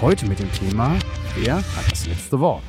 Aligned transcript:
Heute 0.00 0.24
mit 0.24 0.38
dem 0.38 0.50
Thema, 0.50 0.96
wer 1.36 1.56
hat 1.56 1.90
das 1.90 2.06
letzte 2.06 2.40
Wort? 2.40 2.62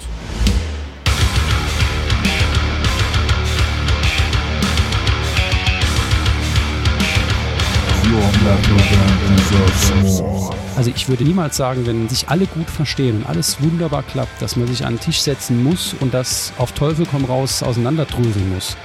Also 10.75 10.91
ich 10.93 11.07
würde 11.07 11.23
niemals 11.23 11.55
sagen, 11.55 11.85
wenn 11.85 12.09
sich 12.09 12.27
alle 12.27 12.47
gut 12.47 12.69
verstehen 12.69 13.19
und 13.19 13.25
alles 13.25 13.61
wunderbar 13.61 14.03
klappt, 14.03 14.41
dass 14.41 14.57
man 14.57 14.67
sich 14.67 14.85
an 14.85 14.95
den 14.95 14.99
Tisch 14.99 15.21
setzen 15.21 15.63
muss 15.63 15.95
und 16.01 16.13
das 16.13 16.51
auf 16.57 16.73
Teufel 16.73 17.07
komm 17.09 17.23
raus 17.23 17.63
auseinanderdröseln 17.63 18.53
muss. 18.53 18.75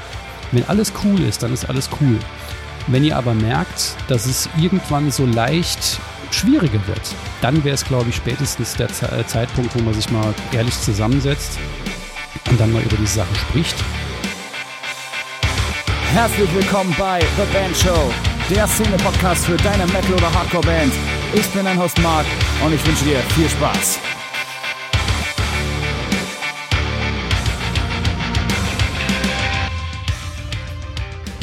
Wenn 0.53 0.63
alles 0.69 0.93
cool 1.03 1.21
ist, 1.23 1.43
dann 1.43 1.53
ist 1.53 1.69
alles 1.69 1.91
cool. 2.01 2.17
Wenn 2.87 3.03
ihr 3.03 3.17
aber 3.17 3.35
merkt, 3.35 3.97
dass 4.07 4.27
es 4.27 4.49
irgendwann 4.57 5.11
so 5.11 5.27
leicht 5.27 5.99
schwieriger 6.31 6.87
wird, 6.87 7.15
dann 7.41 7.63
wäre 7.65 7.75
es, 7.75 7.85
glaube 7.85 8.11
ich, 8.11 8.17
spätestens 8.17 8.75
der 8.75 8.89
äh, 8.89 9.27
Zeitpunkt, 9.27 9.75
wo 9.75 9.83
man 9.83 9.95
sich 9.95 10.11
mal 10.11 10.35
ehrlich 10.53 10.79
zusammensetzt 10.81 11.59
und 12.51 12.61
dann 12.61 12.73
mal 12.73 12.83
über 12.83 12.97
diese 12.97 13.17
Sache 13.17 13.35
spricht. 13.35 13.77
Herzlich 16.13 16.53
willkommen 16.55 16.95
bei 16.99 17.21
The 17.21 17.53
Band 17.53 17.77
Show, 17.77 18.11
der 18.49 18.67
Szene-Podcast 18.67 19.45
für 19.47 19.57
deine 19.57 19.87
Metal- 19.87 20.15
oder 20.15 20.33
Hardcore-Band. 20.33 20.93
Ich 21.35 21.47
bin 21.49 21.65
dein 21.65 21.79
Host 21.79 22.01
Mark 22.03 22.27
und 22.65 22.73
ich 22.73 22.87
wünsche 22.87 23.05
dir 23.05 23.19
viel 23.35 23.49
Spaß. 23.49 23.99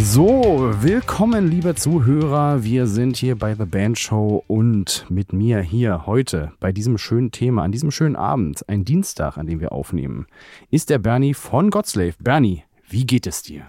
So, 0.06 0.74
willkommen, 0.82 1.48
liebe 1.50 1.76
Zuhörer. 1.76 2.64
Wir 2.64 2.88
sind 2.88 3.16
hier 3.16 3.38
bei 3.38 3.56
The 3.56 3.64
Band 3.66 3.98
Show 3.98 4.44
und 4.48 5.06
mit 5.10 5.32
mir 5.32 5.62
hier 5.62 6.06
heute 6.06 6.52
bei 6.60 6.74
diesem 6.74 6.98
schönen 6.98 7.32
Thema, 7.32 7.64
an 7.64 7.72
diesem 7.72 7.90
schönen 7.90 8.18
Abend, 8.18 8.68
ein 8.68 8.84
Dienstag, 8.84 9.38
an 9.38 9.48
dem 9.48 9.62
wir 9.62 9.72
aufnehmen, 9.72 10.28
ist 10.70 10.90
der 10.90 11.00
Bernie 11.00 11.34
von 11.34 11.70
Godslave. 11.70 12.16
Bernie, 12.20 12.64
wie 12.90 13.06
geht 13.08 13.26
es 13.26 13.44
dir? 13.44 13.64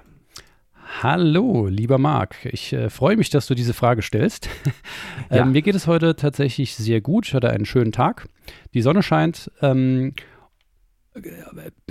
Hallo, 1.03 1.69
lieber 1.69 1.99
Marc. 1.99 2.45
Ich 2.47 2.73
äh, 2.73 2.91
freue 2.91 3.17
mich, 3.17 3.31
dass 3.31 3.47
du 3.47 3.55
diese 3.55 3.73
Frage 3.73 4.03
stellst. 4.03 4.49
ähm, 5.31 5.37
Ja. 5.37 5.45
mir 5.45 5.63
geht 5.63 5.77
es 5.77 5.87
heute 5.87 6.17
tatsächlich 6.17 6.75
sehr 6.75 7.01
gut. 7.01 7.29
Ich 7.29 7.35
hatte 7.35 7.51
einen 7.51 7.65
schönen 7.65 7.93
Tag. 7.93 8.29
Die 8.75 8.83
Sonne 8.83 9.03
scheint. 9.03 9.51
Ähm, 9.63 10.15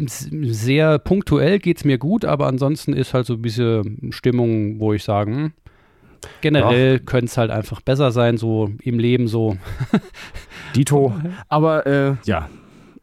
sehr 0.06 1.00
punktuell 1.00 1.60
geht 1.60 1.78
es 1.78 1.86
mir 1.86 1.98
gut, 1.98 2.26
aber 2.26 2.48
ansonsten 2.48 2.94
ist 2.94 3.14
halt 3.14 3.26
so 3.26 3.34
ein 3.36 3.42
bisschen 3.42 4.12
Stimmung, 4.12 4.80
wo 4.80 4.94
ich 4.94 5.04
sage, 5.04 5.32
hm, 5.32 5.54
generell 6.42 7.00
könnte 7.00 7.26
es 7.26 7.38
halt 7.38 7.52
einfach 7.52 7.82
besser 7.82 8.12
sein, 8.12 8.38
so 8.38 8.70
im 8.82 9.00
Leben 9.00 9.28
so. 9.28 9.58
Dito. 10.76 11.14
Aber 11.48 11.86
äh, 11.86 12.16
ja, 12.26 12.50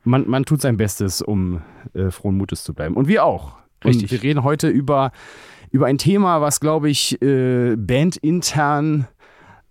man, 0.05 0.29
man 0.29 0.45
tut 0.45 0.61
sein 0.61 0.77
Bestes, 0.77 1.23
um 1.23 1.63
äh, 1.95 2.11
frohen 2.11 2.37
Mutes 2.37 2.65
zu 2.65 2.75
bleiben. 2.75 2.97
Und 2.97 3.09
wir 3.09 3.25
auch. 3.25 3.57
Richtig. 3.85 4.05
Und 4.05 4.11
wir 4.11 4.23
reden 4.23 4.45
heute 4.45 4.69
über, 4.69 5.13
über 5.71 5.87
ein 5.87 5.99
Thema, 5.99 6.41
was, 6.41 6.61
glaube 6.61 6.91
ich, 6.91 7.21
äh, 7.23 7.77
bandintern 7.77 9.07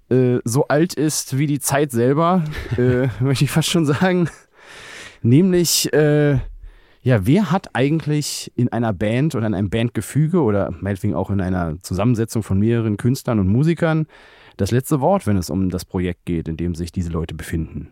äh, 0.09 0.39
so 0.43 0.67
alt 0.67 0.95
ist 0.95 1.37
wie 1.37 1.45
die 1.45 1.59
Zeit 1.59 1.91
selber, 1.91 2.43
äh, 2.77 3.07
möchte 3.19 3.45
ich 3.45 3.51
fast 3.51 3.69
schon 3.69 3.85
sagen. 3.85 4.29
Nämlich, 5.21 5.91
äh, 5.93 6.39
ja, 7.01 7.25
wer 7.25 7.51
hat 7.51 7.69
eigentlich 7.73 8.51
in 8.55 8.69
einer 8.69 8.93
Band 8.93 9.35
oder 9.35 9.47
in 9.47 9.53
einem 9.53 9.69
Bandgefüge 9.69 10.41
oder 10.41 10.73
meinetwegen 10.79 11.15
auch 11.15 11.29
in 11.29 11.41
einer 11.41 11.79
Zusammensetzung 11.81 12.43
von 12.43 12.59
mehreren 12.59 12.97
Künstlern 12.97 13.39
und 13.39 13.47
Musikern 13.47 14.07
das 14.57 14.71
letzte 14.71 14.99
Wort, 14.99 15.25
wenn 15.25 15.37
es 15.37 15.49
um 15.49 15.69
das 15.69 15.85
Projekt 15.85 16.25
geht, 16.25 16.47
in 16.47 16.57
dem 16.57 16.75
sich 16.75 16.91
diese 16.91 17.11
Leute 17.11 17.35
befinden? 17.35 17.91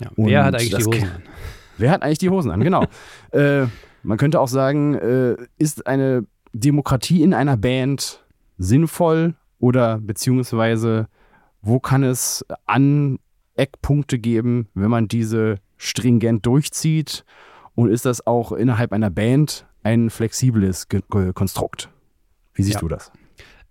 Ja, 0.00 0.10
wer 0.16 0.44
hat 0.44 0.54
eigentlich 0.54 0.74
die 0.74 0.84
Hosen 0.84 1.02
an? 1.02 1.22
Wer 1.76 1.90
hat 1.90 2.02
eigentlich 2.02 2.18
die 2.18 2.30
Hosen 2.30 2.50
an? 2.52 2.60
Genau. 2.62 2.84
äh, 3.32 3.66
man 4.04 4.16
könnte 4.16 4.38
auch 4.38 4.46
sagen, 4.46 4.94
äh, 4.94 5.36
ist 5.58 5.88
eine 5.88 6.24
Demokratie 6.52 7.22
in 7.22 7.34
einer 7.34 7.56
Band 7.56 8.24
sinnvoll 8.58 9.34
oder 9.58 9.98
beziehungsweise 9.98 11.08
wo 11.62 11.80
kann 11.80 12.04
es 12.04 12.44
Aneckpunkte 12.66 14.18
geben, 14.18 14.68
wenn 14.74 14.90
man 14.90 15.08
diese 15.08 15.56
stringent 15.76 16.44
durchzieht? 16.46 17.24
Und 17.74 17.90
ist 17.90 18.04
das 18.04 18.26
auch 18.26 18.52
innerhalb 18.52 18.92
einer 18.92 19.10
Band 19.10 19.66
ein 19.82 20.10
flexibles 20.10 20.88
Ge 20.88 21.00
Ge 21.10 21.32
Konstrukt? 21.32 21.90
Wie 22.54 22.62
siehst 22.62 22.76
Ja. 22.76 22.80
du 22.80 22.88
das? 22.88 23.10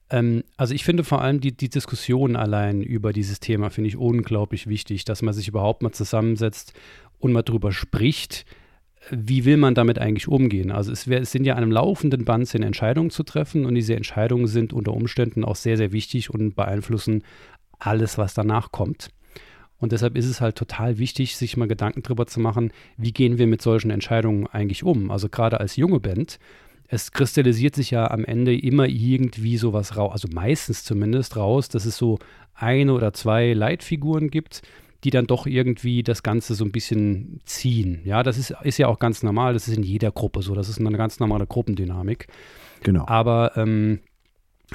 Ähm, 0.10 0.44
also 0.58 0.74
ich 0.74 0.84
finde 0.84 1.04
vor 1.04 1.22
allem 1.22 1.40
die, 1.40 1.56
die 1.56 1.70
Diskussion 1.70 2.36
allein 2.36 2.82
über 2.82 3.14
dieses 3.14 3.40
Thema 3.40 3.70
finde 3.70 3.88
ich 3.88 3.98
unglaublich 3.98 4.68
wichtig, 4.68 5.06
dass 5.06 5.22
man 5.22 5.34
sich 5.34 5.48
überhaupt 5.48 5.82
mal 5.82 5.92
zusammensetzt 5.92 6.74
und 7.20 7.32
mal 7.32 7.42
drüber 7.42 7.72
spricht, 7.72 8.46
wie 9.10 9.46
will 9.46 9.58
man 9.58 9.76
damit 9.76 10.00
eigentlich 10.00 10.28
umgehen? 10.28 10.72
Also 10.72 10.92
es, 10.92 11.08
wär, 11.08 11.22
es 11.22 11.32
sind 11.32 11.46
ja 11.46 11.54
an 11.56 11.64
einem 11.64 11.72
laufenden 11.72 12.26
Band 12.26 12.48
sind 12.48 12.64
Entscheidungen 12.64 13.10
zu 13.10 13.24
treffen 13.24 13.66
und 13.66 13.76
diese 13.76 13.96
Entscheidungen 13.96 14.48
sind 14.48 14.72
unter 14.72 14.94
Umständen 14.94 15.44
auch 15.44 15.56
sehr, 15.56 15.78
sehr 15.78 15.92
wichtig 15.92 16.30
und 16.30 16.56
beeinflussen 16.56 17.24
alles, 17.80 18.18
was 18.18 18.34
danach 18.34 18.72
kommt. 18.72 19.10
Und 19.84 19.92
deshalb 19.92 20.16
ist 20.16 20.28
es 20.28 20.40
halt 20.40 20.56
total 20.56 20.98
wichtig, 20.98 21.36
sich 21.36 21.58
mal 21.58 21.68
Gedanken 21.68 22.04
drüber 22.04 22.26
zu 22.26 22.40
machen, 22.40 22.72
wie 22.96 23.12
gehen 23.12 23.38
wir 23.38 23.48
mit 23.48 23.62
solchen 23.62 23.92
Entscheidungen 23.92 24.48
eigentlich 24.48 24.86
um? 24.86 25.12
Also 25.12 25.28
gerade 25.28 25.60
als 25.60 25.76
junge 25.76 26.00
Band, 26.00 26.40
es 26.88 27.12
kristallisiert 27.12 27.76
sich 27.76 27.92
ja 27.92 28.10
am 28.10 28.24
Ende 28.24 28.58
immer 28.58 28.88
irgendwie 28.88 29.58
sowas 29.58 29.98
raus, 29.98 30.14
also 30.14 30.30
meistens 30.32 30.86
zumindest 30.86 31.36
raus, 31.36 31.68
dass 31.68 31.84
es 31.84 31.98
so 31.98 32.18
eine 32.56 32.94
oder 32.94 33.12
zwei 33.12 33.52
Leitfiguren 33.52 34.30
gibt, 34.30 34.62
die 35.04 35.10
dann 35.10 35.28
doch 35.28 35.48
irgendwie 35.48 36.02
das 36.02 36.24
Ganze 36.24 36.56
so 36.56 36.64
ein 36.64 36.72
bisschen 36.72 37.42
ziehen. 37.44 38.00
Ja, 38.06 38.24
das 38.24 38.38
ist, 38.38 38.56
ist 38.64 38.78
ja 38.78 38.88
auch 38.88 39.00
ganz 39.00 39.22
normal, 39.22 39.52
das 39.52 39.68
ist 39.68 39.76
in 39.76 39.84
jeder 39.84 40.12
Gruppe 40.12 40.44
so, 40.44 40.56
das 40.56 40.70
ist 40.70 40.80
eine 40.80 40.96
ganz 40.96 41.20
normale 41.20 41.46
Gruppendynamik. 41.46 42.28
Genau. 42.84 43.06
Aber 43.06 43.58
ähm, 43.58 44.00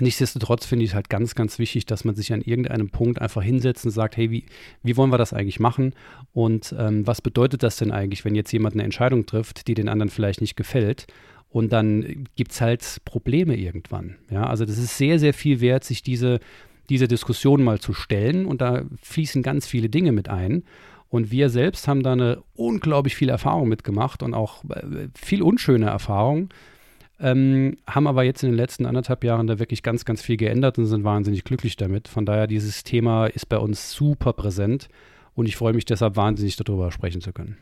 nichtsdestotrotz 0.00 0.66
finde 0.66 0.84
ich 0.84 0.91
es 0.91 0.94
halt 0.94 1.09
ganz, 1.09 1.34
ganz 1.34 1.59
wichtig, 1.59 1.87
dass 1.87 2.04
man 2.04 2.15
sich 2.15 2.32
an 2.32 2.43
irgendeinem 2.43 2.91
Punkt 2.91 3.21
einfach 3.21 3.43
hinsetzt 3.43 3.84
und 3.84 3.91
sagt, 3.91 4.16
hey, 4.16 4.31
wie, 4.31 4.44
wie 4.82 4.97
wollen 4.97 5.10
wir 5.10 5.19
das 5.19 5.32
eigentlich 5.32 5.60
machen? 5.60 5.94
Und 6.32 6.75
ähm, 6.78 7.06
was 7.06 7.22
bedeutet 7.22 7.62
das 7.62 7.76
denn 7.76 7.91
eigentlich, 7.91 8.25
wenn 8.25 8.34
jetzt 8.34 8.53
jemand 8.53 8.75
eine 8.75 8.84
Entscheidung 8.84 9.26
trifft, 9.26 9.66
die 9.66 9.75
den 9.75 9.88
anderen 9.88 10.10
vielleicht 10.10 10.41
nicht 10.41 10.56
gefällt? 10.56 11.06
Und 11.50 11.72
dann 11.72 12.26
gibt 12.37 12.53
es 12.53 12.60
halt 12.60 12.99
Probleme 13.04 13.56
irgendwann. 13.56 14.16
Ja, 14.31 14.44
also 14.47 14.65
das 14.65 14.78
ist 14.78 14.99
sehr, 14.99 15.19
sehr 15.19 15.32
viel 15.32 15.60
wert, 15.60 15.84
sich 15.84 16.03
diese, 16.03 16.41
diese 16.91 17.09
Diskussion 17.09 17.65
mal 17.65 17.81
zu 17.81 17.94
stellen. 17.94 18.44
Und 18.44 18.60
da 18.60 18.84
fließen 19.03 19.43
ganz 19.43 19.66
viele 19.66 19.88
Dinge 19.88 20.12
mit 20.12 20.28
ein. 20.28 20.65
Und 21.09 21.31
wir 21.31 21.49
selbst 21.49 21.88
haben 21.88 22.03
da 22.03 22.12
eine 22.12 22.43
unglaublich 22.55 23.16
viel 23.16 23.31
Erfahrung 23.31 23.69
mitgemacht 23.69 24.22
und 24.22 24.34
auch 24.34 24.62
äh, 24.65 25.09
viel 25.15 25.43
unschöne 25.43 25.87
Erfahrungen. 25.87 26.50
Ähm, 27.21 27.77
haben 27.87 28.06
aber 28.06 28.23
jetzt 28.23 28.43
in 28.45 28.51
den 28.51 28.56
letzten 28.56 28.87
anderthalb 28.87 29.25
Jahren 29.25 29.49
da 29.49 29.59
wirklich 29.59 29.83
ganz, 29.83 30.05
ganz 30.05 30.23
viel 30.23 30.37
geändert 30.37 30.79
und 30.79 30.87
sind 30.87 31.03
wahnsinnig 31.03 31.45
glücklich 31.45 31.77
damit. 31.77 32.06
Von 32.06 32.25
daher, 32.25 32.47
dieses 32.47 32.84
Thema 32.84 33.27
ist 33.27 33.49
bei 33.49 33.59
uns 33.59 33.93
super 33.93 34.33
präsent 34.33 34.89
und 35.34 35.47
ich 35.47 35.56
freue 35.56 35.73
mich 35.73 35.84
deshalb 35.84 36.17
wahnsinnig 36.17 36.56
darüber 36.56 36.93
sprechen 36.93 37.21
zu 37.21 37.33
können. 37.33 37.56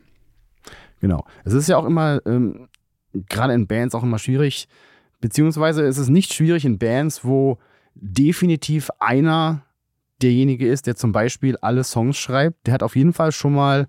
Genau. 1.00 1.24
Es 1.44 1.54
ist 1.54 1.68
ja 1.68 1.78
auch 1.78 1.86
immer, 1.86 2.20
ähm, 2.26 2.68
gerade 3.28 3.54
in 3.54 3.66
Bands 3.66 3.94
auch 3.94 4.02
immer 4.02 4.18
schwierig, 4.18 4.68
beziehungsweise 5.20 5.86
es 5.86 5.96
ist 5.96 6.08
nicht 6.08 6.34
schwierig 6.34 6.64
in 6.64 6.78
Bands, 6.78 7.24
wo 7.24 7.58
definitiv 7.94 8.90
einer 8.98 9.62
derjenige 10.22 10.68
ist, 10.68 10.86
der 10.86 10.96
zum 10.96 11.12
Beispiel 11.12 11.56
alle 11.58 11.84
Songs 11.84 12.16
schreibt. 12.16 12.66
Der 12.66 12.74
hat 12.74 12.82
auf 12.82 12.96
jeden 12.96 13.12
Fall 13.12 13.32
schon 13.32 13.54
mal 13.54 13.86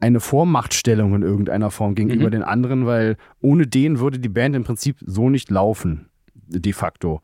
eine 0.00 0.20
Vormachtstellung 0.20 1.14
in 1.14 1.22
irgendeiner 1.22 1.70
Form 1.70 1.94
gegenüber 1.94 2.26
Mhm. 2.26 2.30
den 2.32 2.42
anderen, 2.42 2.86
weil 2.86 3.16
ohne 3.40 3.66
den 3.66 3.98
würde 4.00 4.18
die 4.18 4.28
Band 4.28 4.56
im 4.56 4.64
Prinzip 4.64 4.96
so 5.04 5.28
nicht 5.30 5.50
laufen, 5.50 6.08
de 6.34 6.72
facto. 6.72 7.20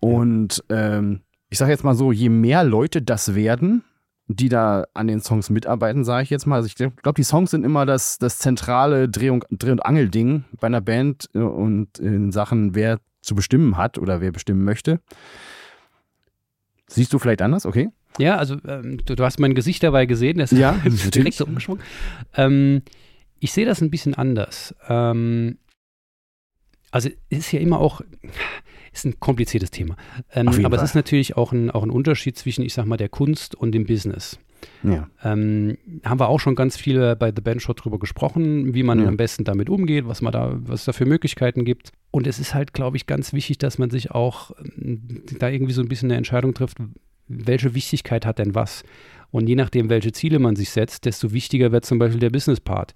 Und 0.00 0.64
ähm, 0.70 1.20
ich 1.50 1.58
sage 1.58 1.72
jetzt 1.72 1.84
mal 1.84 1.94
so, 1.94 2.10
je 2.12 2.28
mehr 2.30 2.64
Leute 2.64 3.02
das 3.02 3.34
werden, 3.34 3.84
die 4.28 4.48
da 4.48 4.84
an 4.94 5.08
den 5.08 5.20
Songs 5.20 5.50
mitarbeiten, 5.50 6.04
sage 6.04 6.22
ich 6.22 6.30
jetzt 6.30 6.46
mal. 6.46 6.56
Also 6.56 6.66
ich 6.68 6.76
glaube, 6.76 7.14
die 7.16 7.24
Songs 7.24 7.50
sind 7.50 7.64
immer 7.64 7.84
das, 7.84 8.16
das 8.18 8.38
zentrale 8.38 9.08
Dreh- 9.08 9.30
und, 9.30 9.44
Dreh 9.50 9.72
und 9.72 9.84
Angelding 9.84 10.44
bei 10.60 10.68
einer 10.68 10.80
Band 10.80 11.28
äh, 11.34 11.38
und 11.40 11.98
in 11.98 12.30
Sachen, 12.32 12.74
wer 12.74 13.00
zu 13.20 13.34
bestimmen 13.34 13.76
hat 13.76 13.98
oder 13.98 14.20
wer 14.20 14.32
bestimmen 14.32 14.64
möchte. 14.64 15.00
Siehst 16.86 17.12
du 17.12 17.18
vielleicht 17.18 17.42
anders? 17.42 17.66
Okay. 17.66 17.90
Ja, 18.20 18.36
also 18.36 18.56
ähm, 18.68 18.98
du, 19.04 19.16
du 19.16 19.24
hast 19.24 19.40
mein 19.40 19.54
Gesicht 19.54 19.82
dabei 19.82 20.06
gesehen, 20.06 20.38
das 20.38 20.50
Ja, 20.50 20.72
ist 20.84 21.14
direkt 21.14 21.36
so 21.36 21.46
umgeschwungen. 21.46 21.82
Ähm, 22.36 22.82
ich 23.38 23.52
sehe 23.52 23.64
das 23.66 23.80
ein 23.80 23.90
bisschen 23.90 24.14
anders. 24.14 24.74
Ähm, 24.88 25.58
also 26.90 27.08
es 27.30 27.38
ist 27.38 27.52
ja 27.52 27.60
immer 27.60 27.78
auch, 27.80 28.00
ist 28.92 29.04
ein 29.06 29.18
kompliziertes 29.20 29.70
Thema. 29.70 29.96
Ähm, 30.34 30.48
aber 30.48 30.76
Fall. 30.76 30.84
es 30.84 30.90
ist 30.90 30.94
natürlich 30.94 31.36
auch 31.36 31.52
ein, 31.52 31.70
auch 31.70 31.82
ein 31.84 31.90
Unterschied 31.90 32.36
zwischen, 32.36 32.64
ich 32.64 32.74
sag 32.74 32.86
mal, 32.86 32.96
der 32.96 33.08
Kunst 33.08 33.54
und 33.54 33.72
dem 33.72 33.86
Business. 33.86 34.38
Ja. 34.82 35.08
Ähm, 35.24 35.78
haben 36.04 36.20
wir 36.20 36.28
auch 36.28 36.40
schon 36.40 36.54
ganz 36.54 36.76
viel 36.76 37.16
bei 37.16 37.32
The 37.34 37.40
Band 37.40 37.62
Show 37.62 37.72
drüber 37.72 37.98
gesprochen, 37.98 38.74
wie 38.74 38.82
man 38.82 39.00
Ja. 39.00 39.08
am 39.08 39.16
besten 39.16 39.44
damit 39.44 39.70
umgeht, 39.70 40.06
was 40.06 40.20
man 40.20 40.32
da, 40.32 40.58
was 40.60 40.80
es 40.80 40.84
da 40.86 40.92
für 40.92 41.06
Möglichkeiten 41.06 41.64
gibt. 41.64 41.92
Und 42.10 42.26
es 42.26 42.38
ist 42.38 42.54
halt, 42.54 42.74
glaube 42.74 42.96
ich, 42.98 43.06
ganz 43.06 43.32
wichtig, 43.32 43.56
dass 43.58 43.78
man 43.78 43.88
sich 43.88 44.10
auch 44.10 44.50
ähm, 44.76 45.22
da 45.38 45.48
irgendwie 45.48 45.72
so 45.72 45.80
ein 45.80 45.88
bisschen 45.88 46.10
eine 46.10 46.18
Entscheidung 46.18 46.52
trifft, 46.52 46.76
welche 47.30 47.74
Wichtigkeit 47.74 48.26
hat 48.26 48.38
denn 48.38 48.54
was? 48.54 48.82
Und 49.30 49.48
je 49.48 49.54
nachdem, 49.54 49.88
welche 49.88 50.12
Ziele 50.12 50.38
man 50.38 50.56
sich 50.56 50.70
setzt, 50.70 51.04
desto 51.04 51.32
wichtiger 51.32 51.70
wird 51.72 51.84
zum 51.84 51.98
Beispiel 51.98 52.20
der 52.20 52.30
Business-Part. 52.30 52.94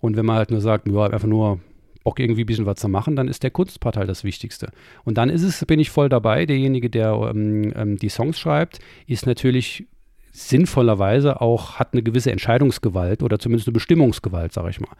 Und 0.00 0.16
wenn 0.16 0.26
man 0.26 0.36
halt 0.36 0.50
nur 0.50 0.60
sagt, 0.60 0.88
ja, 0.88 1.04
einfach 1.04 1.28
nur 1.28 1.60
Bock 2.06 2.20
irgendwie 2.20 2.42
ein 2.44 2.46
bisschen 2.46 2.66
was 2.66 2.78
zu 2.78 2.88
machen, 2.88 3.16
dann 3.16 3.26
ist 3.26 3.42
der 3.42 3.50
Kunstpart 3.50 3.96
halt 3.96 4.08
das 4.08 4.22
Wichtigste. 4.22 4.70
Und 5.04 5.18
dann 5.18 5.28
ist 5.28 5.42
es, 5.42 5.64
bin 5.64 5.80
ich 5.80 5.90
voll 5.90 6.08
dabei, 6.08 6.46
derjenige, 6.46 6.88
der 6.88 7.12
ähm, 7.30 7.72
ähm, 7.74 7.96
die 7.96 8.08
Songs 8.08 8.38
schreibt, 8.38 8.78
ist 9.06 9.26
natürlich 9.26 9.86
sinnvollerweise 10.30 11.40
auch, 11.40 11.80
hat 11.80 11.94
eine 11.94 12.02
gewisse 12.02 12.30
Entscheidungsgewalt 12.30 13.22
oder 13.22 13.38
zumindest 13.38 13.66
eine 13.66 13.72
Bestimmungsgewalt, 13.72 14.52
sage 14.52 14.70
ich 14.70 14.80
mal. 14.80 14.90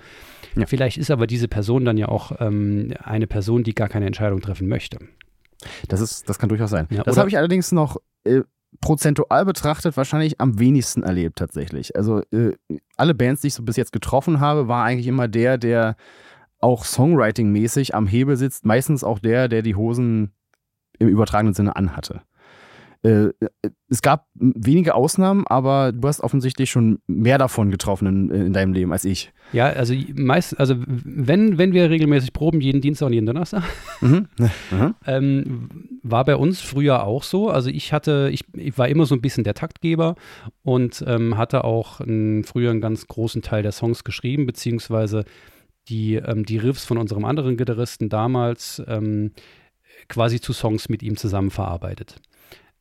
Ja. 0.56 0.66
Vielleicht 0.66 0.98
ist 0.98 1.10
aber 1.10 1.26
diese 1.26 1.46
Person 1.46 1.84
dann 1.84 1.98
ja 1.98 2.08
auch 2.08 2.32
ähm, 2.40 2.92
eine 3.04 3.26
Person, 3.26 3.62
die 3.62 3.74
gar 3.74 3.88
keine 3.88 4.06
Entscheidung 4.06 4.40
treffen 4.40 4.66
möchte. 4.66 4.98
Das, 5.88 6.00
ist, 6.00 6.28
das 6.28 6.38
kann 6.38 6.48
durchaus 6.48 6.70
sein. 6.70 6.88
Ja, 6.90 7.02
das 7.02 7.18
habe 7.18 7.28
ich 7.28 7.36
allerdings 7.36 7.70
noch 7.70 7.98
äh, 8.24 8.40
prozentual 8.80 9.44
betrachtet 9.44 9.96
wahrscheinlich 9.96 10.40
am 10.40 10.58
wenigsten 10.58 11.02
erlebt 11.02 11.38
tatsächlich. 11.38 11.96
Also 11.96 12.22
äh, 12.32 12.52
alle 12.96 13.14
Bands, 13.14 13.42
die 13.42 13.48
ich 13.48 13.54
so 13.54 13.62
bis 13.62 13.76
jetzt 13.76 13.92
getroffen 13.92 14.40
habe, 14.40 14.68
war 14.68 14.84
eigentlich 14.84 15.06
immer 15.06 15.28
der, 15.28 15.58
der 15.58 15.96
auch 16.60 16.84
Songwriting-mäßig 16.84 17.94
am 17.94 18.06
Hebel 18.06 18.36
sitzt. 18.36 18.64
Meistens 18.64 19.04
auch 19.04 19.18
der, 19.18 19.48
der 19.48 19.62
die 19.62 19.74
Hosen 19.74 20.32
im 20.98 21.08
übertragenen 21.08 21.54
Sinne 21.54 21.76
anhatte. 21.76 22.22
Äh, 23.06 23.32
es 23.88 24.02
gab 24.02 24.26
wenige 24.34 24.96
Ausnahmen, 24.96 25.46
aber 25.46 25.92
du 25.92 26.08
hast 26.08 26.20
offensichtlich 26.20 26.70
schon 26.70 26.98
mehr 27.06 27.38
davon 27.38 27.70
getroffen 27.70 28.06
in, 28.08 28.30
in, 28.46 28.52
deinem 28.52 28.72
Leben 28.72 28.92
als 28.92 29.04
ich. 29.04 29.32
Ja, 29.52 29.66
also 29.66 29.94
meist, 30.14 30.58
also 30.58 30.74
wenn, 30.86 31.56
wenn 31.56 31.72
wir 31.72 31.88
regelmäßig 31.88 32.32
proben, 32.32 32.60
jeden 32.60 32.80
Dienstag 32.80 33.06
und 33.06 33.12
jeden 33.12 33.26
Donnerstag, 33.26 33.62
mhm. 34.00 34.26
Mhm. 34.70 34.94
Ähm, 35.06 35.98
war 36.02 36.24
bei 36.24 36.34
uns 36.34 36.60
früher 36.60 37.04
auch 37.04 37.22
so. 37.22 37.48
Also 37.48 37.70
ich 37.70 37.92
hatte, 37.92 38.28
ich, 38.32 38.44
ich 38.54 38.76
war 38.76 38.88
immer 38.88 39.06
so 39.06 39.14
ein 39.14 39.20
bisschen 39.20 39.44
der 39.44 39.54
Taktgeber 39.54 40.16
und 40.62 41.04
ähm, 41.06 41.36
hatte 41.36 41.62
auch 41.62 42.00
ein, 42.00 42.42
früher 42.42 42.70
einen 42.70 42.80
ganz 42.80 43.06
großen 43.06 43.42
Teil 43.42 43.62
der 43.62 43.72
Songs 43.72 44.02
geschrieben, 44.02 44.46
beziehungsweise 44.46 45.24
die, 45.88 46.16
ähm, 46.16 46.44
die 46.44 46.58
Riffs 46.58 46.84
von 46.84 46.98
unserem 46.98 47.24
anderen 47.24 47.56
Gitarristen 47.56 48.08
damals 48.08 48.82
ähm, 48.88 49.30
quasi 50.08 50.40
zu 50.40 50.52
Songs 50.52 50.88
mit 50.88 51.02
ihm 51.02 51.16
zusammen 51.16 51.50
verarbeitet. 51.50 52.16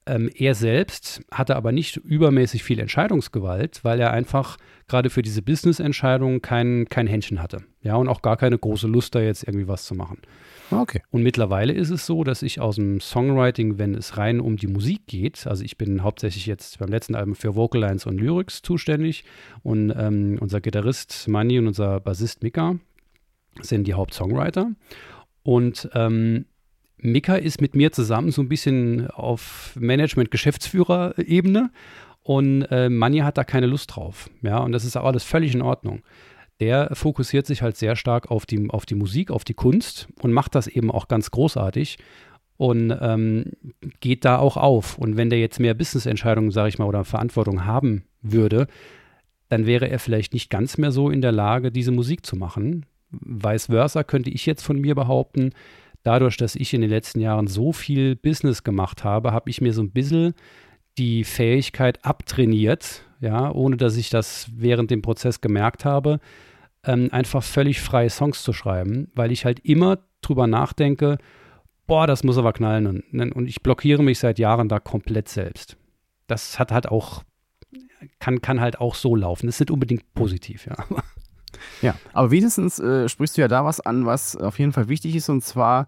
Ähm, 0.08 0.30
er 0.36 0.54
selbst 0.54 1.22
hatte 1.32 1.56
aber 1.56 1.72
nicht 1.72 1.98
übermäßig 1.98 2.64
viel 2.64 2.80
Entscheidungsgewalt, 2.80 3.84
weil 3.84 4.00
er 4.00 4.12
einfach 4.12 4.58
gerade 4.88 5.10
für 5.10 5.24
diese 5.24 5.42
Business-Entscheidungen 5.42 6.42
kein, 6.42 6.88
kein 6.90 7.08
Händchen 7.08 7.42
hatte. 7.42 7.64
Ja, 7.82 7.96
und 7.96 8.08
auch 8.08 8.22
gar 8.22 8.38
keine 8.38 8.58
große 8.58 8.88
Lust, 8.88 9.16
da 9.16 9.22
jetzt 9.22 9.48
irgendwie 9.48 9.68
was 9.68 9.86
zu 9.86 9.96
machen. 9.96 10.20
Okay. 10.72 11.02
Und 11.12 11.24
mittlerweile 11.24 11.74
ist 11.74 11.90
es 11.90 12.06
so, 12.06 12.24
dass 12.24 12.44
ich 12.44 12.60
aus 12.60 12.76
dem 12.76 13.00
Songwriting, 13.00 13.78
wenn 13.78 13.96
es 13.96 14.18
rein 14.18 14.40
um 14.40 14.58
die 14.58 14.68
Musik 14.68 15.08
geht, 15.08 15.48
also 15.48 15.64
ich 15.64 15.78
bin 15.78 16.04
hauptsächlich 16.04 16.46
jetzt 16.46 16.80
beim 16.80 16.90
letzten 16.90 17.16
Album 17.16 17.36
für 17.36 17.56
Vocal 17.56 17.82
Lines 17.82 18.06
und 18.06 18.20
Lyrics 18.20 18.62
zuständig 18.62 19.24
und 19.64 19.92
ähm, 19.96 20.38
unser 20.40 20.62
Gitarrist 20.62 21.28
Manny 21.28 21.60
und 21.60 21.68
unser 21.68 22.00
Bassist 22.00 22.44
Mika 22.44 22.76
sind 23.62 23.86
die 23.88 23.94
Hauptsongwriter. 23.94 24.72
Und 25.44 25.90
ähm, 25.94 26.46
Mika 27.06 27.36
ist 27.36 27.62
mit 27.62 27.76
mir 27.76 27.92
zusammen 27.92 28.32
so 28.32 28.42
ein 28.42 28.50
bisschen 28.50 29.10
auf 29.12 29.76
Management-Geschäftsführer-Ebene 29.80 31.72
und 32.24 32.64
äh, 32.64 32.90
Manja 32.90 33.26
hat 33.26 33.38
da 33.38 33.44
keine 33.44 33.68
Lust 33.68 33.96
drauf. 33.96 34.30
Ja, 34.42 34.58
und 34.60 34.72
das 34.72 34.86
ist 34.86 34.98
auch 34.98 35.06
alles 35.06 35.24
völlig 35.24 35.54
in 35.54 35.62
Ordnung. 35.62 36.02
Der 36.60 36.90
fokussiert 36.94 37.46
sich 37.46 37.62
halt 37.62 37.78
sehr 37.78 37.96
stark 37.96 38.32
auf 38.32 38.46
die, 38.46 38.70
auf 38.70 38.86
die 38.86 38.96
Musik, 38.96 39.30
auf 39.30 39.44
die 39.44 39.54
Kunst 39.54 40.08
und 40.22 40.32
macht 40.32 40.56
das 40.56 40.68
eben 40.68 40.90
auch 40.90 41.08
ganz 41.08 41.32
großartig 41.32 41.98
und 42.58 42.98
ähm, 43.02 43.52
geht 44.00 44.26
da 44.26 44.38
auch 44.40 44.58
auf. 44.58 44.98
Und 44.98 45.18
wenn 45.18 45.30
der 45.30 45.40
jetzt 45.40 45.60
mehr 45.60 45.74
Business-Entscheidungen, 45.74 46.52
sage 46.52 46.70
ich 46.70 46.80
mal, 46.80 46.86
oder 46.86 47.04
Verantwortung 47.04 47.66
haben 47.66 48.06
würde, 48.22 48.68
dann 49.50 49.66
wäre 49.66 49.90
er 49.90 50.00
vielleicht 50.00 50.34
nicht 50.34 50.50
ganz 50.50 50.78
mehr 50.78 50.92
so 50.92 51.10
in 51.10 51.22
der 51.22 51.32
Lage, 51.32 51.72
diese 51.72 51.92
Musik 51.92 52.26
zu 52.26 52.36
machen. 52.36 52.86
Vice 53.12 53.68
versa 53.68 54.04
könnte 54.04 54.30
ich 54.30 54.46
jetzt 54.46 54.64
von 54.64 54.80
mir 54.80 54.96
behaupten, 54.96 55.52
dadurch, 56.06 56.38
dass 56.38 56.56
ich 56.56 56.74
in 56.74 56.82
den 56.82 56.90
letzten 56.90 57.20
Jahren 57.20 57.48
so 57.48 57.74
viel 57.74 58.16
Business 58.16 58.64
gemacht 58.64 59.04
habe, 59.04 59.32
habe 59.32 59.50
ich 59.50 59.60
mir 59.60 59.74
so 59.74 59.82
ein 59.82 59.92
bisschen 59.92 60.34
die 60.98 61.24
Fähigkeit 61.24 62.06
abtrainiert, 62.06 63.04
ja, 63.20 63.52
ohne 63.52 63.76
dass 63.76 63.98
ich 63.98 64.10
das 64.10 64.50
während 64.56 64.92
dem 64.92 65.02
Prozess 65.02 65.42
gemerkt 65.42 65.84
habe, 65.84 66.20
ähm, 66.84 67.10
einfach 67.12 67.44
völlig 67.44 67.82
freie 67.82 68.10
Songs 68.10 68.44
zu 68.44 68.54
schreiben, 68.54 69.12
weil 69.16 69.32
ich 69.32 69.46
halt 69.46 69.60
immer 69.62 70.00
drüber 70.22 70.48
nachdenke, 70.48 71.18
boah, 71.88 72.08
das 72.08 72.24
muss 72.24 72.38
aber 72.38 72.54
knallen 72.54 72.88
und, 72.88 73.14
ne, 73.14 73.34
und 73.34 73.48
ich 73.48 73.62
blockiere 73.62 74.04
mich 74.04 74.20
seit 74.20 74.40
Jahren 74.40 74.70
da 74.70 74.80
komplett 74.80 75.28
selbst. 75.28 75.76
Das 76.28 76.60
hat 76.60 76.72
halt 76.72 76.88
auch, 76.88 77.24
kann, 78.20 78.42
kann 78.42 78.62
halt 78.62 78.80
auch 78.80 78.96
so 78.96 79.16
laufen. 79.16 79.48
Das 79.48 79.56
ist 79.56 79.60
nicht 79.62 79.72
unbedingt 79.72 80.14
positiv, 80.14 80.66
ja. 80.66 80.76
Ja, 81.82 81.96
aber 82.14 82.32
wenigstens 82.32 82.80
äh, 82.80 83.08
sprichst 83.10 83.38
du 83.38 83.42
ja 83.42 83.48
da 83.48 83.66
was 83.66 83.80
an, 83.80 84.06
was 84.06 84.36
auf 84.36 84.60
jeden 84.60 84.72
Fall 84.72 84.88
wichtig 84.88 85.16
ist, 85.16 85.30
und 85.30 85.44
zwar, 85.44 85.88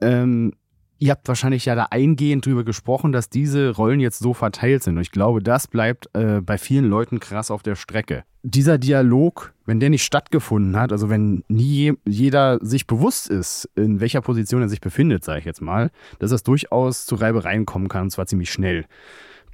ähm, 0.00 0.52
ihr 0.98 1.10
habt 1.12 1.26
wahrscheinlich 1.26 1.64
ja 1.64 1.74
da 1.74 1.88
eingehend 1.90 2.46
drüber 2.46 2.62
gesprochen, 2.62 3.10
dass 3.10 3.30
diese 3.30 3.70
Rollen 3.70 4.00
jetzt 4.00 4.18
so 4.18 4.34
verteilt 4.34 4.82
sind. 4.82 4.96
Und 4.96 5.02
ich 5.02 5.10
glaube, 5.10 5.42
das 5.42 5.66
bleibt 5.66 6.10
äh, 6.14 6.40
bei 6.40 6.58
vielen 6.58 6.84
Leuten 6.84 7.20
krass 7.20 7.50
auf 7.50 7.62
der 7.62 7.74
Strecke. 7.74 8.24
Dieser 8.42 8.78
Dialog, 8.78 9.52
wenn 9.66 9.80
der 9.80 9.90
nicht 9.90 10.04
stattgefunden 10.04 10.76
hat, 10.76 10.92
also 10.92 11.10
wenn 11.10 11.42
nie 11.48 11.94
jeder 12.06 12.58
sich 12.62 12.86
bewusst 12.86 13.28
ist, 13.28 13.68
in 13.76 14.00
welcher 14.00 14.20
Position 14.20 14.62
er 14.62 14.68
sich 14.68 14.80
befindet, 14.80 15.24
sage 15.24 15.40
ich 15.40 15.44
jetzt 15.44 15.60
mal, 15.60 15.90
dass 16.18 16.30
das 16.30 16.42
durchaus 16.42 17.06
zu 17.06 17.16
Reibereien 17.16 17.66
kommen 17.66 17.88
kann, 17.88 18.04
und 18.04 18.10
zwar 18.10 18.26
ziemlich 18.26 18.50
schnell 18.50 18.84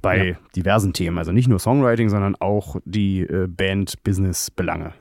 bei 0.01 0.29
ja. 0.29 0.35
diversen 0.55 0.93
Themen. 0.93 1.17
Also 1.17 1.31
nicht 1.31 1.47
nur 1.47 1.59
Songwriting, 1.59 2.09
sondern 2.09 2.35
auch 2.35 2.77
die 2.85 3.21
äh, 3.21 3.47
Band-Business-Belange. 3.47 4.93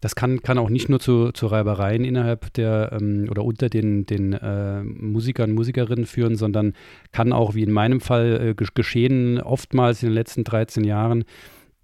Das 0.00 0.14
kann, 0.14 0.42
kann 0.42 0.56
auch 0.56 0.70
nicht 0.70 0.88
nur 0.88 0.98
zu, 0.98 1.30
zu 1.32 1.46
Reibereien 1.46 2.04
innerhalb 2.04 2.52
der 2.54 2.96
ähm, 2.98 3.26
oder 3.30 3.44
unter 3.44 3.68
den, 3.68 4.06
den 4.06 4.32
äh, 4.32 4.82
Musikern, 4.82 5.52
Musikerinnen 5.52 6.06
führen, 6.06 6.36
sondern 6.36 6.72
kann 7.12 7.32
auch, 7.32 7.54
wie 7.54 7.62
in 7.62 7.72
meinem 7.72 8.00
Fall 8.00 8.56
äh, 8.58 8.64
geschehen, 8.74 9.40
oftmals 9.40 10.02
in 10.02 10.08
den 10.08 10.14
letzten 10.14 10.44
13 10.44 10.84
Jahren, 10.84 11.24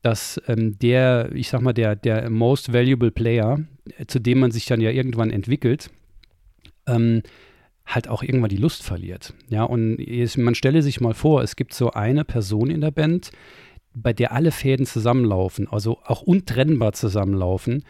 dass 0.00 0.40
ähm, 0.46 0.78
der, 0.78 1.30
ich 1.34 1.48
sag 1.48 1.60
mal, 1.60 1.74
der, 1.74 1.94
der 1.96 2.30
most 2.30 2.72
valuable 2.72 3.10
Player, 3.10 3.60
äh, 3.98 4.06
zu 4.06 4.18
dem 4.18 4.38
man 4.38 4.50
sich 4.50 4.64
dann 4.64 4.80
ja 4.80 4.90
irgendwann 4.90 5.30
entwickelt, 5.30 5.90
ähm, 6.86 7.22
halt 7.86 8.08
auch 8.08 8.22
irgendwann 8.22 8.50
die 8.50 8.56
Lust 8.56 8.82
verliert. 8.82 9.34
Ja, 9.48 9.64
und 9.64 9.98
man 10.38 10.54
stelle 10.54 10.82
sich 10.82 11.00
mal 11.00 11.14
vor, 11.14 11.42
es 11.42 11.54
gibt 11.54 11.74
so 11.74 11.90
eine 11.90 12.24
Person 12.24 12.70
in 12.70 12.80
der 12.80 12.90
Band, 12.90 13.30
bei 13.96 14.12
der 14.12 14.32
alle 14.32 14.52
Fäden 14.52 14.84
zusammenlaufen, 14.84 15.68
also 15.68 15.98
auch 16.04 16.22
untrennbar 16.22 16.92
zusammenlaufen. 16.92 17.82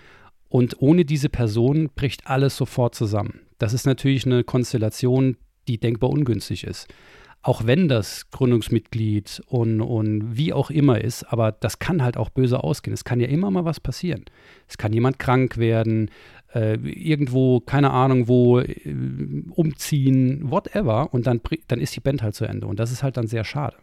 Und 0.49 0.80
ohne 0.80 1.04
diese 1.04 1.28
Person 1.28 1.90
bricht 1.95 2.28
alles 2.28 2.57
sofort 2.57 2.95
zusammen. 2.95 3.40
Das 3.59 3.73
ist 3.73 3.87
natürlich 3.87 4.25
eine 4.25 4.45
Konstellation, 4.45 5.37
die 5.66 5.78
denkbar 5.78 6.11
ungünstig 6.11 6.62
ist. 6.64 6.87
Auch 7.42 7.66
wenn 7.66 7.88
das 7.88 8.30
Gründungsmitglied 8.30 9.42
und, 9.49 9.80
und 9.80 10.37
wie 10.37 10.52
auch 10.52 10.71
immer 10.71 11.00
ist, 11.00 11.25
aber 11.25 11.52
das 11.52 11.80
kann 11.80 12.02
halt 12.02 12.16
auch 12.16 12.30
böse 12.30 12.62
ausgehen. 12.62 12.95
Es 12.95 13.04
kann 13.04 13.21
ja 13.21 13.26
immer 13.26 13.50
mal 13.50 13.64
was 13.64 13.80
passieren. 13.80 14.25
Es 14.69 14.78
kann 14.78 14.92
jemand 14.92 15.19
krank 15.19 15.59
werden, 15.59 16.11
äh, 16.54 16.75
irgendwo, 16.75 17.61
keine 17.61 17.90
Ahnung 17.90 18.28
wo, 18.28 18.61
äh, 18.61 18.76
umziehen, 19.50 20.50
whatever. 20.50 21.12
Und 21.12 21.26
dann, 21.26 21.40
dann 21.66 21.80
ist 21.80 21.97
die 21.97 22.00
Band 22.00 22.23
halt 22.23 22.37
zu 22.37 22.45
Ende. 22.45 22.69
Und 22.69 22.78
das 22.78 22.92
ist 22.92 23.02
halt 23.02 23.16
dann 23.16 23.26
sehr 23.26 23.45
schade. 23.45 23.76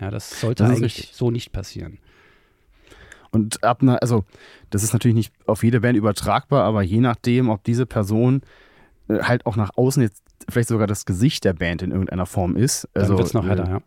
Ja, 0.00 0.10
das 0.10 0.40
sollte 0.40 0.62
das 0.62 0.72
eigentlich 0.72 0.98
richtig. 0.98 1.10
so 1.14 1.30
nicht 1.30 1.52
passieren. 1.52 1.98
Und 3.30 3.62
ab 3.62 3.82
einer, 3.82 4.00
also 4.00 4.24
das 4.70 4.82
ist 4.82 4.92
natürlich 4.92 5.14
nicht 5.14 5.32
auf 5.46 5.62
jede 5.62 5.80
Band 5.80 5.98
übertragbar, 5.98 6.64
aber 6.64 6.82
je 6.82 7.00
nachdem, 7.00 7.50
ob 7.50 7.62
diese 7.64 7.84
Person 7.84 8.42
äh, 9.08 9.20
halt 9.20 9.44
auch 9.46 9.56
nach 9.56 9.76
außen 9.76 10.02
jetzt 10.02 10.22
vielleicht 10.48 10.68
sogar 10.68 10.86
das 10.86 11.04
Gesicht 11.04 11.44
der 11.44 11.52
Band 11.52 11.82
in 11.82 11.90
irgendeiner 11.90 12.26
Form 12.26 12.56
ist. 12.56 12.88
Also, 12.94 13.10
dann 13.10 13.18
wird 13.18 13.28
es 13.28 13.34
noch 13.34 13.46
härter, 13.46 13.66
äh, 13.66 13.70
ja. 13.70 13.82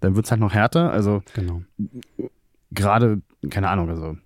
Dann 0.00 0.14
wird 0.14 0.26
es 0.26 0.30
halt 0.30 0.40
noch 0.40 0.54
härter. 0.54 0.92
Also 0.92 1.22
genau. 1.34 1.62
gerade, 2.70 3.20
keine 3.50 3.68
Ahnung, 3.68 3.88
also 3.90 4.16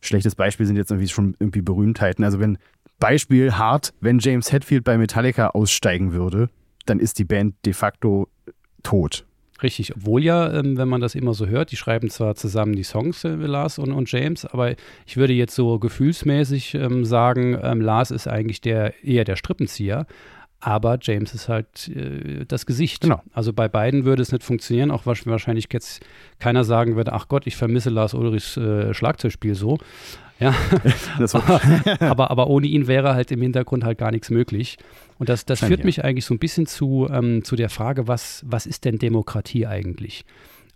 schlechtes 0.00 0.34
Beispiel 0.34 0.66
sind 0.66 0.76
jetzt 0.76 0.90
irgendwie 0.90 1.08
schon 1.08 1.36
irgendwie 1.38 1.62
Berühmtheiten. 1.62 2.24
Also 2.24 2.40
wenn 2.40 2.58
Beispiel 2.98 3.52
hart, 3.52 3.94
wenn 4.00 4.18
James 4.18 4.52
Hetfield 4.52 4.84
bei 4.84 4.98
Metallica 4.98 5.48
aussteigen 5.48 6.12
würde, 6.12 6.50
dann 6.86 6.98
ist 6.98 7.18
die 7.18 7.24
Band 7.24 7.54
de 7.64 7.72
facto 7.72 8.28
tot. 8.82 9.24
Richtig, 9.62 9.94
obwohl 9.94 10.24
ja, 10.24 10.52
ähm, 10.52 10.78
wenn 10.78 10.88
man 10.88 11.00
das 11.00 11.14
immer 11.14 11.34
so 11.34 11.46
hört, 11.46 11.70
die 11.70 11.76
schreiben 11.76 12.08
zwar 12.08 12.34
zusammen 12.34 12.74
die 12.74 12.82
Songs, 12.82 13.24
äh, 13.24 13.34
Lars 13.34 13.78
und, 13.78 13.92
und 13.92 14.10
James, 14.10 14.46
aber 14.46 14.74
ich 15.06 15.16
würde 15.16 15.34
jetzt 15.34 15.54
so 15.54 15.78
gefühlsmäßig 15.78 16.74
ähm, 16.74 17.04
sagen, 17.04 17.58
ähm, 17.62 17.80
Lars 17.80 18.10
ist 18.10 18.26
eigentlich 18.26 18.60
der 18.62 19.04
eher 19.04 19.24
der 19.24 19.36
Strippenzieher, 19.36 20.06
aber 20.60 20.98
James 21.00 21.34
ist 21.34 21.48
halt 21.48 21.88
äh, 21.88 22.44
das 22.46 22.66
Gesicht. 22.66 23.02
Genau. 23.02 23.22
Also 23.32 23.52
bei 23.52 23.68
beiden 23.68 24.04
würde 24.04 24.22
es 24.22 24.30
nicht 24.30 24.44
funktionieren, 24.44 24.90
auch 24.90 25.06
wahrscheinlich 25.06 25.68
jetzt 25.72 26.04
keiner 26.38 26.64
sagen 26.64 26.96
würde, 26.96 27.12
ach 27.12 27.28
Gott, 27.28 27.46
ich 27.46 27.56
vermisse 27.56 27.90
Lars 27.90 28.14
Ulrichs 28.14 28.56
äh, 28.56 28.92
Schlagzeugspiel 28.92 29.54
so. 29.54 29.78
Ja, 30.38 30.54
aber, 32.00 32.30
aber 32.30 32.46
ohne 32.48 32.66
ihn 32.66 32.86
wäre 32.86 33.14
halt 33.14 33.30
im 33.30 33.42
Hintergrund 33.42 33.84
halt 33.84 33.98
gar 33.98 34.10
nichts 34.10 34.30
möglich. 34.30 34.78
Und 35.18 35.28
das, 35.28 35.44
das 35.44 35.60
führt 35.60 35.84
mich 35.84 36.04
eigentlich 36.04 36.24
so 36.24 36.34
ein 36.34 36.38
bisschen 36.38 36.66
zu, 36.66 37.08
ähm, 37.10 37.44
zu 37.44 37.56
der 37.56 37.68
Frage, 37.68 38.08
was, 38.08 38.42
was 38.46 38.66
ist 38.66 38.84
denn 38.84 38.98
Demokratie 38.98 39.66
eigentlich? 39.66 40.24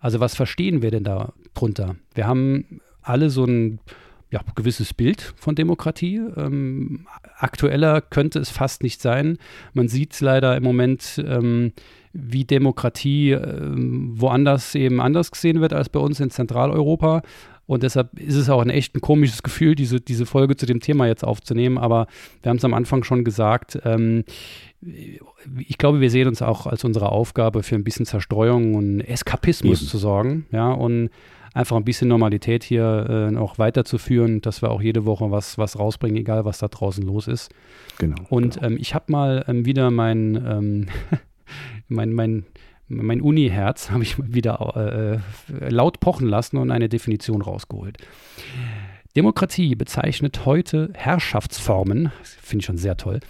Also 0.00 0.20
was 0.20 0.34
verstehen 0.34 0.82
wir 0.82 0.90
denn 0.90 1.04
da 1.04 1.32
drunter? 1.54 1.96
Wir 2.14 2.26
haben 2.26 2.80
alle 3.00 3.30
so 3.30 3.44
ein 3.44 3.80
ja, 4.30 4.40
gewisses 4.54 4.94
Bild 4.94 5.34
von 5.36 5.54
Demokratie. 5.54 6.20
Ähm, 6.36 7.06
aktueller 7.36 8.00
könnte 8.00 8.38
es 8.40 8.50
fast 8.50 8.82
nicht 8.82 9.00
sein. 9.00 9.38
Man 9.72 9.88
sieht 9.88 10.20
leider 10.20 10.56
im 10.56 10.62
Moment, 10.62 11.22
ähm, 11.26 11.72
wie 12.12 12.44
Demokratie 12.44 13.32
ähm, 13.32 14.12
woanders 14.20 14.74
eben 14.74 15.00
anders 15.00 15.30
gesehen 15.30 15.60
wird 15.60 15.72
als 15.72 15.88
bei 15.88 16.00
uns 16.00 16.20
in 16.20 16.30
Zentraleuropa. 16.30 17.22
Und 17.66 17.82
deshalb 17.82 18.18
ist 18.18 18.34
es 18.36 18.50
auch 18.50 18.60
ein 18.60 18.70
echt 18.70 18.94
ein 18.94 19.00
komisches 19.00 19.42
Gefühl, 19.42 19.74
diese, 19.74 20.00
diese 20.00 20.26
Folge 20.26 20.56
zu 20.56 20.66
dem 20.66 20.80
Thema 20.80 21.06
jetzt 21.06 21.24
aufzunehmen. 21.24 21.78
Aber 21.78 22.06
wir 22.42 22.50
haben 22.50 22.58
es 22.58 22.64
am 22.64 22.74
Anfang 22.74 23.04
schon 23.04 23.24
gesagt. 23.24 23.78
Ähm, 23.84 24.24
ich 25.58 25.78
glaube, 25.78 26.00
wir 26.00 26.10
sehen 26.10 26.28
uns 26.28 26.42
auch 26.42 26.66
als 26.66 26.84
unsere 26.84 27.10
Aufgabe 27.10 27.62
für 27.62 27.74
ein 27.74 27.84
bisschen 27.84 28.04
Zerstreuung 28.04 28.74
und 28.74 29.00
Eskapismus 29.00 29.80
Eben. 29.80 29.88
zu 29.88 29.98
sorgen. 29.98 30.46
Ja, 30.52 30.72
und 30.72 31.10
einfach 31.54 31.76
ein 31.76 31.84
bisschen 31.84 32.08
Normalität 32.08 32.64
hier 32.64 33.06
äh, 33.08 33.30
noch 33.30 33.58
weiterzuführen, 33.58 34.42
dass 34.42 34.60
wir 34.60 34.70
auch 34.70 34.82
jede 34.82 35.06
Woche 35.06 35.30
was, 35.30 35.56
was 35.56 35.78
rausbringen, 35.78 36.16
egal 36.16 36.44
was 36.44 36.58
da 36.58 36.68
draußen 36.68 37.04
los 37.04 37.28
ist. 37.28 37.50
Genau. 37.98 38.16
Und 38.28 38.56
genau. 38.56 38.66
Ähm, 38.66 38.76
ich 38.78 38.94
habe 38.94 39.10
mal 39.10 39.44
ähm, 39.48 39.64
wieder 39.64 39.90
mein, 39.90 40.34
ähm, 40.46 40.86
mein, 41.88 42.12
mein, 42.12 42.44
mein 42.88 43.20
Uni-Herz 43.20 43.90
habe 43.90 44.02
ich 44.02 44.16
wieder 44.18 45.22
äh, 45.62 45.68
laut 45.70 46.00
pochen 46.00 46.28
lassen 46.28 46.58
und 46.58 46.70
eine 46.70 46.88
Definition 46.88 47.40
rausgeholt. 47.40 47.98
Demokratie 49.16 49.76
bezeichnet 49.76 50.44
heute 50.44 50.90
Herrschaftsformen, 50.92 52.10
finde 52.22 52.62
ich 52.62 52.66
schon 52.66 52.78
sehr 52.78 52.96
toll, 52.96 53.20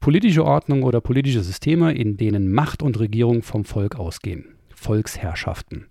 politische 0.00 0.44
Ordnung 0.44 0.82
oder 0.82 1.00
politische 1.00 1.42
Systeme, 1.42 1.92
in 1.92 2.16
denen 2.16 2.52
Macht 2.52 2.82
und 2.82 2.98
Regierung 2.98 3.42
vom 3.42 3.64
Volk 3.64 3.96
ausgehen. 3.96 4.56
Volksherrschaften. 4.74 5.86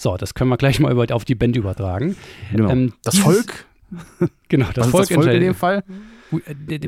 So, 0.00 0.16
das 0.16 0.32
können 0.32 0.48
wir 0.48 0.56
gleich 0.56 0.80
mal 0.80 1.12
auf 1.12 1.26
die 1.26 1.34
Band 1.34 1.56
übertragen. 1.56 2.16
Genau. 2.52 2.70
Ähm, 2.70 2.94
das 3.04 3.16
dieses, 3.16 3.24
Volk? 3.26 3.66
Genau, 4.48 4.68
das 4.72 4.86
Was 4.86 4.90
Volk, 4.92 5.02
ist 5.02 5.10
das 5.10 5.24
Volk 5.24 5.34
in 5.34 5.42
dem 5.42 5.54
Fall. 5.54 5.84
Äh, 6.46 6.80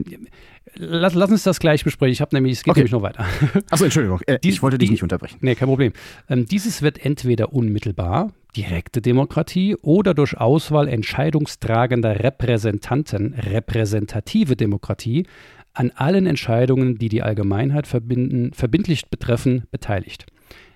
lass, 0.77 1.13
lass, 1.13 1.31
uns 1.31 1.43
das 1.43 1.61
gleich 1.61 1.85
besprechen. 1.85 2.11
Ich 2.11 2.23
habe 2.23 2.35
nämlich, 2.35 2.55
es 2.55 2.63
geht 2.63 2.71
okay. 2.71 2.81
nämlich 2.81 2.93
noch 2.93 3.03
weiter. 3.03 3.27
Achso, 3.71 3.85
Entschuldigung. 3.85 4.21
Äh, 4.27 4.39
die, 4.39 4.49
ich 4.49 4.63
wollte 4.63 4.79
dich 4.79 4.89
die, 4.89 4.93
nicht 4.95 5.03
unterbrechen. 5.03 5.37
Nee, 5.43 5.57
kein 5.57 5.69
Problem. 5.69 5.93
Ähm, 6.31 6.47
dieses 6.47 6.81
wird 6.81 7.05
entweder 7.05 7.53
unmittelbar, 7.53 8.33
direkte 8.57 9.03
Demokratie, 9.03 9.77
oder 9.83 10.15
durch 10.15 10.39
Auswahl 10.39 10.89
entscheidungstragender 10.89 12.25
Repräsentanten, 12.25 13.35
repräsentative 13.35 14.57
Demokratie, 14.57 15.27
an 15.75 15.91
allen 15.91 16.25
Entscheidungen, 16.25 16.97
die 16.97 17.11
die 17.11 17.21
Allgemeinheit 17.21 17.87
verbinden, 17.87 18.55
verbindlich 18.55 19.11
betreffen, 19.11 19.65
beteiligt. 19.71 20.25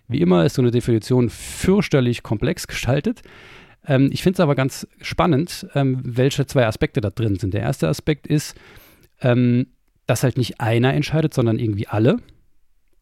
Wie 0.08 0.20
immer 0.20 0.44
ist 0.44 0.54
so 0.54 0.62
eine 0.62 0.70
Definition 0.70 1.30
fürchterlich 1.30 2.22
komplex 2.22 2.66
gestaltet. 2.66 3.22
Ähm, 3.86 4.10
ich 4.12 4.22
finde 4.22 4.36
es 4.36 4.40
aber 4.40 4.54
ganz 4.54 4.86
spannend, 5.00 5.66
ähm, 5.75 6.00
welche 6.04 6.46
zwei 6.46 6.66
Aspekte 6.66 7.00
da 7.00 7.10
drin 7.10 7.36
sind. 7.36 7.54
Der 7.54 7.62
erste 7.62 7.88
Aspekt 7.88 8.26
ist, 8.26 8.56
ähm, 9.20 9.66
dass 10.06 10.22
halt 10.22 10.38
nicht 10.38 10.60
einer 10.60 10.94
entscheidet, 10.94 11.34
sondern 11.34 11.58
irgendwie 11.58 11.88
alle. 11.88 12.18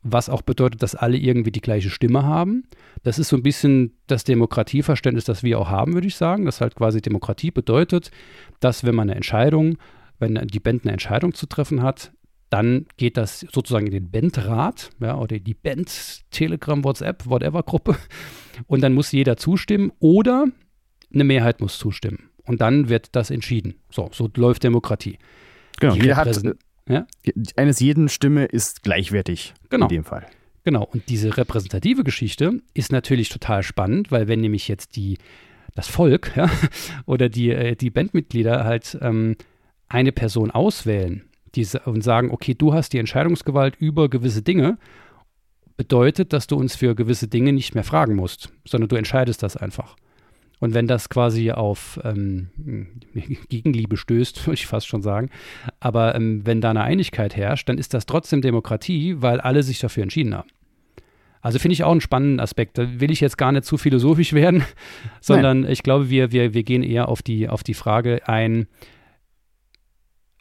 Was 0.02 0.28
auch 0.28 0.42
bedeutet, 0.42 0.82
dass 0.82 0.94
alle 0.94 1.16
irgendwie 1.16 1.50
die 1.50 1.62
gleiche 1.62 1.88
Stimme 1.88 2.24
haben. 2.24 2.64
Das 3.02 3.18
ist 3.18 3.28
so 3.28 3.36
ein 3.36 3.42
bisschen 3.42 3.92
das 4.06 4.24
Demokratieverständnis, 4.24 5.24
das 5.24 5.42
wir 5.42 5.58
auch 5.58 5.68
haben, 5.68 5.94
würde 5.94 6.06
ich 6.06 6.16
sagen. 6.16 6.44
Das 6.44 6.60
halt 6.60 6.74
quasi 6.74 7.00
Demokratie 7.00 7.50
bedeutet, 7.50 8.10
dass 8.60 8.84
wenn 8.84 8.94
man 8.94 9.08
eine 9.08 9.16
Entscheidung, 9.16 9.78
wenn 10.18 10.34
die 10.46 10.60
Band 10.60 10.84
eine 10.84 10.92
Entscheidung 10.92 11.32
zu 11.32 11.46
treffen 11.46 11.82
hat, 11.82 12.12
dann 12.50 12.86
geht 12.96 13.16
das 13.16 13.40
sozusagen 13.40 13.86
in 13.86 13.92
den 13.92 14.10
Bandrat 14.10 14.90
ja, 15.00 15.16
oder 15.16 15.38
die 15.38 15.54
Band, 15.54 16.22
Telegram, 16.30 16.84
WhatsApp, 16.84 17.26
Whatever-Gruppe. 17.26 17.96
Und 18.66 18.82
dann 18.82 18.94
muss 18.94 19.12
jeder 19.12 19.36
zustimmen 19.36 19.92
oder 19.98 20.46
eine 21.12 21.24
Mehrheit 21.24 21.60
muss 21.60 21.78
zustimmen. 21.78 22.30
Und 22.44 22.60
dann 22.60 22.88
wird 22.88 23.16
das 23.16 23.30
entschieden. 23.30 23.74
So, 23.90 24.10
so 24.12 24.30
läuft 24.36 24.62
Demokratie. 24.64 25.18
Genau, 25.80 25.94
jeder 25.94 26.16
hat, 26.16 26.40
ja? 26.88 27.06
eines 27.56 27.80
jeden 27.80 28.08
Stimme 28.08 28.44
ist 28.44 28.82
gleichwertig 28.82 29.54
genau. 29.70 29.86
in 29.86 29.88
dem 29.88 30.04
Fall. 30.04 30.26
Genau, 30.62 30.84
und 30.84 31.08
diese 31.08 31.36
repräsentative 31.36 32.04
Geschichte 32.04 32.62
ist 32.72 32.92
natürlich 32.92 33.28
total 33.28 33.62
spannend, 33.62 34.10
weil 34.10 34.28
wenn 34.28 34.40
nämlich 34.40 34.68
jetzt 34.68 34.96
die, 34.96 35.18
das 35.74 35.88
Volk 35.88 36.32
ja, 36.36 36.50
oder 37.06 37.28
die, 37.28 37.50
äh, 37.50 37.76
die 37.76 37.90
Bandmitglieder 37.90 38.64
halt 38.64 38.96
ähm, 39.00 39.36
eine 39.88 40.12
Person 40.12 40.50
auswählen 40.50 41.24
die, 41.56 41.66
und 41.84 42.02
sagen, 42.02 42.30
okay, 42.30 42.54
du 42.54 42.74
hast 42.74 42.92
die 42.92 42.98
Entscheidungsgewalt 42.98 43.76
über 43.76 44.08
gewisse 44.08 44.42
Dinge, 44.42 44.78
bedeutet, 45.76 46.32
dass 46.32 46.46
du 46.46 46.56
uns 46.56 46.76
für 46.76 46.94
gewisse 46.94 47.28
Dinge 47.28 47.52
nicht 47.52 47.74
mehr 47.74 47.84
fragen 47.84 48.14
musst, 48.14 48.52
sondern 48.64 48.88
du 48.88 48.96
entscheidest 48.96 49.42
das 49.42 49.56
einfach. 49.56 49.96
Und 50.60 50.72
wenn 50.72 50.86
das 50.86 51.08
quasi 51.08 51.50
auf 51.50 52.00
ähm, 52.04 52.48
Gegenliebe 53.48 53.96
stößt, 53.96 54.38
würde 54.46 54.54
ich 54.54 54.66
fast 54.66 54.86
schon 54.86 55.02
sagen, 55.02 55.30
aber 55.80 56.14
ähm, 56.14 56.46
wenn 56.46 56.60
da 56.60 56.70
eine 56.70 56.82
Einigkeit 56.82 57.36
herrscht, 57.36 57.68
dann 57.68 57.78
ist 57.78 57.94
das 57.94 58.06
trotzdem 58.06 58.40
Demokratie, 58.40 59.16
weil 59.20 59.40
alle 59.40 59.62
sich 59.62 59.78
dafür 59.78 60.04
entschieden 60.04 60.34
haben. 60.34 60.48
Also 61.42 61.58
finde 61.58 61.74
ich 61.74 61.84
auch 61.84 61.90
einen 61.90 62.00
spannenden 62.00 62.40
Aspekt. 62.40 62.78
Da 62.78 63.00
will 63.00 63.10
ich 63.10 63.20
jetzt 63.20 63.36
gar 63.36 63.52
nicht 63.52 63.66
zu 63.66 63.76
philosophisch 63.76 64.32
werden, 64.32 64.64
sondern 65.20 65.60
Nein. 65.60 65.72
ich 65.72 65.82
glaube, 65.82 66.08
wir, 66.08 66.32
wir, 66.32 66.54
wir 66.54 66.62
gehen 66.62 66.82
eher 66.82 67.08
auf 67.08 67.20
die, 67.20 67.48
auf 67.48 67.62
die 67.62 67.74
Frage 67.74 68.26
ein, 68.26 68.66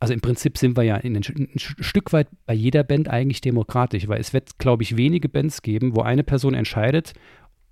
also 0.03 0.13
im 0.13 0.19
Prinzip 0.19 0.57
sind 0.57 0.75
wir 0.75 0.83
ja 0.83 0.97
in 0.97 1.15
ein, 1.15 1.23
ein, 1.23 1.59
Stück 1.59 2.11
weit 2.11 2.27
bei 2.45 2.53
jeder 2.53 2.83
Band 2.83 3.07
eigentlich 3.07 3.39
demokratisch, 3.39 4.09
weil 4.09 4.19
es 4.19 4.33
wird, 4.33 4.59
glaube 4.59 4.83
ich, 4.83 4.97
wenige 4.97 5.29
Bands 5.29 5.61
geben, 5.61 5.95
wo 5.95 6.01
eine 6.01 6.25
Person 6.25 6.55
entscheidet 6.55 7.13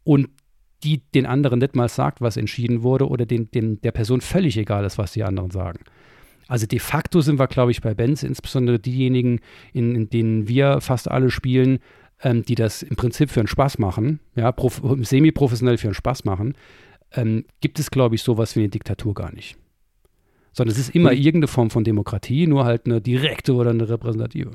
und 0.06 0.30
die 0.86 1.02
den 1.14 1.26
anderen 1.26 1.60
nicht 1.60 1.76
mal 1.76 1.90
sagt, 1.90 2.22
was 2.22 2.38
entschieden 2.38 2.84
wurde 2.84 3.10
oder 3.10 3.26
den, 3.26 3.52
den, 3.52 3.82
der 3.82 3.92
Person 3.92 4.22
völlig 4.22 4.56
egal 4.56 4.86
ist, 4.86 4.98
was 4.98 5.12
die 5.12 5.26
anderen 5.26 5.52
sagen. 5.52 5.80
Also 6.48 6.68
de 6.68 6.80
facto 6.80 7.20
sind 7.20 7.38
wir, 7.38 7.48
glaube 7.48 7.72
ich, 7.72 7.82
bei 7.82 7.94
Bands, 7.94 8.24
insbesondere 8.24 8.80
diejenigen, 8.80 9.42
in, 9.74 9.94
in 9.94 10.10
denen 10.10 10.48
wir 10.48 10.80
fast 10.80 11.12
alle 11.12 11.32
spielen, 11.32 11.80
ähm, 12.24 12.46
die 12.46 12.56
das 12.56 12.82
im 12.82 12.96
Prinzip 12.96 13.30
für 13.30 13.42
einen 13.42 13.48
Spaß 13.48 13.78
machen, 13.78 14.22
ja, 14.38 14.56
semi-professionell 15.02 15.78
für 15.78 15.90
einen 15.90 15.96
Spaß 15.96 16.24
machen, 16.24 16.54
ähm, 17.12 17.44
gibt 17.60 17.78
es, 17.78 17.92
glaube 17.92 18.16
ich, 18.16 18.22
sowas 18.22 18.56
wie 18.56 18.62
eine 18.62 18.70
Diktatur 18.70 19.14
gar 19.14 19.34
nicht 19.34 19.58
sondern 20.52 20.74
es 20.74 20.80
ist 20.80 20.96
immer 20.96 21.12
irgendeine 21.14 21.48
Form 21.48 21.70
von 21.70 21.84
Demokratie, 21.84 22.48
nur 22.48 22.66
halt 22.66 22.86
eine 22.86 23.02
direkte 23.02 23.54
oder 23.54 23.70
eine 23.70 23.88
repräsentative. 23.90 24.52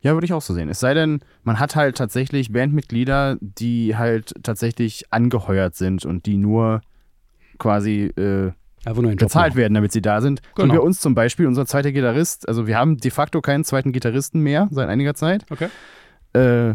Ja, 0.00 0.14
würde 0.14 0.26
ich 0.26 0.32
auch 0.32 0.42
so 0.42 0.54
sehen. 0.54 0.68
Es 0.68 0.80
sei 0.80 0.94
denn, 0.94 1.20
man 1.42 1.58
hat 1.58 1.74
halt 1.74 1.96
tatsächlich 1.96 2.52
Bandmitglieder, 2.52 3.38
die 3.40 3.96
halt 3.96 4.34
tatsächlich 4.42 5.04
angeheuert 5.10 5.74
sind 5.74 6.04
und 6.04 6.26
die 6.26 6.36
nur 6.36 6.82
quasi 7.58 8.12
äh, 8.16 8.52
bezahlt 8.84 9.56
werden, 9.56 9.74
damit 9.74 9.92
sie 9.92 10.02
da 10.02 10.20
sind. 10.20 10.42
Genau. 10.54 10.74
So 10.74 10.80
bei 10.80 10.86
uns 10.86 11.00
zum 11.00 11.14
Beispiel, 11.14 11.46
unser 11.46 11.66
zweiter 11.66 11.92
Gitarrist, 11.92 12.46
also 12.48 12.66
wir 12.66 12.76
haben 12.76 12.98
de 12.98 13.10
facto 13.10 13.40
keinen 13.40 13.64
zweiten 13.64 13.92
Gitarristen 13.92 14.40
mehr 14.40 14.68
seit 14.70 14.88
einiger 14.88 15.14
Zeit. 15.14 15.44
Okay. 15.50 15.68
Äh, 16.34 16.74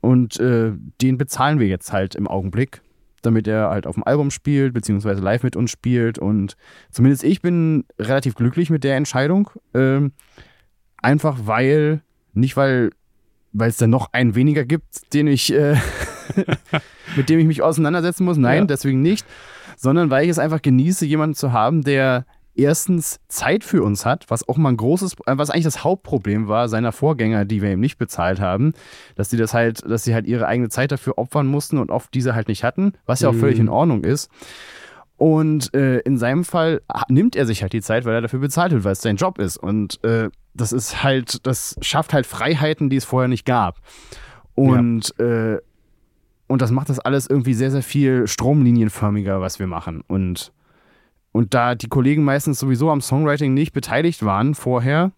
und 0.00 0.40
äh, 0.40 0.72
den 1.00 1.18
bezahlen 1.18 1.58
wir 1.58 1.66
jetzt 1.66 1.92
halt 1.92 2.14
im 2.14 2.26
Augenblick 2.26 2.82
damit 3.22 3.48
er 3.48 3.70
halt 3.70 3.86
auf 3.86 3.94
dem 3.94 4.04
Album 4.04 4.30
spielt, 4.30 4.74
beziehungsweise 4.74 5.20
live 5.22 5.42
mit 5.42 5.56
uns 5.56 5.70
spielt. 5.70 6.18
Und 6.18 6.56
zumindest 6.90 7.24
ich 7.24 7.40
bin 7.40 7.84
relativ 7.98 8.34
glücklich 8.34 8.70
mit 8.70 8.84
der 8.84 8.96
Entscheidung. 8.96 9.50
Ähm, 9.74 10.12
einfach 10.98 11.38
weil, 11.44 12.02
nicht 12.34 12.56
weil, 12.56 12.90
weil 13.52 13.70
es 13.70 13.76
dann 13.76 13.90
noch 13.90 14.12
einen 14.12 14.34
weniger 14.34 14.64
gibt, 14.64 15.12
den 15.14 15.26
ich, 15.26 15.52
äh, 15.52 15.76
mit 17.16 17.28
dem 17.28 17.38
ich 17.38 17.46
mich 17.46 17.62
auseinandersetzen 17.62 18.24
muss. 18.24 18.36
Nein, 18.36 18.58
ja. 18.58 18.64
deswegen 18.64 19.02
nicht. 19.02 19.26
Sondern 19.76 20.10
weil 20.10 20.24
ich 20.24 20.30
es 20.30 20.38
einfach 20.38 20.62
genieße, 20.62 21.06
jemanden 21.06 21.34
zu 21.34 21.52
haben, 21.52 21.82
der 21.82 22.26
erstens 22.54 23.20
Zeit 23.28 23.64
für 23.64 23.82
uns 23.82 24.04
hat, 24.04 24.26
was 24.28 24.48
auch 24.48 24.56
mal 24.56 24.70
ein 24.70 24.76
großes, 24.76 25.14
äh, 25.26 25.36
was 25.36 25.50
eigentlich 25.50 25.64
das 25.64 25.84
Hauptproblem 25.84 26.48
war 26.48 26.68
seiner 26.68 26.92
Vorgänger, 26.92 27.44
die 27.44 27.62
wir 27.62 27.72
ihm 27.72 27.80
nicht 27.80 27.98
bezahlt 27.98 28.40
haben, 28.40 28.72
dass 29.14 29.30
sie 29.30 29.36
das 29.36 29.54
halt, 29.54 29.88
dass 29.88 30.04
sie 30.04 30.14
halt 30.14 30.26
ihre 30.26 30.46
eigene 30.46 30.68
Zeit 30.68 30.92
dafür 30.92 31.18
opfern 31.18 31.46
mussten 31.46 31.78
und 31.78 31.90
oft 31.90 32.12
diese 32.14 32.34
halt 32.34 32.48
nicht 32.48 32.64
hatten, 32.64 32.92
was 33.06 33.20
ja 33.20 33.28
auch 33.28 33.34
mhm. 33.34 33.40
völlig 33.40 33.58
in 33.58 33.68
Ordnung 33.68 34.04
ist. 34.04 34.30
Und 35.16 35.72
äh, 35.74 35.98
in 36.00 36.18
seinem 36.18 36.44
Fall 36.44 36.82
nimmt 37.08 37.36
er 37.36 37.46
sich 37.46 37.62
halt 37.62 37.72
die 37.72 37.82
Zeit, 37.82 38.04
weil 38.04 38.14
er 38.14 38.22
dafür 38.22 38.40
bezahlt 38.40 38.72
wird, 38.72 38.82
weil 38.82 38.92
es 38.92 39.02
sein 39.02 39.16
Job 39.16 39.38
ist. 39.38 39.56
Und 39.56 40.02
äh, 40.04 40.30
das 40.52 40.72
ist 40.72 41.04
halt, 41.04 41.46
das 41.46 41.76
schafft 41.80 42.12
halt 42.12 42.26
Freiheiten, 42.26 42.90
die 42.90 42.96
es 42.96 43.04
vorher 43.04 43.28
nicht 43.28 43.44
gab. 43.44 43.78
Und 44.54 45.14
ja. 45.18 45.54
äh, 45.54 45.60
und 46.48 46.60
das 46.60 46.70
macht 46.70 46.90
das 46.90 46.98
alles 46.98 47.28
irgendwie 47.28 47.54
sehr, 47.54 47.70
sehr 47.70 47.82
viel 47.82 48.26
stromlinienförmiger, 48.26 49.40
was 49.40 49.58
wir 49.58 49.66
machen. 49.66 50.02
Und 50.06 50.52
und 51.32 51.54
da 51.54 51.74
die 51.74 51.88
Kollegen 51.88 52.24
meistens 52.24 52.58
sowieso 52.58 52.90
am 52.90 53.00
Songwriting 53.00 53.54
nicht 53.54 53.72
beteiligt 53.72 54.24
waren 54.24 54.54
vorher, 54.54 55.12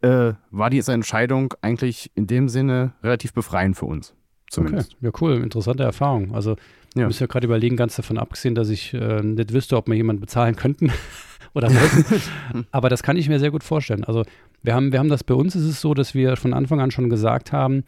äh, 0.00 0.32
war 0.50 0.70
diese 0.70 0.92
Entscheidung 0.92 1.54
eigentlich 1.62 2.10
in 2.14 2.26
dem 2.26 2.48
Sinne 2.48 2.92
relativ 3.02 3.32
befreiend 3.32 3.76
für 3.76 3.86
uns. 3.86 4.14
Zumindest. 4.50 4.94
Okay. 4.96 5.06
Ja, 5.06 5.10
cool. 5.20 5.42
Interessante 5.42 5.82
Erfahrung. 5.82 6.34
Also, 6.34 6.56
ja. 6.94 7.06
muss 7.06 7.20
ja 7.20 7.26
gerade 7.26 7.46
überlegen, 7.46 7.76
ganz 7.76 7.96
davon 7.96 8.18
abgesehen, 8.18 8.54
dass 8.54 8.68
ich 8.68 8.92
äh, 8.92 9.22
nicht 9.22 9.52
wüsste, 9.52 9.76
ob 9.76 9.88
wir 9.88 9.94
jemanden 9.94 10.20
bezahlen 10.20 10.56
könnten 10.56 10.92
oder 11.54 11.70
wollten. 11.70 12.66
Aber 12.70 12.90
das 12.90 13.02
kann 13.02 13.16
ich 13.16 13.28
mir 13.28 13.38
sehr 13.38 13.50
gut 13.50 13.64
vorstellen. 13.64 14.04
Also, 14.04 14.24
wir 14.62 14.74
haben, 14.74 14.92
wir 14.92 14.98
haben 14.98 15.08
das 15.08 15.24
bei 15.24 15.34
uns, 15.34 15.56
ist 15.56 15.64
es 15.64 15.80
so, 15.80 15.94
dass 15.94 16.14
wir 16.14 16.36
von 16.36 16.52
Anfang 16.52 16.80
an 16.80 16.90
schon 16.90 17.08
gesagt 17.08 17.52
haben, 17.52 17.84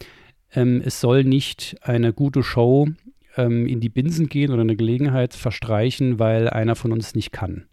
ähm, 0.54 0.80
es 0.84 1.00
soll 1.00 1.24
nicht 1.24 1.76
eine 1.82 2.12
gute 2.12 2.42
Show 2.42 2.88
ähm, 3.36 3.66
in 3.66 3.80
die 3.80 3.88
Binsen 3.88 4.28
gehen 4.28 4.52
oder 4.52 4.62
eine 4.62 4.76
Gelegenheit 4.76 5.34
verstreichen, 5.34 6.18
weil 6.18 6.48
einer 6.48 6.76
von 6.76 6.92
uns 6.92 7.14
nicht 7.14 7.32
kann. 7.32 7.64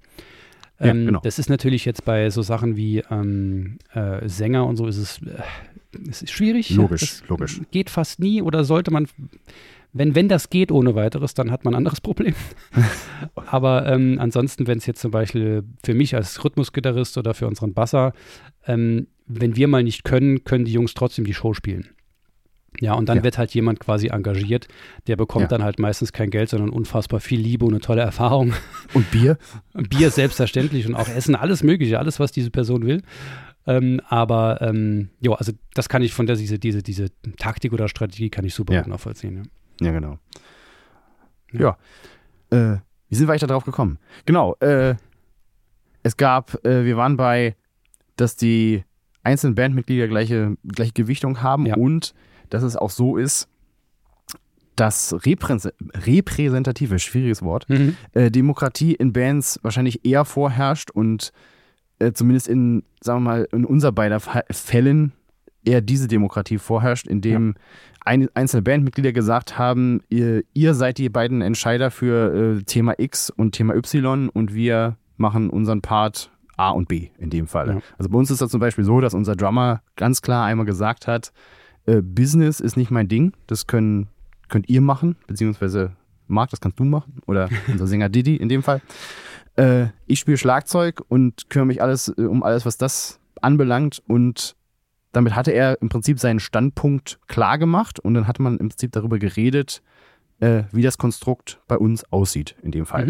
Ja, 0.80 0.88
Ähm, 0.88 1.06
genau. 1.06 1.20
Das 1.24 1.40
ist 1.40 1.50
natürlich 1.50 1.86
jetzt 1.86 2.06
bei 2.06 2.30
so 2.30 2.42
Sachen 2.42 2.76
wie 2.76 3.04
ähm, 3.12 3.78
äh, 3.94 4.28
Sänger 4.28 4.66
und 4.66 4.78
so 4.78 4.88
ist 4.88 4.98
es, 4.98 5.22
äh, 5.22 5.42
es 6.10 6.22
ist 6.22 6.32
schwierig. 6.32 6.70
Logisch, 6.72 7.20
das 7.20 7.24
logisch. 7.28 7.62
Geht 7.72 7.90
fast 7.90 8.20
nie 8.20 8.42
oder 8.42 8.64
sollte 8.64 8.92
man, 8.92 9.08
wenn, 9.94 10.16
wenn 10.16 10.28
das 10.28 10.50
geht 10.50 10.72
ohne 10.72 10.96
weiteres, 10.96 11.34
dann 11.34 11.52
hat 11.52 11.66
man 11.66 11.74
ein 11.74 11.78
anderes 11.78 12.02
Problem. 12.02 12.34
Aber 13.36 13.86
ähm, 13.88 14.18
ansonsten, 14.20 14.68
wenn 14.68 14.78
es 14.78 14.86
jetzt 14.86 15.02
zum 15.02 15.12
Beispiel 15.12 15.64
für 15.84 15.94
mich 15.94 16.16
als 16.16 16.44
Rhythmusgitarrist 16.44 17.18
oder 17.18 17.34
für 17.34 17.48
unseren 17.48 17.74
Basser, 17.74 18.14
ähm, 18.66 19.08
wenn 19.28 19.56
wir 19.56 19.68
mal 19.68 19.84
nicht 19.84 20.04
können, 20.04 20.44
können 20.44 20.66
die 20.66 20.74
Jungs 20.74 20.94
trotzdem 20.94 21.26
die 21.26 21.34
Show 21.34 21.54
spielen. 21.54 21.90
Ja, 22.80 22.94
und 22.94 23.10
dann 23.10 23.18
Ja. 23.18 23.24
wird 23.24 23.38
halt 23.38 23.54
jemand 23.54 23.80
quasi 23.80 24.08
engagiert, 24.08 24.68
der 25.08 25.16
bekommt 25.18 25.44
Ja. 25.44 25.48
dann 25.50 25.64
halt 25.64 25.78
meistens 25.78 26.14
kein 26.14 26.30
Geld, 26.30 26.50
sondern 26.50 26.70
unfassbar 26.70 27.20
viel 27.20 27.40
Liebe 27.40 27.66
und 27.66 27.74
eine 27.74 27.82
tolle 27.82 28.02
Erfahrung. 28.02 28.54
Und 28.94 29.12
Bier? 29.12 29.38
Bier 29.74 30.10
selbstverständlich 30.10 30.88
und 30.88 30.96
auch 30.96 31.08
Essen, 31.10 31.36
alles 31.36 31.64
Mögliche, 31.64 32.00
alles, 32.00 32.20
was 32.20 32.32
diese 32.32 32.50
Person 32.50 32.86
will. 32.86 33.02
Ähm, 33.68 34.02
aber 34.08 34.62
ähm, 34.62 35.10
ja, 35.20 35.34
also 35.34 35.52
das 35.76 35.88
kann 35.90 36.02
ich 36.02 36.14
von 36.14 36.26
der, 36.26 36.36
diese, 36.36 36.58
diese, 36.60 36.82
diese 36.82 37.08
Taktik 37.38 37.74
oder 37.74 37.88
Strategie 37.88 38.30
kann 38.30 38.44
ich 38.46 38.54
super 38.56 38.74
Ja. 38.74 38.82
gut 38.82 38.90
nachvollziehen. 38.90 39.50
Ja. 39.82 39.88
Ja, 39.88 39.92
genau. 39.94 40.18
Ja. 41.52 41.78
Äh, 42.52 42.78
wie 43.10 43.16
sind 43.16 43.28
wir 43.28 43.32
eigentlich 43.34 43.42
da 43.42 43.48
drauf 43.48 43.66
gekommen? 43.66 44.00
Genau. 44.26 44.56
Äh, 44.62 44.96
es 46.04 46.18
gab, 46.18 46.66
äh, 46.66 46.86
wir 46.86 46.98
waren 46.98 47.18
bei, 47.18 47.56
dass 48.16 48.36
die 48.36 48.84
einzelnen 49.24 49.56
Bandmitglieder 49.56 50.08
gleiche, 50.08 50.56
gleiche 50.66 50.94
Gewichtung 50.94 51.42
haben 51.44 51.66
Ja. 51.66 51.76
und 51.76 52.14
dass 52.52 52.62
es 52.64 52.76
auch 52.76 52.92
so 52.92 53.18
ist, 53.18 53.48
dass 54.76 55.14
Reprä 55.26 55.58
repräsentative, 55.94 56.98
schwieriges 57.00 57.42
Wort, 57.42 57.68
Mhm. 57.70 57.96
äh, 58.14 58.32
Demokratie 58.32 58.94
in 58.94 59.14
Bands 59.14 59.60
wahrscheinlich 59.64 60.06
eher 60.06 60.26
vorherrscht 60.26 60.92
und 60.92 61.32
äh, 62.00 62.14
zumindest 62.14 62.48
in, 62.48 62.84
sagen 63.02 63.24
wir 63.24 63.30
mal, 63.30 63.48
in 63.52 63.66
unser 63.66 63.92
beider 63.92 64.20
Fällen 64.20 65.12
eher 65.66 65.82
diese 65.82 66.08
Demokratie 66.08 66.58
vorherrscht, 66.58 67.06
indem 67.06 67.56
ein, 68.04 68.28
einzelne 68.34 68.64
Bandmitglieder 68.64 69.12
gesagt 69.12 69.60
haben, 69.60 70.02
ihr, 70.10 70.44
ihr 70.54 70.74
seid 70.74 70.98
die 70.98 71.10
beiden 71.10 71.42
Entscheider 71.42 71.92
für 71.92 72.58
äh, 72.60 72.64
Thema 72.64 72.96
X 72.98 73.30
und 73.30 73.52
Thema 73.52 73.76
Y 73.76 74.30
und 74.30 74.56
wir 74.56 74.98
machen 75.18 75.52
unseren 75.52 75.82
Part 75.82 76.32
A 76.58 76.72
und 76.72 76.88
B 76.88 77.10
in 77.20 77.30
dem 77.30 77.46
Fall. 77.46 77.68
Ja. 77.68 77.82
Also 78.00 78.10
bei 78.10 78.18
uns 78.18 78.32
ist 78.32 78.42
das 78.42 78.50
zum 78.50 78.60
Beispiel 78.60 78.84
so, 78.86 79.02
dass 79.02 79.14
unser 79.14 79.36
Drummer 79.36 79.84
ganz 79.96 80.24
klar 80.24 80.46
einmal 80.46 80.66
gesagt 80.66 81.06
hat, 81.06 81.32
äh, 81.86 82.02
Business 82.02 82.60
ist 82.60 82.78
nicht 82.78 82.92
mein 82.92 83.08
Ding, 83.08 83.34
das 83.48 83.68
können, 83.68 84.08
könnt 84.50 84.70
ihr 84.70 84.82
machen, 84.82 85.16
beziehungsweise 85.28 85.96
Marc, 86.28 86.50
das 86.50 86.62
kannst 86.62 86.80
du 86.80 86.84
machen 86.84 87.22
oder 87.28 87.50
unser 87.68 87.88
Sänger 87.88 88.10
Didi 88.10 88.36
in 88.36 88.50
dem 88.50 88.64
Fall. 88.64 88.82
Äh, 89.56 89.88
ich 90.08 90.20
spiele 90.20 90.38
Schlagzeug 90.38 91.02
und 91.08 91.50
kümmere 91.50 91.68
mich 91.68 91.82
alles 91.82 92.08
äh, 92.10 92.22
um 92.22 92.44
alles, 92.44 92.66
was 92.66 92.78
das 92.78 93.20
anbelangt 93.42 94.02
und 94.08 94.56
damit 95.12 95.36
hatte 95.36 95.52
er 95.52 95.82
im 95.82 95.90
Prinzip 95.90 96.20
seinen 96.20 96.40
Standpunkt 96.40 97.20
klar 97.28 97.58
gemacht 97.58 98.00
und 98.00 98.14
dann 98.14 98.28
hatte 98.28 98.42
man 98.42 98.58
im 98.58 98.70
Prinzip 98.70 98.92
darüber 98.94 99.20
geredet, 99.20 99.82
äh, 100.40 100.64
wie 100.72 100.82
das 100.82 100.98
Konstrukt 100.98 101.60
bei 101.68 101.78
uns 101.78 102.04
aussieht 102.12 102.56
in 102.62 102.72
dem 102.72 102.86
Fall. 102.86 103.08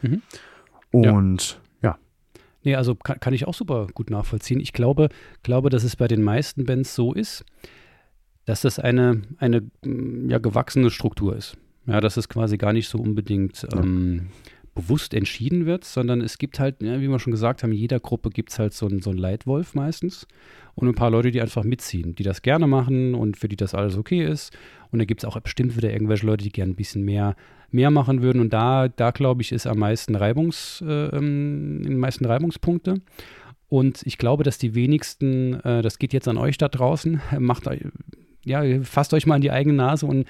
Mhm. 0.00 0.22
Mhm. 0.92 1.02
Ja. 1.04 1.12
Und 1.12 1.60
ja. 1.82 1.98
Nee, 2.62 2.74
also 2.74 2.94
kann, 2.94 3.20
kann 3.20 3.34
ich 3.34 3.46
auch 3.46 3.54
super 3.54 3.86
gut 3.92 4.10
nachvollziehen. 4.10 4.60
Ich 4.60 4.72
glaube, 4.72 5.08
glaube, 5.42 5.68
dass 5.68 5.84
es 5.84 5.96
bei 5.96 6.08
den 6.08 6.22
meisten 6.22 6.64
Bands 6.64 6.94
so 6.94 7.12
ist, 7.12 7.44
dass 8.44 8.62
das 8.62 8.78
eine, 8.78 9.22
eine 9.38 9.62
mm, 9.84 10.30
ja, 10.30 10.38
gewachsene 10.38 10.90
Struktur 10.90 11.36
ist. 11.36 11.56
Ja, 11.86 12.00
dass 12.00 12.16
es 12.16 12.28
quasi 12.28 12.58
gar 12.58 12.72
nicht 12.72 12.88
so 12.88 12.98
unbedingt 12.98 13.66
ähm, 13.74 14.28
bewusst 14.74 15.14
entschieden 15.14 15.66
wird, 15.66 15.84
sondern 15.84 16.20
es 16.20 16.38
gibt 16.38 16.60
halt, 16.60 16.80
ja, 16.80 17.00
wie 17.00 17.08
wir 17.08 17.18
schon 17.18 17.32
gesagt 17.32 17.62
haben, 17.62 17.72
in 17.72 17.78
jeder 17.78 17.98
Gruppe 18.00 18.30
gibt 18.30 18.50
es 18.50 18.58
halt 18.58 18.72
so 18.72 18.86
einen, 18.86 19.02
so 19.02 19.10
einen 19.10 19.18
Leitwolf 19.18 19.74
meistens 19.74 20.26
und 20.76 20.88
ein 20.88 20.94
paar 20.94 21.10
Leute, 21.10 21.30
die 21.30 21.40
einfach 21.42 21.64
mitziehen, 21.64 22.14
die 22.14 22.22
das 22.22 22.42
gerne 22.42 22.66
machen 22.68 23.14
und 23.14 23.36
für 23.36 23.48
die 23.48 23.56
das 23.56 23.74
alles 23.74 23.96
okay 23.96 24.24
ist. 24.24 24.56
Und 24.92 24.98
da 25.00 25.04
gibt 25.04 25.22
es 25.22 25.28
auch 25.28 25.38
bestimmt 25.40 25.76
wieder 25.76 25.92
irgendwelche 25.92 26.24
Leute, 26.26 26.44
die 26.44 26.52
gerne 26.52 26.72
ein 26.72 26.76
bisschen 26.76 27.04
mehr, 27.04 27.34
mehr 27.70 27.90
machen 27.90 28.22
würden. 28.22 28.40
Und 28.40 28.52
da, 28.52 28.88
da 28.88 29.10
glaube 29.10 29.42
ich, 29.42 29.50
ist 29.52 29.66
am 29.66 29.78
meisten 29.78 30.14
Reibungs, 30.14 30.82
äh, 30.86 31.06
ähm, 31.16 31.82
die 31.84 31.94
meisten 31.94 32.24
Reibungspunkte. 32.24 33.00
Und 33.68 34.02
ich 34.04 34.18
glaube, 34.18 34.44
dass 34.44 34.56
die 34.58 34.74
wenigsten, 34.74 35.54
äh, 35.64 35.82
das 35.82 35.98
geht 35.98 36.12
jetzt 36.12 36.28
an 36.28 36.38
euch 36.38 36.58
da 36.58 36.68
draußen, 36.68 37.20
macht, 37.38 37.66
eu- 37.66 37.90
ja, 38.44 38.62
fasst 38.82 39.14
euch 39.14 39.26
mal 39.26 39.36
an 39.36 39.40
die 39.40 39.50
eigene 39.50 39.76
Nase 39.76 40.06
und 40.06 40.26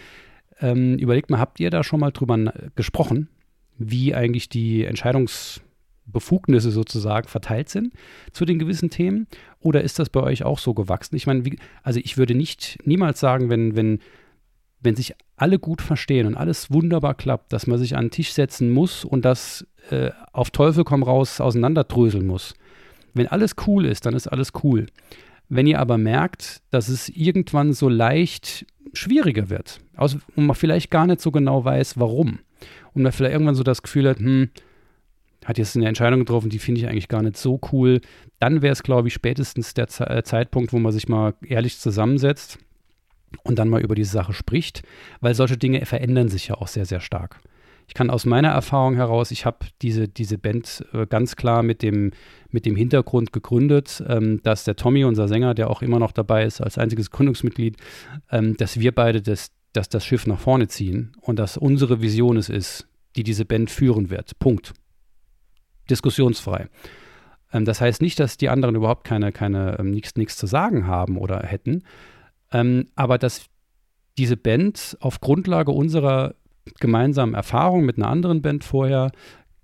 ähm, 0.61 0.99
überlegt 0.99 1.31
mal, 1.31 1.39
habt 1.39 1.61
ihr 1.61 1.71
da 1.71 1.83
schon 1.83 2.01
mal 2.01 2.11
drüber 2.11 2.53
gesprochen, 2.75 3.29
wie 3.79 4.15
eigentlich 4.15 4.49
die 4.49 4.85
Entscheidungsbefugnisse 4.85 6.71
sozusagen 6.71 7.29
verteilt 7.29 7.69
sind 7.69 7.93
zu 8.33 8.45
den 8.45 8.59
gewissen 8.59 8.91
Themen? 8.91 9.27
Oder 9.61 9.83
ist 9.83 9.99
das 9.99 10.09
bei 10.09 10.21
euch 10.21 10.45
auch 10.45 10.59
so 10.59 10.75
gewachsen? 10.75 11.17
Ich 11.17 11.27
meine, 11.27 11.43
also 11.83 12.01
ich 12.03 12.17
würde 12.17 12.35
nicht 12.35 12.79
niemals 12.85 13.21
sagen, 13.21 13.51
wenn, 13.51 13.77
wenn, 13.77 13.99
wenn 14.81 14.97
sich 14.97 15.15
alle 15.37 15.59
gut 15.59 15.83
verstehen 15.83 16.27
und 16.27 16.37
alles 16.37 16.71
wunderbar 16.71 17.15
klappt, 17.15 17.53
dass 17.53 17.67
man 17.67 17.79
sich 17.79 17.97
an 17.97 18.07
den 18.07 18.11
Tisch 18.11 18.33
setzen 18.33 18.71
muss 18.71 19.05
und 19.05 19.25
das 19.25 19.67
äh, 19.91 20.11
auf 20.33 20.51
Teufel 20.51 20.85
komm 20.85 21.03
raus 21.03 21.41
auseinanderdröseln 21.41 22.27
muss. 22.27 22.55
Wenn 23.15 23.27
alles 23.27 23.57
cool 23.67 23.85
ist, 23.85 24.07
dann 24.07 24.15
ist 24.15 24.29
alles 24.29 24.53
cool. 24.63 24.87
Wenn 25.55 25.67
ihr 25.67 25.81
aber 25.81 25.99
merkt, 25.99 26.63
dass 26.71 26.89
es 26.89 27.11
irgendwann 27.11 27.75
so 27.75 27.91
leicht 27.91 28.65
schwieriger 28.95 29.51
wird 29.51 29.81
aus, 29.95 30.17
und 30.35 30.47
man 30.47 30.57
vielleicht 30.57 30.91
gar 30.91 31.07
nicht 31.07 31.21
so 31.21 31.31
genau 31.31 31.63
weiß, 31.63 32.01
warum, 32.01 32.39
und 32.95 33.03
man 33.03 33.13
vielleicht 33.13 33.35
irgendwann 33.35 33.55
so 33.55 33.63
das 33.63 33.83
Gefühl 33.83 34.09
hat, 34.09 34.19
hm, 34.19 34.49
hat 35.45 35.59
jetzt 35.59 35.77
eine 35.77 35.87
Entscheidung 35.87 36.21
getroffen, 36.21 36.49
die 36.49 36.59
finde 36.59 36.81
ich 36.81 36.89
eigentlich 36.89 37.09
gar 37.09 37.21
nicht 37.21 37.37
so 37.37 37.61
cool, 37.71 38.01
dann 38.39 38.63
wäre 38.63 38.73
es, 38.73 38.83
glaube 38.83 39.09
ich, 39.09 39.15
spätestens 39.15 39.75
der 39.75 39.89
Ze 39.89 40.09
äh, 40.09 40.23
Zeitpunkt, 40.23 40.73
wo 40.73 40.79
man 40.79 40.91
sich 40.91 41.07
mal 41.07 41.35
ehrlich 41.47 41.79
zusammensetzt 41.79 42.59
und 43.43 43.59
dann 43.59 43.69
mal 43.69 43.83
über 43.83 43.95
diese 43.95 44.13
Sache 44.13 44.33
spricht, 44.33 44.83
weil 45.21 45.35
solche 45.35 45.59
Dinge 45.59 45.85
verändern 45.85 46.29
sich 46.29 46.49
ja 46.49 46.55
auch 46.55 46.69
sehr, 46.69 46.87
sehr 46.87 47.01
stark. 47.01 47.41
Ich 47.93 47.95
kann 47.95 48.09
aus 48.09 48.25
meiner 48.25 48.49
Erfahrung 48.49 48.95
heraus, 48.95 49.31
ich 49.33 49.45
habe 49.45 49.67
diese, 49.83 50.09
diese 50.09 50.39
Band 50.39 50.83
äh, 50.95 51.07
ganz 51.07 51.37
klar 51.37 51.63
mit 51.63 51.83
dem, 51.83 52.13
mit 52.49 52.65
dem 52.65 52.75
Hintergrund 52.75 53.35
gegründet, 53.35 54.03
ähm, 54.09 54.41
dass 54.43 54.65
der 54.65 54.77
Tommy, 54.77 55.05
unser 55.05 55.29
Sänger, 55.29 55.53
der 55.53 55.69
auch 55.69 55.83
immer 55.83 55.99
noch 55.99 56.13
dabei 56.13 56.47
ist 56.47 56.63
als 56.63 56.79
einziges 56.79 57.11
Gründungsmitglied, 57.11 57.77
ähm, 58.31 58.57
dass 58.57 58.81
wir 58.81 58.95
beide 58.95 59.21
das, 59.21 59.51
dass 59.75 59.91
das 59.91 60.07
Schiff 60.07 60.27
nach 60.27 60.41
vorne 60.41 60.69
ziehen 60.69 61.13
und 61.21 61.39
dass 61.39 61.59
unsere 61.59 62.01
Vision 62.01 62.39
es 62.39 62.49
ist, 62.49 62.89
die 63.15 63.25
diese 63.25 63.45
Band 63.45 63.71
führen 63.71 64.09
wird. 64.09 64.39
Punkt. 64.39 64.73
Diskussionsfrei. 65.91 66.69
Ähm, 67.53 67.67
das 67.67 67.83
heißt 67.83 68.01
nicht, 68.01 68.19
dass 68.19 68.39
die 68.39 68.49
anderen 68.49 68.75
überhaupt 68.75 69.05
keine, 69.05 69.33
keine 69.33 69.79
ähm, 69.79 69.91
nichts, 69.91 70.39
zu 70.39 70.47
sagen 70.47 70.87
haben 70.87 71.19
oder 71.19 71.41
hätten, 71.41 71.83
ähm, 72.53 72.89
aber 72.95 73.19
dass 73.19 73.45
diese 74.17 74.39
Band 74.39 74.97
auf 75.01 75.21
Grundlage 75.21 75.73
unserer 75.73 76.37
gemeinsamen 76.81 77.35
Erfahrung 77.35 77.85
mit 77.85 77.97
einer 77.97 78.09
anderen 78.09 78.43
Band 78.43 78.65
vorher 78.65 79.11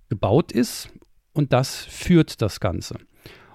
gebaut 0.09 0.53
ist 0.53 0.89
und 1.33 1.53
das 1.53 1.77
führt 1.85 2.41
das 2.43 2.61
Ganze. 2.61 2.97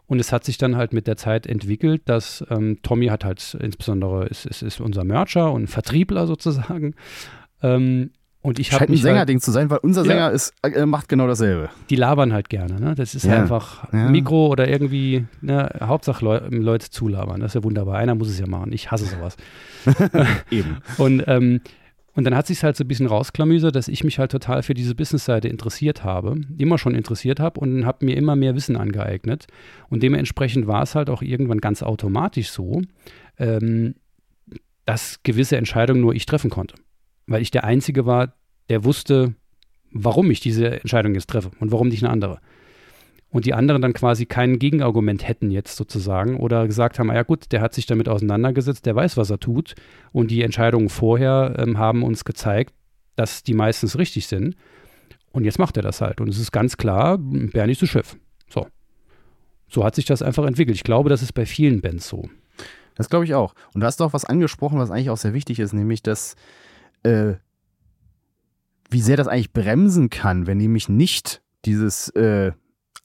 Und 0.05 0.19
es 0.19 0.31
hat 0.31 0.43
sich 0.43 0.57
dann 0.57 0.75
halt 0.75 0.93
mit 0.93 1.07
der 1.07 1.15
Zeit 1.17 1.47
entwickelt, 1.47 2.03
dass 2.05 2.43
ähm, 2.49 2.77
Tommy 2.83 3.07
hat 3.07 3.23
halt 3.25 3.57
insbesondere, 3.59 4.25
ist, 4.27 4.45
ist, 4.45 4.61
ist 4.61 4.79
unser 4.81 5.03
Mercher 5.03 5.51
und 5.51 5.67
Vertriebler 5.67 6.27
sozusagen. 6.27 6.93
Ähm, 7.61 8.11
und 8.41 8.59
ich 8.59 8.73
habe 8.73 8.79
Scheint 8.79 8.89
ein 8.89 8.93
halt, 8.95 9.01
Sängerding 9.03 9.39
zu 9.39 9.51
sein, 9.51 9.69
weil 9.69 9.77
unser 9.77 10.01
Ja. 10.01 10.07
Sänger 10.07 10.31
ist, 10.31 10.53
äh, 10.63 10.85
macht 10.85 11.07
genau 11.07 11.27
dasselbe. 11.27 11.69
die 11.89 11.95
labern 11.95 12.33
halt 12.33 12.49
gerne. 12.49 12.77
Ne? 12.79 12.93
Das 12.93 13.15
ist 13.15 13.23
Ja. 13.23 13.41
einfach 13.41 13.91
Ja. 13.93 14.09
Mikro 14.09 14.47
oder 14.47 14.67
irgendwie, 14.67 15.25
ne? 15.39 15.69
Hauptsache 15.81 16.23
Leu 16.25 16.39
Leute 16.49 16.89
zulabern. 16.89 17.39
Das 17.39 17.51
ist 17.51 17.55
ja 17.55 17.63
wunderbar. 17.63 17.95
Einer 17.97 18.15
muss 18.15 18.27
es 18.29 18.37
ja 18.37 18.45
machen. 18.45 18.73
Ich 18.73 18.91
hasse 18.91 19.05
sowas. 19.05 19.37
Eben. 20.51 20.77
Und, 20.97 21.23
ähm, 21.27 21.61
und 22.15 22.25
dann 22.25 22.35
hat 22.35 22.45
sich 22.45 22.63
halt 22.63 22.75
so 22.75 22.83
ein 22.83 22.87
bisschen 22.87 23.07
rausklamüsert, 23.07 23.75
dass 23.75 23.87
ich 23.87 24.03
mich 24.03 24.19
halt 24.19 24.31
total 24.31 24.61
für 24.61 24.75
diese 24.75 24.93
Business-Seite 24.93 25.47
interessiert 25.47 26.03
habe, 26.03 26.39
immer 26.57 26.77
schon 26.77 26.93
interessiert 26.93 27.39
habe 27.39 27.59
und 27.59 27.85
habe 27.85 28.05
mir 28.05 28.15
immer 28.15 28.35
mehr 28.35 28.55
Wissen 28.55 28.77
angeeignet. 28.77 29.47
Und 29.89 30.03
dementsprechend 30.03 30.67
war 30.67 30.83
es 30.83 30.93
halt 30.93 31.09
auch 31.09 31.23
irgendwann 31.23 31.59
ganz 31.59 31.81
automatisch 31.81 32.49
so, 32.49 32.81
ähm, 33.39 33.95
dass 34.85 35.23
gewisse 35.23 35.57
Entscheidungen 35.57 36.01
nur 36.01 36.13
ich 36.13 36.27
treffen 36.27 36.51
konnte. 36.51 36.75
Weil 37.25 37.41
ich 37.41 37.49
der 37.49 37.63
Einzige 37.63 38.05
war, 38.05 38.33
der 38.69 38.83
wusste, 38.83 39.33
warum 39.91 40.29
ich 40.29 40.39
diese 40.39 40.81
Entscheidung 40.81 41.15
jetzt 41.15 41.29
treffe 41.29 41.51
und 41.59 41.71
warum 41.71 41.87
nicht 41.87 42.03
eine 42.03 42.11
andere. 42.11 42.39
Und 43.33 43.47
die 43.47 43.55
anderen 43.55 43.81
dann 43.81 43.93
quasi 43.93 44.27
kein 44.27 44.59
Gegenargument 44.59 45.27
hätten 45.27 45.49
jetzt 45.49 45.75
sozusagen 45.75 46.37
oder 46.37 46.67
gesagt 46.67 46.99
haben, 46.99 47.09
ah 47.09 47.15
ja 47.15 47.23
gut, 47.23 47.51
der 47.51 47.61
hat 47.61 47.73
sich 47.73 47.87
damit 47.87 48.07
auseinandergesetzt, 48.07 48.85
der 48.85 48.95
weiß, 48.95 49.17
was 49.17 49.31
er 49.31 49.39
tut. 49.39 49.73
Und 50.11 50.29
die 50.29 50.43
Entscheidungen 50.43 50.87
vorher 50.87 51.55
ähm, 51.57 51.79
haben 51.79 52.03
uns 52.03 52.25
gezeigt, 52.25 52.75
dass 53.15 53.41
die 53.41 53.55
meistens 53.55 53.97
richtig 53.97 54.27
sind. 54.27 54.55
Und 55.31 55.45
jetzt 55.45 55.57
macht 55.57 55.77
er 55.77 55.81
das 55.81 55.99
halt. 55.99 56.21
Und 56.21 56.29
es 56.29 56.37
ist 56.37 56.51
ganz 56.51 56.77
klar, 56.77 57.17
Bernie 57.17 57.71
ist 57.71 57.81
das 57.81 57.89
Chef. 57.89 58.15
So. 58.47 58.67
So 59.67 59.83
hat 59.83 59.95
sich 59.95 60.05
das 60.05 60.21
einfach 60.21 60.45
entwickelt. 60.45 60.77
Ich 60.77 60.83
glaube, 60.83 61.09
das 61.09 61.23
ist 61.23 61.33
bei 61.33 61.47
vielen 61.47 61.81
Bands 61.81 62.07
so. 62.07 62.29
Das 62.93 63.09
glaube 63.09 63.25
ich 63.25 63.33
auch. 63.33 63.55
Und 63.73 63.81
du 63.81 63.87
hast 63.87 63.99
doch 63.99 64.13
was 64.13 64.25
angesprochen, 64.25 64.77
was 64.77 64.91
eigentlich 64.91 65.09
auch 65.09 65.17
sehr 65.17 65.33
wichtig 65.33 65.57
ist, 65.57 65.73
nämlich 65.73 66.03
dass 66.03 66.35
äh, 67.01 67.33
wie 68.91 69.01
sehr 69.01 69.17
das 69.17 69.27
eigentlich 69.27 69.53
bremsen 69.53 70.11
kann, 70.11 70.45
wenn 70.45 70.59
nämlich 70.59 70.87
nicht 70.87 71.41
dieses 71.65 72.09
äh, 72.09 72.51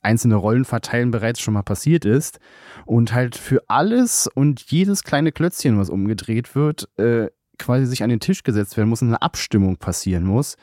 einzelne 0.00 0.36
Rollenverteilen 0.36 1.10
bereits 1.10 1.40
schon 1.40 1.54
mal 1.54 1.62
passiert 1.62 2.04
ist 2.04 2.38
und 2.86 3.12
halt 3.12 3.36
für 3.36 3.62
alles 3.68 4.28
und 4.32 4.60
jedes 4.70 5.04
kleine 5.04 5.32
Klötzchen, 5.32 5.78
was 5.78 5.90
umgedreht 5.90 6.54
wird, 6.54 6.88
äh, 6.98 7.28
quasi 7.58 7.86
sich 7.86 8.02
an 8.02 8.10
den 8.10 8.20
Tisch 8.20 8.42
gesetzt 8.42 8.76
werden 8.76 8.88
muss 8.88 9.02
und 9.02 9.08
eine 9.08 9.22
Abstimmung 9.22 9.76
passieren 9.76 10.24
muss, 10.24 10.56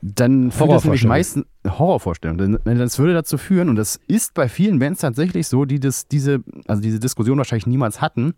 dann 0.00 0.50
führt 0.50 0.70
das 0.70 0.84
nämlich 0.84 1.04
meistens 1.04 1.44
Horrorvorstellung. 1.66 2.38
Denn, 2.38 2.78
das 2.78 2.98
würde 2.98 3.14
dazu 3.14 3.36
führen, 3.36 3.68
und 3.68 3.76
das 3.76 3.98
ist 4.06 4.34
bei 4.34 4.48
vielen 4.48 4.78
Bands 4.78 5.00
tatsächlich 5.00 5.48
so, 5.48 5.64
die 5.64 5.80
das, 5.80 6.06
diese, 6.06 6.42
also 6.66 6.80
diese 6.80 7.00
Diskussion 7.00 7.38
wahrscheinlich 7.38 7.66
niemals 7.66 8.00
hatten, 8.00 8.34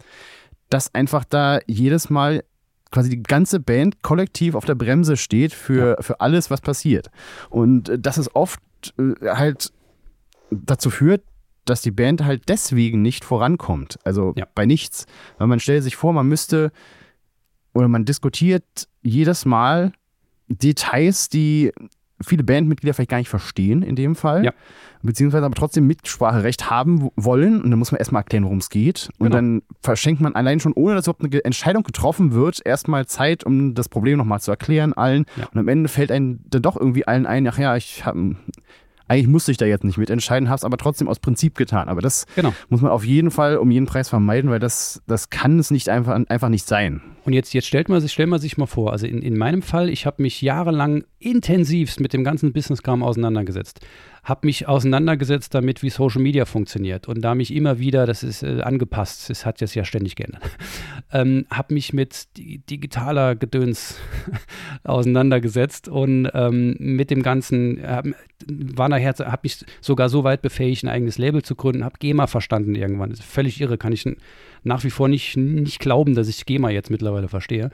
dass 0.70 0.94
einfach 0.94 1.24
da 1.24 1.60
jedes 1.66 2.10
Mal 2.10 2.44
quasi 2.90 3.10
die 3.10 3.22
ganze 3.22 3.60
Band 3.60 4.02
kollektiv 4.02 4.54
auf 4.54 4.64
der 4.64 4.74
Bremse 4.74 5.16
steht 5.16 5.52
für, 5.52 5.96
ja. 5.96 6.02
für 6.02 6.20
alles, 6.20 6.50
was 6.50 6.60
passiert. 6.60 7.10
Und 7.50 7.88
äh, 7.88 7.98
das 7.98 8.18
ist 8.18 8.34
oft 8.34 8.60
äh, 8.98 9.26
halt 9.26 9.72
dazu 10.50 10.90
führt, 10.90 11.22
dass 11.64 11.82
die 11.82 11.90
Band 11.90 12.24
halt 12.24 12.48
deswegen 12.48 13.02
nicht 13.02 13.24
vorankommt. 13.24 13.98
Also 14.04 14.32
ja. 14.36 14.46
bei 14.54 14.66
nichts. 14.66 15.06
Weil 15.38 15.46
man 15.46 15.60
stellt 15.60 15.82
sich 15.82 15.96
vor, 15.96 16.12
man 16.12 16.26
müsste 16.28 16.72
oder 17.72 17.88
man 17.88 18.04
diskutiert 18.04 18.64
jedes 19.02 19.44
Mal 19.44 19.92
Details, 20.48 21.28
die 21.28 21.72
viele 22.22 22.44
Bandmitglieder 22.44 22.92
vielleicht 22.92 23.10
gar 23.10 23.18
nicht 23.18 23.28
verstehen 23.28 23.82
in 23.82 23.96
dem 23.96 24.14
Fall. 24.14 24.44
Ja. 24.44 24.52
Beziehungsweise 25.02 25.46
aber 25.46 25.54
trotzdem 25.54 25.86
Mitspracherecht 25.86 26.70
haben 26.70 27.10
wollen. 27.16 27.62
Und 27.62 27.70
dann 27.70 27.78
muss 27.78 27.92
man 27.92 27.98
erstmal 27.98 28.20
erklären, 28.20 28.44
worum 28.44 28.58
es 28.58 28.68
geht. 28.68 29.08
Und 29.18 29.28
genau. 29.28 29.36
dann 29.36 29.62
verschenkt 29.80 30.20
man 30.20 30.34
allein 30.34 30.60
schon, 30.60 30.74
ohne 30.74 30.94
dass 30.94 31.06
überhaupt 31.06 31.24
eine 31.24 31.44
Entscheidung 31.44 31.82
getroffen 31.82 32.32
wird, 32.32 32.60
erstmal 32.64 33.06
Zeit, 33.06 33.44
um 33.44 33.74
das 33.74 33.88
Problem 33.88 34.18
nochmal 34.18 34.40
zu 34.40 34.50
erklären 34.50 34.92
allen. 34.92 35.24
Ja. 35.36 35.46
Und 35.46 35.58
am 35.58 35.68
Ende 35.68 35.88
fällt 35.88 36.12
einem 36.12 36.40
dann 36.50 36.62
doch 36.62 36.76
irgendwie 36.76 37.06
allen 37.06 37.24
ein, 37.24 37.46
ach 37.48 37.58
ja, 37.58 37.76
ich 37.76 38.04
habe 38.04 38.36
eigentlich 39.10 39.26
musste 39.26 39.50
ich 39.50 39.58
da 39.58 39.66
jetzt 39.66 39.82
nicht 39.82 39.98
mitentscheiden, 39.98 40.48
habe 40.48 40.56
es 40.56 40.64
aber 40.64 40.76
trotzdem 40.76 41.08
aus 41.08 41.18
Prinzip 41.18 41.56
getan. 41.56 41.88
Aber 41.88 42.00
das 42.00 42.26
genau. 42.36 42.54
muss 42.68 42.80
man 42.80 42.92
auf 42.92 43.04
jeden 43.04 43.32
Fall 43.32 43.56
um 43.56 43.72
jeden 43.72 43.86
Preis 43.86 44.08
vermeiden, 44.08 44.50
weil 44.50 44.60
das, 44.60 45.02
das 45.08 45.30
kann 45.30 45.58
es 45.58 45.72
nicht 45.72 45.88
einfach, 45.88 46.14
einfach 46.28 46.48
nicht 46.48 46.68
sein. 46.68 47.02
Und 47.24 47.32
jetzt, 47.32 47.52
jetzt 47.52 47.66
stellt, 47.66 47.88
man 47.88 48.00
sich, 48.00 48.12
stellt 48.12 48.28
man 48.28 48.38
sich 48.38 48.56
mal 48.56 48.66
vor, 48.66 48.92
also 48.92 49.08
in, 49.08 49.20
in 49.20 49.36
meinem 49.36 49.62
Fall, 49.62 49.88
ich 49.88 50.06
habe 50.06 50.22
mich 50.22 50.40
jahrelang 50.42 51.02
intensivst 51.18 51.98
mit 51.98 52.12
dem 52.12 52.22
ganzen 52.22 52.52
Business-Kram 52.52 53.02
auseinandergesetzt 53.02 53.80
habe 54.24 54.46
mich 54.46 54.68
auseinandergesetzt 54.68 55.54
damit, 55.54 55.82
wie 55.82 55.90
Social 55.90 56.22
Media 56.22 56.44
funktioniert 56.44 57.08
und 57.08 57.22
da 57.22 57.34
mich 57.34 57.54
immer 57.54 57.78
wieder, 57.78 58.06
das 58.06 58.22
ist 58.22 58.42
äh, 58.42 58.60
angepasst, 58.62 59.30
es 59.30 59.46
hat 59.46 59.60
jetzt 59.60 59.74
ja 59.74 59.84
ständig 59.84 60.16
geändert, 60.16 60.42
ähm, 61.12 61.46
habe 61.50 61.74
mich 61.74 61.92
mit 61.92 62.28
digitaler 62.36 63.36
Gedöns 63.36 63.98
auseinandergesetzt 64.84 65.88
und 65.88 66.30
ähm, 66.34 66.76
mit 66.78 67.10
dem 67.10 67.22
Ganzen, 67.22 67.80
hab, 67.82 68.06
war 68.46 68.88
nachher, 68.88 69.14
habe 69.18 69.40
mich 69.44 69.64
sogar 69.80 70.08
so 70.08 70.24
weit 70.24 70.42
befähigt, 70.42 70.84
ein 70.84 70.88
eigenes 70.88 71.18
Label 71.18 71.42
zu 71.42 71.54
gründen, 71.54 71.84
habe 71.84 71.98
GEMA 71.98 72.26
verstanden 72.26 72.74
irgendwann. 72.74 73.10
Das 73.10 73.20
ist 73.20 73.28
völlig 73.28 73.60
irre, 73.60 73.78
kann 73.78 73.92
ich 73.92 74.08
nach 74.62 74.84
wie 74.84 74.90
vor 74.90 75.08
nicht, 75.08 75.36
nicht 75.36 75.80
glauben, 75.80 76.14
dass 76.14 76.28
ich 76.28 76.46
GEMA 76.46 76.70
jetzt 76.70 76.90
mittlerweile 76.90 77.28
verstehe. 77.28 77.70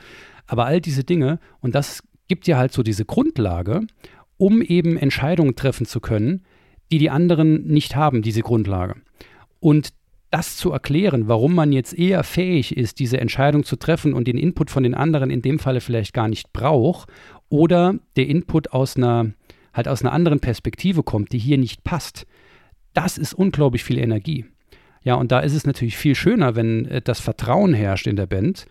Aber 0.47 0.67
all 0.67 0.81
diese 0.81 1.05
Dinge, 1.05 1.39
und 1.61 1.75
das 1.75 2.03
gibt 2.29 2.47
ja 2.47 2.57
halt 2.57 2.73
so 2.73 2.83
diese 2.83 3.05
Grundlage 3.05 3.83
um 4.39 4.63
eben 4.63 4.97
Entscheidungen 4.97 5.57
treffen 5.57 5.87
zu 5.87 6.01
können, 6.01 6.43
die 6.91 6.99
die 6.99 7.11
anderen 7.11 7.67
nicht 7.67 7.97
haben, 7.97 8.23
diese 8.23 8.43
Grundlage. 8.43 8.97
Und 9.61 9.91
das 10.31 10.57
zu 10.57 10.73
erklären, 10.73 11.29
warum 11.29 11.55
man 11.55 11.73
jetzt 11.73 11.97
eher 11.97 12.23
fähig 12.25 12.77
ist, 12.77 12.99
diese 12.99 13.19
Entscheidung 13.19 13.65
zu 13.65 13.77
treffen 13.77 14.13
und 14.13 14.29
den 14.29 14.39
Input 14.39 14.71
von 14.71 14.83
den 14.83 14.95
anderen 14.95 15.31
in 15.31 15.43
dem 15.43 15.59
Falle 15.59 15.81
vielleicht 15.81 16.13
gar 16.13 16.29
nicht 16.29 16.53
braucht 16.53 17.09
oder 17.49 17.95
der 18.17 18.27
Input 18.27 18.73
aus 18.73 18.97
einer 18.97 19.33
halt 19.73 19.89
aus 19.89 20.03
einer 20.03 20.13
anderen 20.13 20.41
Perspektive 20.41 21.03
kommt, 21.03 21.33
die 21.33 21.39
hier 21.39 21.59
nicht 21.59 21.85
passt. 21.85 22.27
Das 22.95 23.19
ist 23.19 23.35
unglaublich 23.35 23.85
viel 23.85 23.99
Energie. 23.99 24.47
Ja, 25.03 25.15
und 25.15 25.31
da 25.31 25.41
ist 25.41 25.55
es 25.55 25.67
natürlich 25.67 25.97
viel 25.97 26.15
schöner, 26.15 26.57
wenn 26.57 26.87
äh, 26.87 27.03
das 27.03 27.21
Vertrauen 27.21 27.75
herrscht 27.75 28.07
in 28.07 28.17
der 28.17 28.27
Band, 28.27 28.67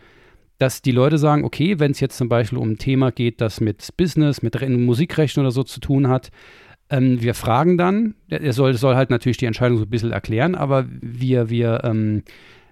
dass 0.57 0.81
die 0.81 0.91
Leute 0.91 1.17
sagen, 1.17 1.43
okay, 1.43 1.79
wenn 1.79 1.91
es 1.91 1.99
jetzt 1.99 2.17
zum 2.17 2.29
Beispiel 2.29 2.57
um 2.57 2.71
ein 2.71 2.77
Thema 2.77 3.11
geht, 3.11 3.41
das 3.41 3.59
mit 3.59 3.89
Business, 3.97 4.41
mit 4.41 4.59
Musikrechten 4.69 5.41
oder 5.41 5.51
so 5.51 5.63
zu 5.63 5.79
tun 5.79 6.07
hat, 6.07 6.31
ähm, 6.89 7.21
wir 7.21 7.33
fragen 7.33 7.77
dann, 7.77 8.15
er 8.29 8.53
soll, 8.53 8.73
soll 8.75 8.95
halt 8.95 9.09
natürlich 9.09 9.37
die 9.37 9.47
Entscheidung 9.47 9.77
so 9.77 9.83
ein 9.83 9.89
bisschen 9.89 10.11
erklären, 10.11 10.55
aber 10.55 10.85
wir, 10.89 11.49
wir, 11.49 11.83
ähm, 11.83 12.23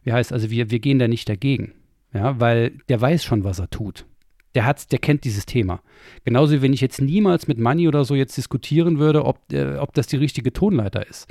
wie 0.03 0.13
heißt, 0.13 0.31
also 0.31 0.49
wir, 0.49 0.69
wir 0.69 0.79
gehen 0.79 0.99
da 0.99 1.07
nicht 1.07 1.27
dagegen. 1.27 1.73
Ja, 2.13 2.39
weil 2.39 2.73
der 2.89 3.01
weiß 3.01 3.23
schon, 3.23 3.43
was 3.43 3.57
er 3.57 3.71
tut. 3.71 4.05
Der 4.53 4.65
hat, 4.65 4.91
der 4.91 4.99
kennt 4.99 5.23
dieses 5.23 5.47
Thema. 5.47 5.81
Genauso 6.25 6.53
wie 6.53 6.61
wenn 6.61 6.73
ich 6.73 6.81
jetzt 6.81 7.01
niemals 7.01 7.47
mit 7.47 7.57
Money 7.57 7.87
oder 7.87 8.05
so 8.05 8.13
jetzt 8.13 8.37
diskutieren 8.37 8.99
würde, 8.99 9.25
ob, 9.25 9.51
äh, 9.51 9.77
ob 9.77 9.93
das 9.95 10.05
die 10.05 10.17
richtige 10.17 10.53
Tonleiter 10.53 11.07
ist. 11.07 11.27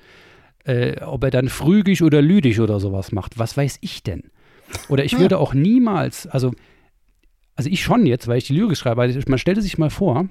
Äh, 0.64 1.00
ob 1.02 1.22
er 1.22 1.30
dann 1.30 1.48
frügig 1.48 2.02
oder 2.02 2.20
lüdig 2.20 2.60
oder 2.60 2.80
sowas 2.80 3.12
macht. 3.12 3.38
Was 3.38 3.56
weiß 3.56 3.78
ich 3.80 4.02
denn? 4.02 4.24
Oder 4.88 5.05
ich 5.05 5.18
würde 5.18 5.38
auch 5.38 5.55
niemals, 5.55 6.27
also, 6.27 6.53
also 7.55 7.70
ich 7.70 7.83
schon 7.83 8.07
jetzt, 8.07 8.29
weil 8.29 8.38
ich 8.38 8.46
die 8.46 8.55
Lyrik 8.55 8.77
schreibe, 8.77 9.03
also 9.03 9.20
man 9.27 9.38
stellte 9.38 9.62
sich 9.62 9.79
mal 9.79 9.90
vor, 9.90 10.29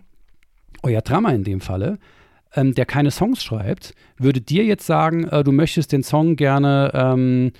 euer 0.83 1.01
Drama 1.01 1.31
in 1.31 1.43
dem 1.43 1.61
Falle, 1.61 1.99
ähm, 2.53 2.73
der 2.73 2.85
keine 2.85 3.11
Songs 3.11 3.43
schreibt, 3.43 3.93
würde 4.17 4.41
dir 4.41 4.65
jetzt 4.65 4.85
sagen, 4.85 5.27
äh, 5.27 5.43
du 5.43 5.51
möchtest 5.51 5.91
den 5.91 6.03
Song 6.03 6.35
gerne 6.35 6.91
ähm, 6.93 7.51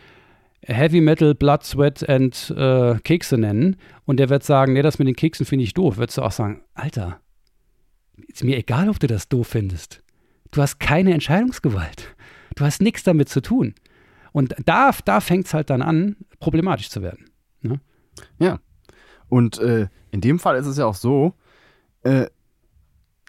Heavy 0.63 1.01
Metal, 1.01 1.33
Blood, 1.33 1.63
Sweat 1.63 2.07
and 2.07 2.53
äh, 2.55 2.95
Kekse 3.03 3.37
nennen 3.37 3.77
und 4.05 4.17
der 4.17 4.29
wird 4.29 4.43
sagen, 4.43 4.73
nee, 4.73 4.81
das 4.81 4.99
mit 4.99 5.07
den 5.07 5.15
Keksen 5.15 5.45
finde 5.45 5.63
ich 5.63 5.73
doof, 5.73 5.97
würdest 5.97 6.17
du 6.17 6.21
auch 6.21 6.31
sagen, 6.31 6.63
Alter, 6.73 7.19
ist 8.27 8.43
mir 8.43 8.57
egal, 8.57 8.89
ob 8.89 8.99
du 8.99 9.07
das 9.07 9.29
doof 9.29 9.47
findest. 9.47 10.03
Du 10.51 10.61
hast 10.61 10.79
keine 10.79 11.13
Entscheidungsgewalt. 11.13 12.15
Du 12.55 12.65
hast 12.65 12.81
nichts 12.81 13.03
damit 13.03 13.29
zu 13.29 13.41
tun. 13.41 13.73
Und 14.31 14.55
da, 14.65 14.91
da 15.05 15.19
fängt 15.19 15.47
es 15.47 15.53
halt 15.53 15.69
dann 15.69 15.81
an, 15.81 16.15
problematisch 16.39 16.89
zu 16.89 17.01
werden. 17.01 17.29
Ne? 17.61 17.79
Ja. 18.39 18.59
Und 19.29 19.59
äh, 19.59 19.87
in 20.11 20.21
dem 20.21 20.39
Fall 20.39 20.57
ist 20.57 20.67
es 20.67 20.77
ja 20.77 20.85
auch 20.85 20.95
so, 20.95 21.33
äh, 22.03 22.27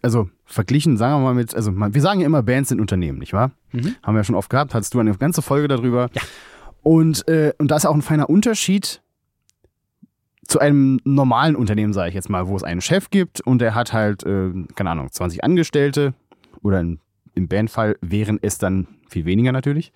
also 0.03 0.29
verglichen, 0.45 0.97
sagen 0.97 1.15
wir 1.15 1.25
mal 1.25 1.35
mit, 1.35 1.55
also 1.55 1.73
wir 1.73 2.01
sagen 2.01 2.21
ja 2.21 2.27
immer, 2.27 2.43
Bands 2.43 2.69
sind 2.69 2.81
Unternehmen, 2.81 3.19
nicht 3.19 3.33
wahr? 3.33 3.53
Mhm. 3.71 3.95
Haben 4.03 4.15
wir 4.15 4.21
ja 4.21 4.25
schon 4.25 4.35
oft 4.35 4.51
gehabt, 4.51 4.75
hattest 4.75 4.95
du 4.95 4.99
eine 4.99 5.17
ganze 5.17 5.43
Folge 5.43 5.69
darüber. 5.69 6.11
Ja. 6.13 6.23
Und, 6.83 7.27
äh, 7.29 7.53
und 7.59 7.71
da 7.71 7.77
ist 7.77 7.87
auch 7.87 7.95
ein 7.95 8.03
feiner 8.03 8.29
Unterschied 8.29 9.01
zu 10.47 10.59
einem 10.59 11.01
normalen 11.05 11.55
Unternehmen, 11.55 11.93
sage 11.93 12.09
ich 12.09 12.15
jetzt 12.15 12.29
mal, 12.29 12.49
wo 12.49 12.57
es 12.57 12.65
einen 12.65 12.81
Chef 12.81 13.11
gibt 13.11 13.41
und 13.41 13.61
der 13.61 13.75
hat 13.75 13.93
halt, 13.93 14.25
äh, 14.25 14.51
keine 14.75 14.91
Ahnung, 14.91 15.11
20 15.11 15.45
Angestellte 15.45 16.15
oder 16.63 16.81
in, 16.81 16.99
im 17.35 17.49
Bandfall 17.49 17.97
wären 18.01 18.39
es 18.43 18.59
dann 18.59 18.89
viel 19.09 19.25
weniger 19.25 19.53
natürlich. 19.53 19.93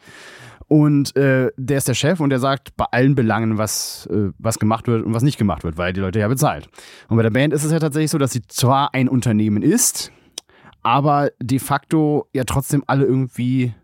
Und 0.68 1.14
äh, 1.16 1.50
der 1.57 1.79
ist 1.79 1.87
der 1.87 1.94
Chef 1.94 2.18
und 2.18 2.31
der 2.31 2.40
sagt 2.40 2.76
bei 2.76 2.87
allen 2.90 3.14
Belangen, 3.14 3.57
was, 3.57 4.07
äh, 4.07 4.31
was 4.38 4.59
gemacht 4.59 4.88
wird 4.88 5.05
und 5.05 5.14
was 5.14 5.22
nicht 5.22 5.38
gemacht 5.38 5.62
wird, 5.62 5.79
weil 5.79 5.92
die 5.92 6.00
Leute 6.00 6.18
ja 6.18 6.29
bezahlt. 6.29 6.68
Und 7.09 7.16
bei 7.16 7.22
der 7.22 7.31
Band 7.31 7.55
ist 7.55 7.64
es 7.64 7.70
ja 7.70 7.79
tatsächlich 7.79 8.11
so, 8.11 8.18
dass 8.18 8.33
sie 8.33 8.42
zwar 8.48 8.92
ein 8.92 9.09
Unternehmen 9.09 9.62
ist, 9.62 10.11
aber 10.83 11.31
de 11.40 11.61
facto 11.61 12.29
ja 12.33 12.44
trotzdem 12.44 12.83
alle 12.87 13.05
irgendwie 13.05 13.74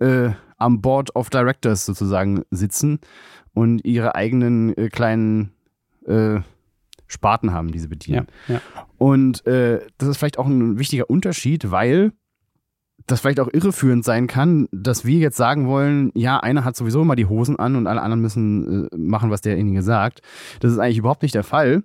äh, 0.00 0.30
am 0.58 0.80
Board 0.80 1.14
of 1.14 1.30
Directors 1.30 1.86
sozusagen 1.86 2.42
sitzen 2.50 2.98
und 3.54 3.84
ihre 3.84 4.14
eigenen 4.16 4.76
äh, 4.76 4.88
kleinen 4.88 5.52
äh, 6.06 6.40
Sparten 7.06 7.52
haben, 7.52 7.70
die 7.70 7.78
sie 7.78 7.88
bedienen. 7.88 8.26
Ja, 8.48 8.54
ja. 8.54 8.60
Und 8.98 9.46
äh, 9.46 9.80
das 9.98 10.08
ist 10.08 10.16
vielleicht 10.16 10.38
auch 10.38 10.46
ein 10.46 10.78
wichtiger 10.78 11.10
Unterschied, 11.10 11.70
weil 11.70 12.12
das 13.06 13.20
vielleicht 13.20 13.40
auch 13.40 13.48
irreführend 13.52 14.04
sein 14.04 14.26
kann, 14.26 14.68
dass 14.72 15.04
wir 15.04 15.18
jetzt 15.18 15.36
sagen 15.36 15.66
wollen, 15.66 16.12
ja, 16.14 16.38
einer 16.38 16.64
hat 16.64 16.76
sowieso 16.76 17.02
immer 17.02 17.16
die 17.16 17.26
Hosen 17.26 17.58
an 17.58 17.76
und 17.76 17.86
alle 17.86 18.02
anderen 18.02 18.20
müssen 18.20 18.86
äh, 18.86 18.96
machen, 18.96 19.30
was 19.30 19.40
derjenige 19.40 19.82
sagt. 19.82 20.22
Das 20.60 20.72
ist 20.72 20.78
eigentlich 20.78 20.98
überhaupt 20.98 21.22
nicht 21.22 21.34
der 21.34 21.44
Fall, 21.44 21.82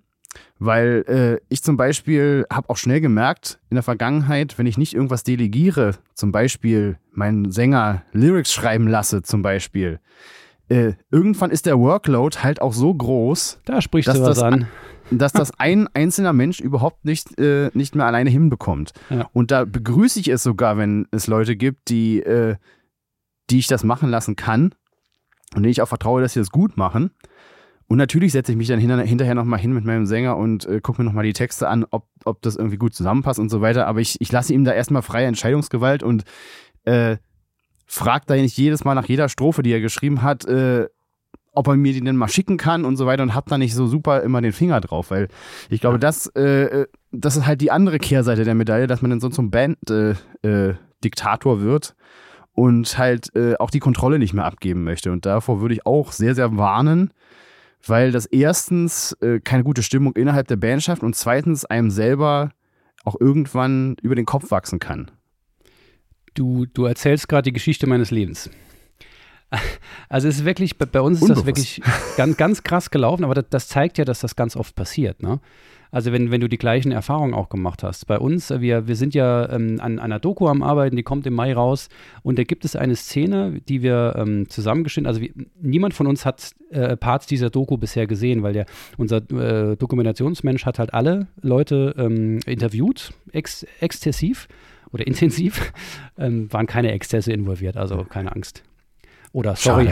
weil 0.59 1.03
äh, 1.07 1.45
ich 1.49 1.63
zum 1.63 1.77
Beispiel 1.77 2.45
habe 2.51 2.69
auch 2.69 2.77
schnell 2.77 3.01
gemerkt 3.01 3.59
in 3.69 3.75
der 3.75 3.83
Vergangenheit, 3.83 4.57
wenn 4.57 4.65
ich 4.65 4.77
nicht 4.77 4.93
irgendwas 4.93 5.23
delegiere, 5.23 5.95
zum 6.13 6.31
Beispiel 6.31 6.97
meinen 7.11 7.51
Sänger 7.51 8.03
Lyrics 8.11 8.53
schreiben 8.53 8.87
lasse, 8.87 9.21
zum 9.21 9.41
Beispiel, 9.41 9.99
äh, 10.69 10.93
irgendwann 11.11 11.51
ist 11.51 11.65
der 11.65 11.79
Workload 11.79 12.39
halt 12.39 12.61
auch 12.61 12.73
so 12.73 12.93
groß. 12.93 13.59
Da 13.65 13.81
sprichst 13.81 14.13
du 14.15 14.21
was 14.21 14.39
an 14.39 14.67
dass 15.11 15.33
das 15.33 15.57
ein 15.59 15.87
einzelner 15.93 16.33
Mensch 16.33 16.59
überhaupt 16.59 17.05
nicht, 17.05 17.39
äh, 17.39 17.69
nicht 17.73 17.95
mehr 17.95 18.05
alleine 18.05 18.29
hinbekommt. 18.29 18.93
Ja. 19.09 19.29
Und 19.33 19.51
da 19.51 19.65
begrüße 19.65 20.19
ich 20.19 20.27
es 20.27 20.43
sogar, 20.43 20.77
wenn 20.77 21.07
es 21.11 21.27
Leute 21.27 21.55
gibt, 21.55 21.89
die, 21.89 22.19
äh, 22.19 22.55
die 23.49 23.59
ich 23.59 23.67
das 23.67 23.83
machen 23.83 24.09
lassen 24.09 24.35
kann 24.35 24.73
und 25.55 25.63
denen 25.63 25.71
ich 25.71 25.81
auch 25.81 25.87
vertraue, 25.87 26.21
dass 26.21 26.33
sie 26.33 26.39
das 26.39 26.51
gut 26.51 26.77
machen. 26.77 27.11
Und 27.87 27.97
natürlich 27.97 28.33
setze 28.33 28.51
ich 28.51 28.57
mich 28.57 28.67
dann 28.67 28.79
hinter, 28.79 29.01
hinterher 29.01 29.35
nochmal 29.35 29.59
hin 29.59 29.71
mit 29.71 29.85
meinem 29.85 30.05
Sänger 30.05 30.35
und 30.35 30.65
äh, 30.65 30.81
gucke 30.81 31.01
mir 31.01 31.05
nochmal 31.05 31.23
die 31.23 31.33
Texte 31.33 31.69
an, 31.69 31.85
ob, 31.89 32.07
ob 32.25 32.41
das 32.41 32.57
irgendwie 32.57 32.77
gut 32.77 32.93
zusammenpasst 32.93 33.39
und 33.39 33.49
so 33.49 33.61
weiter. 33.61 33.87
Aber 33.87 34.01
ich, 34.01 34.19
ich 34.19 34.31
lasse 34.31 34.53
ihm 34.53 34.65
da 34.65 34.73
erstmal 34.73 35.01
freie 35.01 35.27
Entscheidungsgewalt 35.27 36.03
und 36.03 36.25
äh, 36.83 37.17
frage 37.87 38.25
da 38.27 38.35
nicht 38.35 38.57
jedes 38.57 38.83
Mal 38.83 38.93
nach 38.93 39.07
jeder 39.07 39.29
Strophe, 39.29 39.63
die 39.63 39.71
er 39.71 39.81
geschrieben 39.81 40.21
hat, 40.21 40.45
äh, 40.45 40.87
ob 41.53 41.67
er 41.67 41.75
mir 41.75 41.93
die 41.93 42.01
denn 42.01 42.15
mal 42.15 42.27
schicken 42.27 42.57
kann 42.57 42.85
und 42.85 42.97
so 42.97 43.07
weiter 43.07 43.23
und 43.23 43.33
hab 43.33 43.47
da 43.47 43.57
nicht 43.57 43.73
so 43.73 43.87
super 43.87 44.21
immer 44.21 44.41
den 44.41 44.53
Finger 44.53 44.79
drauf, 44.79 45.09
weil 45.09 45.27
ich 45.69 45.81
glaube, 45.81 45.95
ja. 45.95 45.99
das, 45.99 46.27
äh, 46.35 46.85
das 47.11 47.35
ist 47.35 47.47
halt 47.47 47.61
die 47.61 47.71
andere 47.71 47.97
Kehrseite 47.97 48.43
der 48.43 48.53
Medaille, 48.53 48.85
dass 48.85 49.01
man 49.01 49.09
dann 49.09 49.19
so 49.19 49.29
zum 49.29 49.49
Band-Diktator 49.49 51.53
äh, 51.53 51.57
äh, 51.57 51.61
wird 51.61 51.95
und 52.51 52.97
halt 52.97 53.35
äh, 53.35 53.55
auch 53.57 53.71
die 53.71 53.79
Kontrolle 53.79 54.19
nicht 54.19 54.33
mehr 54.33 54.45
abgeben 54.45 54.83
möchte. 54.83 55.11
Und 55.11 55.25
davor 55.25 55.61
würde 55.61 55.73
ich 55.73 55.85
auch 55.85 56.11
sehr, 56.11 56.35
sehr 56.35 56.57
warnen, 56.57 57.11
weil 57.85 58.11
das 58.11 58.27
erstens 58.27 59.13
äh, 59.21 59.39
keine 59.39 59.63
gute 59.63 59.81
Stimmung 59.81 60.15
innerhalb 60.15 60.47
der 60.47 60.57
Band 60.57 60.83
schafft 60.83 61.01
und 61.01 61.15
zweitens 61.15 61.65
einem 61.65 61.89
selber 61.89 62.51
auch 63.03 63.15
irgendwann 63.19 63.95
über 64.01 64.15
den 64.15 64.25
Kopf 64.25 64.51
wachsen 64.51 64.79
kann. 64.79 65.11
Du, 66.37 66.67
du 66.67 66.85
erzählst 66.85 67.27
gerade 67.27 67.43
die 67.43 67.53
Geschichte 67.53 67.87
meines 67.87 68.11
Lebens. 68.11 68.49
Also 70.07 70.27
es 70.27 70.39
ist 70.39 70.45
wirklich, 70.45 70.77
bei, 70.77 71.01
uns 71.01 71.21
ist 71.21 71.29
das 71.29 71.45
wirklich 71.45 71.81
ganz, 72.17 72.37
ganz 72.37 72.63
krass 72.63 72.91
gelaufen, 72.91 73.23
aber 73.23 73.33
das, 73.33 73.45
das, 73.49 73.67
zeigt 73.67 73.97
ja, 73.97 74.05
dass 74.05 74.19
das 74.19 74.35
ganz 74.35 74.55
oft 74.55 74.75
passiert. 74.75 75.23
Ne? 75.23 75.39
Also 75.89 76.11
wenn, 76.11 76.31
wenn 76.31 76.41
du 76.41 76.49
die 76.49 76.57
gleichen 76.57 76.91
Erfahrungen 76.91 77.33
auch 77.33 77.49
gemacht 77.49 77.81
hast. 77.81 78.07
Bei 78.07 78.19
uns, 78.19 78.51
äh, 78.51 78.61
wir, 78.61 78.87
wir 78.87 78.95
sind 78.95 79.15
ja 79.15 79.49
ähm, 79.49 79.79
an, 79.81 79.99
einer 79.99 80.19
Doku 80.19 80.47
am 80.47 80.63
Arbeiten, 80.63 80.95
die 80.95 81.03
kommt 81.03 81.25
im 81.25 81.33
Mai 81.33 81.53
raus 81.53 81.89
und 82.23 82.37
da 82.37 82.43
gibt 82.43 82.65
es 82.65 82.75
eine 82.75 82.95
Szene, 82.95 83.61
die 83.67 83.81
wir 83.81 84.15
ähm, 84.17 84.49
zusammengeschnitten, 84.49 85.07
also 85.07 85.21
wir, 85.21 85.31
niemand 85.59 85.93
von 85.93 86.07
uns 86.07 86.25
hat 86.25 86.51
äh, 86.69 86.97
Parts 86.97 87.25
dieser 87.25 87.49
Doku 87.49 87.77
bisher 87.77 88.05
gesehen, 88.05 88.43
weil 88.43 88.53
der, 88.53 88.65
unser 88.97 89.17
äh, 89.31 89.75
Dokumentationsmensch 89.75 90.65
hat 90.65 90.77
halt 90.77 90.93
alle 90.93 91.27
Leute 91.41 91.95
ähm, 91.97 92.39
interviewt, 92.45 93.13
ex, 93.31 93.65
exzessiv 93.79 94.47
oder 94.91 95.05
intensiv, 95.05 95.73
ähm, 96.17 96.51
waren 96.51 96.67
keine 96.67 96.91
Exzesse 96.91 97.31
involviert, 97.31 97.77
also 97.77 98.03
keine 98.03 98.33
Angst. 98.35 98.63
Oder 99.33 99.55
sorry. 99.55 99.91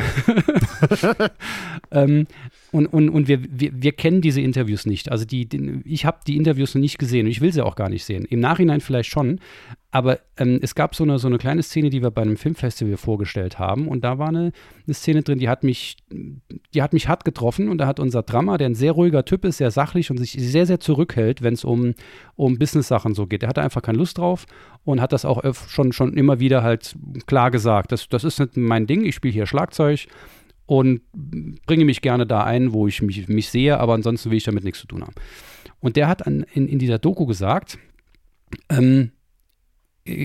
ähm, 1.92 2.26
und, 2.72 2.88
und, 2.88 3.10
und 3.10 3.28
wir, 3.28 3.40
wir, 3.44 3.72
wir, 3.74 3.92
kennen 3.92 4.22
diese 4.22 4.42
Interviews 4.42 4.86
nicht. 4.86 5.12
Also 5.12 5.26
die, 5.26 5.48
die 5.48 5.82
ich 5.86 6.06
habe 6.06 6.20
die 6.26 6.36
Interviews 6.36 6.76
noch 6.76 6.82
nicht 6.82 6.98
gesehen 6.98 7.26
und 7.26 7.32
ich 7.32 7.42
will 7.42 7.54
sie 7.54 7.62
auch 7.62 7.76
gar 7.76 7.90
nicht 7.90 8.04
sehen. 8.04 8.26
Im 8.26 8.40
Nachhinein 8.40 8.82
vielleicht 8.82 9.10
schon. 9.10 9.40
Aber 9.92 10.20
ähm, 10.38 10.60
es 10.62 10.76
gab 10.76 10.94
so 10.94 11.06
eine, 11.06 11.20
so 11.20 11.28
eine 11.28 11.38
kleine 11.38 11.64
Szene, 11.64 11.90
die 11.90 12.02
wir 12.02 12.12
bei 12.12 12.24
einem 12.24 12.36
Filmfestival 12.36 12.98
vorgestellt 12.98 13.60
haben. 13.60 13.88
Und 13.88 14.04
da 14.04 14.18
war 14.20 14.28
eine, 14.28 14.52
eine 14.86 14.94
Szene 14.94 15.22
drin, 15.22 15.40
die 15.40 15.48
hat 15.48 15.64
mich, 15.64 15.96
die 16.74 16.82
hat 16.82 16.92
mich 16.92 17.08
hart 17.08 17.24
getroffen. 17.24 17.70
Und 17.70 17.78
da 17.78 17.88
hat 17.88 18.02
unser 18.02 18.24
Drama, 18.24 18.58
der 18.58 18.68
ein 18.68 18.76
sehr 18.76 18.92
ruhiger 18.92 19.24
Typ 19.24 19.46
ist, 19.46 19.58
sehr 19.58 19.72
sachlich 19.72 20.12
und 20.12 20.18
sich 20.18 20.32
sehr, 20.34 20.66
sehr 20.66 20.82
zurückhält, 20.82 21.44
wenn 21.44 21.54
es 21.54 21.64
um, 21.64 21.94
um 22.36 22.58
Business-Sachen 22.58 23.14
so 23.14 23.26
geht. 23.26 23.44
Der 23.44 23.50
hatte 23.50 23.62
einfach 23.62 23.84
keine 23.84 24.00
Lust 24.00 24.18
drauf 24.18 24.46
und 24.84 25.00
hat 25.00 25.14
das 25.14 25.24
auch 25.24 25.42
schon, 25.70 25.94
schon 25.94 26.18
immer 26.18 26.40
wieder 26.42 26.62
halt 26.62 26.96
klar 27.26 27.52
gesagt. 27.52 27.94
Das, 27.94 28.10
das 28.10 28.26
ist 28.26 28.40
nicht 28.40 28.58
mein 28.58 28.88
Ding, 28.88 29.06
ich 29.06 29.16
spiele 29.16 29.34
hier 29.34 29.46
Schlagzeug 29.46 30.08
und 30.66 31.02
bringe 31.12 31.86
mich 31.86 32.02
gerne 32.02 32.26
da 32.26 32.44
ein, 32.44 32.74
wo 32.74 32.88
ich 32.88 33.02
mich, 33.02 33.28
mich 33.28 33.50
sehe, 33.50 33.80
aber 33.80 33.94
ansonsten 33.94 34.32
will 34.32 34.38
ich 34.38 34.44
damit 34.44 34.64
nichts 34.64 34.80
zu 34.80 34.88
tun 34.88 35.02
haben. 35.02 35.14
Und 35.80 35.96
der 35.96 36.08
hat 36.08 36.26
an, 36.26 36.46
in, 36.54 36.68
in 36.68 36.80
dieser 36.80 36.98
Doku 36.98 37.26
gesagt, 37.26 37.78
ähm, 38.70 39.12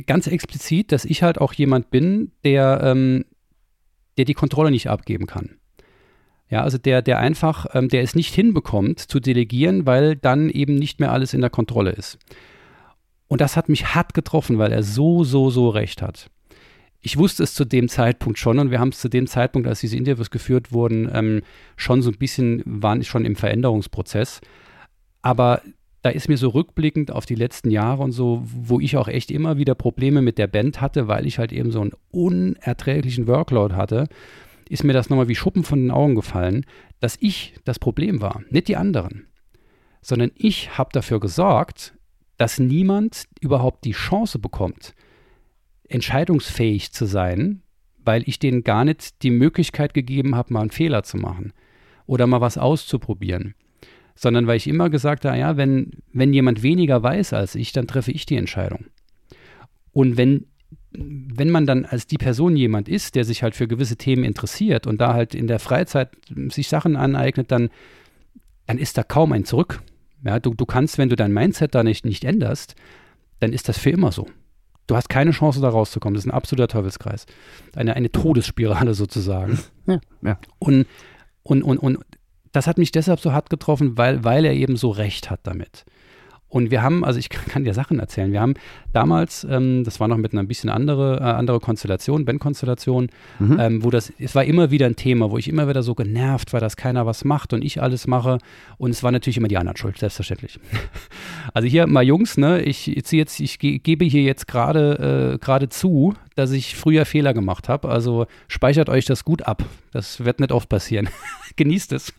ganz 0.06 0.26
explizit, 0.26 0.92
dass 0.92 1.04
ich 1.04 1.22
halt 1.22 1.40
auch 1.40 1.52
jemand 1.52 1.90
bin, 1.90 2.32
der, 2.44 2.80
ähm, 2.82 3.24
der 4.16 4.24
die 4.24 4.34
Kontrolle 4.34 4.70
nicht 4.70 4.88
abgeben 4.88 5.26
kann. 5.26 5.56
Ja, 6.48 6.62
also 6.62 6.78
der, 6.78 7.02
der 7.02 7.18
einfach, 7.18 7.66
ähm, 7.74 7.88
der 7.88 8.02
es 8.02 8.14
nicht 8.14 8.34
hinbekommt 8.34 8.98
zu 8.98 9.20
delegieren, 9.20 9.86
weil 9.86 10.16
dann 10.16 10.50
eben 10.50 10.74
nicht 10.74 10.98
mehr 10.98 11.12
alles 11.12 11.32
in 11.32 11.40
der 11.40 11.50
Kontrolle 11.50 11.92
ist. 11.92 12.18
Und 13.28 13.40
das 13.40 13.56
hat 13.56 13.68
mich 13.68 13.94
hart 13.94 14.14
getroffen, 14.14 14.58
weil 14.58 14.72
er 14.72 14.82
so, 14.82 15.22
so, 15.22 15.50
so 15.50 15.68
recht 15.68 16.02
hat 16.02 16.30
ich 17.02 17.16
wusste 17.16 17.42
es 17.42 17.54
zu 17.54 17.64
dem 17.64 17.88
Zeitpunkt 17.88 18.38
schon 18.38 18.58
und 18.58 18.70
wir 18.70 18.78
haben 18.78 18.90
es 18.90 19.00
zu 19.00 19.08
dem 19.08 19.26
Zeitpunkt, 19.26 19.66
als 19.66 19.80
diese 19.80 19.96
Interviews 19.96 20.30
geführt 20.30 20.72
wurden, 20.72 21.10
ähm, 21.12 21.42
schon 21.76 22.02
so 22.02 22.10
ein 22.10 22.18
bisschen, 22.18 22.62
waren 22.66 23.02
schon 23.04 23.24
im 23.24 23.36
Veränderungsprozess. 23.36 24.40
Aber 25.22 25.62
da 26.02 26.10
ist 26.10 26.28
mir 26.28 26.36
so 26.36 26.48
rückblickend 26.48 27.10
auf 27.10 27.26
die 27.26 27.34
letzten 27.34 27.70
Jahre 27.70 28.02
und 28.02 28.12
so, 28.12 28.42
wo 28.44 28.80
ich 28.80 28.96
auch 28.96 29.08
echt 29.08 29.30
immer 29.30 29.56
wieder 29.56 29.74
Probleme 29.74 30.22
mit 30.22 30.38
der 30.38 30.46
Band 30.46 30.80
hatte, 30.80 31.08
weil 31.08 31.26
ich 31.26 31.38
halt 31.38 31.52
eben 31.52 31.70
so 31.70 31.80
einen 31.80 31.92
unerträglichen 32.10 33.26
Workload 33.26 33.74
hatte, 33.74 34.08
ist 34.68 34.84
mir 34.84 34.92
das 34.92 35.10
nochmal 35.10 35.28
wie 35.28 35.34
Schuppen 35.34 35.64
von 35.64 35.80
den 35.80 35.90
Augen 35.90 36.14
gefallen, 36.14 36.64
dass 37.00 37.16
ich 37.20 37.54
das 37.64 37.78
Problem 37.78 38.20
war, 38.20 38.42
nicht 38.50 38.68
die 38.68 38.76
anderen, 38.76 39.26
sondern 40.00 40.30
ich 40.36 40.78
habe 40.78 40.90
dafür 40.92 41.20
gesorgt, 41.20 41.94
dass 42.36 42.58
niemand 42.58 43.24
überhaupt 43.40 43.84
die 43.84 43.92
Chance 43.92 44.38
bekommt, 44.38 44.94
entscheidungsfähig 45.90 46.92
zu 46.92 47.04
sein, 47.04 47.62
weil 48.04 48.22
ich 48.26 48.38
denen 48.38 48.64
gar 48.64 48.84
nicht 48.84 49.22
die 49.22 49.30
Möglichkeit 49.30 49.92
gegeben 49.92 50.34
habe, 50.34 50.52
mal 50.52 50.62
einen 50.62 50.70
Fehler 50.70 51.02
zu 51.02 51.16
machen 51.16 51.52
oder 52.06 52.26
mal 52.26 52.40
was 52.40 52.58
auszuprobieren. 52.58 53.54
Sondern 54.14 54.46
weil 54.46 54.56
ich 54.56 54.66
immer 54.66 54.90
gesagt 54.90 55.24
habe, 55.24 55.38
ja, 55.38 55.56
wenn, 55.56 55.92
wenn 56.12 56.32
jemand 56.32 56.62
weniger 56.62 57.02
weiß 57.02 57.32
als 57.32 57.54
ich, 57.54 57.72
dann 57.72 57.86
treffe 57.86 58.12
ich 58.12 58.26
die 58.26 58.36
Entscheidung. 58.36 58.86
Und 59.92 60.16
wenn, 60.16 60.46
wenn 60.92 61.50
man 61.50 61.66
dann 61.66 61.84
als 61.84 62.06
die 62.06 62.18
Person 62.18 62.56
jemand 62.56 62.88
ist, 62.88 63.14
der 63.14 63.24
sich 63.24 63.42
halt 63.42 63.54
für 63.54 63.68
gewisse 63.68 63.96
Themen 63.96 64.24
interessiert 64.24 64.86
und 64.86 65.00
da 65.00 65.14
halt 65.14 65.34
in 65.34 65.46
der 65.46 65.58
Freizeit 65.58 66.10
sich 66.48 66.68
Sachen 66.68 66.96
aneignet, 66.96 67.50
dann, 67.50 67.70
dann 68.66 68.78
ist 68.78 68.98
da 68.98 69.02
kaum 69.02 69.32
ein 69.32 69.44
Zurück. 69.44 69.82
Ja, 70.24 70.38
du, 70.38 70.54
du 70.54 70.66
kannst, 70.66 70.98
wenn 70.98 71.08
du 71.08 71.16
dein 71.16 71.32
Mindset 71.32 71.74
da 71.74 71.82
nicht, 71.82 72.04
nicht 72.04 72.24
änderst, 72.24 72.76
dann 73.40 73.52
ist 73.52 73.68
das 73.68 73.78
für 73.78 73.90
immer 73.90 74.12
so. 74.12 74.26
Du 74.90 74.96
hast 74.96 75.08
keine 75.08 75.30
Chance, 75.30 75.60
da 75.60 75.68
rauszukommen. 75.68 76.14
Das 76.14 76.24
ist 76.24 76.30
ein 76.32 76.34
absoluter 76.34 76.66
Teufelskreis. 76.66 77.26
Eine, 77.76 77.94
eine 77.94 78.10
Todesspirale 78.10 78.94
sozusagen. 78.94 79.58
Ja, 79.86 80.00
ja. 80.22 80.38
Und, 80.60 80.86
und, 81.42 81.62
und, 81.62 81.78
und 81.78 81.98
das 82.52 82.68
hat 82.68 82.78
mich 82.78 82.92
deshalb 82.92 83.18
so 83.18 83.32
hart 83.32 83.50
getroffen, 83.50 83.96
weil, 83.98 84.22
weil 84.22 84.44
er 84.44 84.52
eben 84.52 84.76
so 84.76 84.90
recht 84.90 85.30
hat 85.30 85.40
damit. 85.44 85.84
Und 86.50 86.70
wir 86.70 86.82
haben, 86.82 87.04
also 87.04 87.18
ich 87.18 87.28
kann 87.48 87.64
dir 87.64 87.72
Sachen 87.72 87.98
erzählen. 87.98 88.32
Wir 88.32 88.40
haben 88.40 88.54
damals, 88.92 89.46
ähm, 89.48 89.84
das 89.84 90.00
war 90.00 90.08
noch 90.08 90.18
mit 90.18 90.32
einer 90.32 90.42
ein 90.42 90.48
bisschen 90.48 90.68
andere, 90.68 91.18
äh, 91.18 91.22
andere 91.22 91.60
Konstellation, 91.60 92.24
Bandkonstellation, 92.24 93.08
mhm. 93.38 93.58
ähm, 93.58 93.84
wo 93.84 93.90
das, 93.90 94.12
es 94.18 94.34
war 94.34 94.44
immer 94.44 94.70
wieder 94.70 94.86
ein 94.86 94.96
Thema, 94.96 95.30
wo 95.30 95.38
ich 95.38 95.48
immer 95.48 95.68
wieder 95.68 95.82
so 95.82 95.94
genervt 95.94 96.52
war, 96.52 96.60
dass 96.60 96.76
keiner 96.76 97.06
was 97.06 97.24
macht 97.24 97.52
und 97.52 97.64
ich 97.64 97.80
alles 97.80 98.06
mache. 98.06 98.38
Und 98.76 98.90
es 98.90 99.02
war 99.02 99.12
natürlich 99.12 99.38
immer 99.38 99.48
die 99.48 99.56
anderen 99.56 99.76
schuld, 99.76 99.96
selbstverständlich. 99.96 100.58
also 101.54 101.68
hier 101.68 101.86
mal 101.86 102.02
Jungs, 102.02 102.36
ne, 102.36 102.60
ich 102.60 102.86
jetzt, 102.86 103.12
jetzt 103.12 103.40
ich 103.40 103.58
ge 103.58 103.78
gebe 103.78 104.04
hier 104.04 104.22
jetzt 104.22 104.46
gerade 104.48 105.34
äh, 105.34 105.38
gerade 105.38 105.68
zu, 105.68 106.14
dass 106.34 106.50
ich 106.50 106.74
früher 106.74 107.04
Fehler 107.04 107.32
gemacht 107.32 107.68
habe. 107.68 107.88
Also 107.88 108.26
speichert 108.48 108.88
euch 108.88 109.04
das 109.04 109.24
gut 109.24 109.42
ab. 109.42 109.64
Das 109.92 110.24
wird 110.24 110.40
nicht 110.40 110.52
oft 110.52 110.68
passieren. 110.68 111.08
Genießt 111.56 111.92
es. 111.92 112.12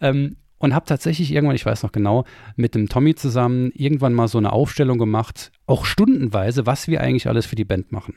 ähm, 0.00 0.36
und 0.58 0.74
habe 0.74 0.86
tatsächlich 0.86 1.32
irgendwann, 1.32 1.56
ich 1.56 1.66
weiß 1.66 1.82
noch 1.82 1.92
genau, 1.92 2.24
mit 2.56 2.74
dem 2.74 2.88
Tommy 2.88 3.14
zusammen 3.14 3.70
irgendwann 3.74 4.14
mal 4.14 4.28
so 4.28 4.38
eine 4.38 4.52
Aufstellung 4.52 4.98
gemacht, 4.98 5.52
auch 5.66 5.84
stundenweise, 5.84 6.66
was 6.66 6.88
wir 6.88 7.00
eigentlich 7.00 7.28
alles 7.28 7.46
für 7.46 7.56
die 7.56 7.64
Band 7.64 7.92
machen. 7.92 8.14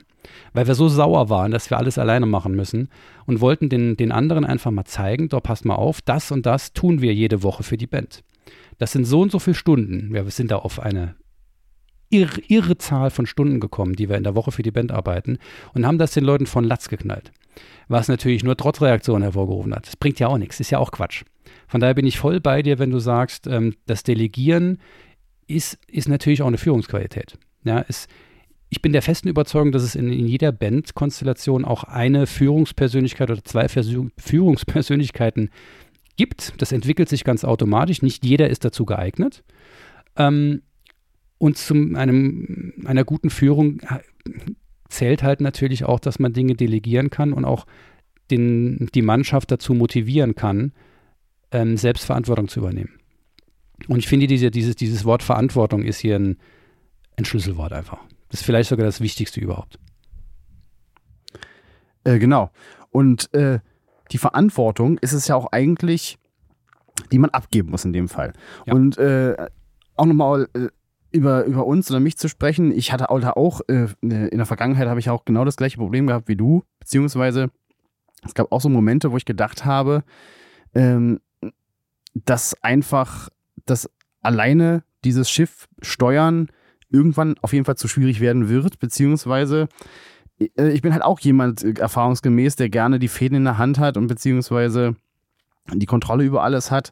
Weil 0.53 0.67
wir 0.67 0.75
so 0.75 0.87
sauer 0.87 1.29
waren, 1.29 1.51
dass 1.51 1.69
wir 1.69 1.77
alles 1.77 1.97
alleine 1.97 2.25
machen 2.25 2.55
müssen 2.55 2.89
und 3.25 3.41
wollten 3.41 3.69
den, 3.69 3.97
den 3.97 4.11
anderen 4.11 4.45
einfach 4.45 4.71
mal 4.71 4.85
zeigen, 4.85 5.29
doch 5.29 5.43
passt 5.43 5.65
mal 5.65 5.75
auf, 5.75 6.01
das 6.01 6.31
und 6.31 6.45
das 6.45 6.73
tun 6.73 7.01
wir 7.01 7.13
jede 7.13 7.43
Woche 7.43 7.63
für 7.63 7.77
die 7.77 7.87
Band. 7.87 8.23
Das 8.77 8.93
sind 8.93 9.05
so 9.05 9.21
und 9.21 9.31
so 9.31 9.39
viele 9.39 9.55
Stunden. 9.55 10.15
Ja, 10.15 10.23
wir 10.23 10.31
sind 10.31 10.51
da 10.51 10.57
auf 10.57 10.79
eine 10.79 11.15
irre, 12.09 12.41
irre 12.47 12.77
Zahl 12.77 13.09
von 13.09 13.25
Stunden 13.25 13.59
gekommen, 13.59 13.95
die 13.95 14.09
wir 14.09 14.17
in 14.17 14.23
der 14.23 14.35
Woche 14.35 14.51
für 14.51 14.63
die 14.63 14.71
Band 14.71 14.91
arbeiten 14.91 15.37
und 15.73 15.85
haben 15.85 15.97
das 15.97 16.11
den 16.11 16.23
Leuten 16.23 16.45
von 16.45 16.63
Latz 16.63 16.89
geknallt. 16.89 17.31
Was 17.87 18.07
natürlich 18.07 18.43
nur 18.43 18.55
Trotzreaktionen 18.55 19.23
hervorgerufen 19.23 19.75
hat. 19.75 19.87
Das 19.87 19.95
bringt 19.95 20.19
ja 20.19 20.27
auch 20.27 20.37
nichts, 20.37 20.59
ist 20.59 20.69
ja 20.69 20.79
auch 20.79 20.91
Quatsch. 20.91 21.23
Von 21.67 21.81
daher 21.81 21.93
bin 21.93 22.05
ich 22.05 22.17
voll 22.19 22.39
bei 22.39 22.61
dir, 22.61 22.79
wenn 22.79 22.91
du 22.91 22.99
sagst, 22.99 23.47
ähm, 23.47 23.75
das 23.85 24.03
Delegieren 24.03 24.79
ist, 25.47 25.79
ist 25.87 26.07
natürlich 26.07 26.41
auch 26.41 26.47
eine 26.47 26.57
Führungsqualität. 26.57 27.37
Ja, 27.63 27.83
es, 27.87 28.07
ich 28.69 28.81
bin 28.81 28.93
der 28.93 29.01
festen 29.01 29.27
Überzeugung, 29.27 29.71
dass 29.71 29.83
es 29.83 29.95
in, 29.95 30.11
in 30.11 30.27
jeder 30.27 30.51
Bandkonstellation 30.51 31.65
auch 31.65 31.83
eine 31.83 32.27
Führungspersönlichkeit 32.27 33.31
oder 33.31 33.43
zwei 33.43 33.67
Führungspersönlichkeiten 33.67 35.49
gibt. 36.17 36.53
Das 36.57 36.71
entwickelt 36.71 37.09
sich 37.09 37.23
ganz 37.23 37.43
automatisch. 37.43 38.01
Nicht 38.01 38.25
jeder 38.25 38.49
ist 38.49 38.63
dazu 38.63 38.85
geeignet. 38.85 39.43
Ähm, 40.15 40.61
und 41.39 41.57
zu 41.57 41.73
einer 41.73 43.03
guten 43.05 43.29
Führung 43.29 43.79
äh, 43.79 43.99
zählt 44.89 45.23
halt 45.23 45.41
natürlich 45.41 45.85
auch, 45.85 45.99
dass 45.99 46.19
man 46.19 46.33
Dinge 46.33 46.55
delegieren 46.55 47.09
kann 47.09 47.33
und 47.33 47.45
auch 47.45 47.65
den, 48.29 48.89
die 48.93 49.01
Mannschaft 49.01 49.49
dazu 49.51 49.73
motivieren 49.73 50.35
kann, 50.35 50.73
ähm, 51.51 51.77
Selbstverantwortung 51.77 52.47
zu 52.47 52.59
übernehmen. 52.59 52.99
Und 53.87 53.99
ich 53.99 54.07
finde, 54.07 54.27
diese, 54.27 54.51
dieses, 54.51 54.75
dieses 54.75 55.05
Wort 55.05 55.23
Verantwortung 55.23 55.83
ist 55.83 55.99
hier 55.99 56.17
ein, 56.17 56.37
ein 57.17 57.25
Schlüsselwort 57.25 57.71
einfach. 57.73 57.99
Das 58.29 58.41
ist 58.41 58.45
vielleicht 58.45 58.69
sogar 58.69 58.85
das 58.85 59.01
Wichtigste 59.01 59.39
überhaupt. 59.39 59.79
Äh, 62.03 62.19
genau. 62.19 62.51
Und 62.91 63.33
äh, 63.33 63.59
die 64.11 64.17
Verantwortung 64.17 64.97
ist 64.99 65.13
es 65.13 65.27
ja 65.27 65.35
auch 65.35 65.51
eigentlich, 65.51 66.17
die 67.11 67.19
man 67.19 67.29
abgeben 67.29 67.69
muss 67.69 67.85
in 67.85 67.93
dem 67.93 68.09
Fall. 68.09 68.33
Ja. 68.65 68.73
Und 68.73 68.97
äh, 68.97 69.35
auch 69.95 70.05
nochmal 70.05 70.47
äh, 70.53 70.67
über, 71.11 71.45
über 71.45 71.65
uns 71.65 71.89
oder 71.89 71.99
mich 71.99 72.17
zu 72.17 72.27
sprechen. 72.27 72.71
Ich 72.71 72.91
hatte 72.91 73.09
auch, 73.09 73.61
äh, 73.67 73.87
in 74.01 74.37
der 74.37 74.45
Vergangenheit 74.45 74.87
habe 74.87 74.99
ich 74.99 75.09
auch 75.09 75.25
genau 75.25 75.45
das 75.45 75.55
gleiche 75.55 75.77
Problem 75.77 76.07
gehabt 76.07 76.27
wie 76.27 76.35
du, 76.35 76.63
beziehungsweise 76.79 77.49
es 78.23 78.33
gab 78.33 78.51
auch 78.51 78.61
so 78.61 78.69
Momente, 78.69 79.11
wo 79.11 79.17
ich 79.17 79.25
gedacht 79.25 79.65
habe, 79.65 80.03
ähm, 80.75 81.19
dass 82.25 82.55
einfach 82.63 83.29
das 83.65 83.89
alleine 84.21 84.83
dieses 85.03 85.29
Schiff 85.29 85.67
steuern 85.81 86.49
irgendwann 86.89 87.35
auf 87.41 87.53
jeden 87.53 87.65
Fall 87.65 87.77
zu 87.77 87.87
schwierig 87.87 88.19
werden 88.19 88.49
wird, 88.49 88.79
beziehungsweise 88.79 89.69
äh, 90.39 90.69
ich 90.69 90.81
bin 90.81 90.93
halt 90.93 91.03
auch 91.03 91.19
jemand 91.19 91.63
äh, 91.63 91.73
erfahrungsgemäß, 91.79 92.55
der 92.55 92.69
gerne 92.69 92.99
die 92.99 93.07
Fäden 93.07 93.37
in 93.37 93.43
der 93.43 93.57
Hand 93.57 93.79
hat 93.79 93.97
und 93.97 94.07
beziehungsweise 94.07 94.95
die 95.71 95.85
Kontrolle 95.85 96.23
über 96.23 96.43
alles 96.43 96.71
hat, 96.71 96.91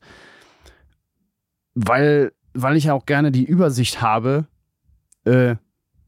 weil, 1.74 2.32
weil 2.54 2.78
ich 2.78 2.92
auch 2.92 3.06
gerne 3.06 3.32
die 3.32 3.46
Übersicht 3.46 4.02
habe, 4.02 4.46
äh, 5.26 5.56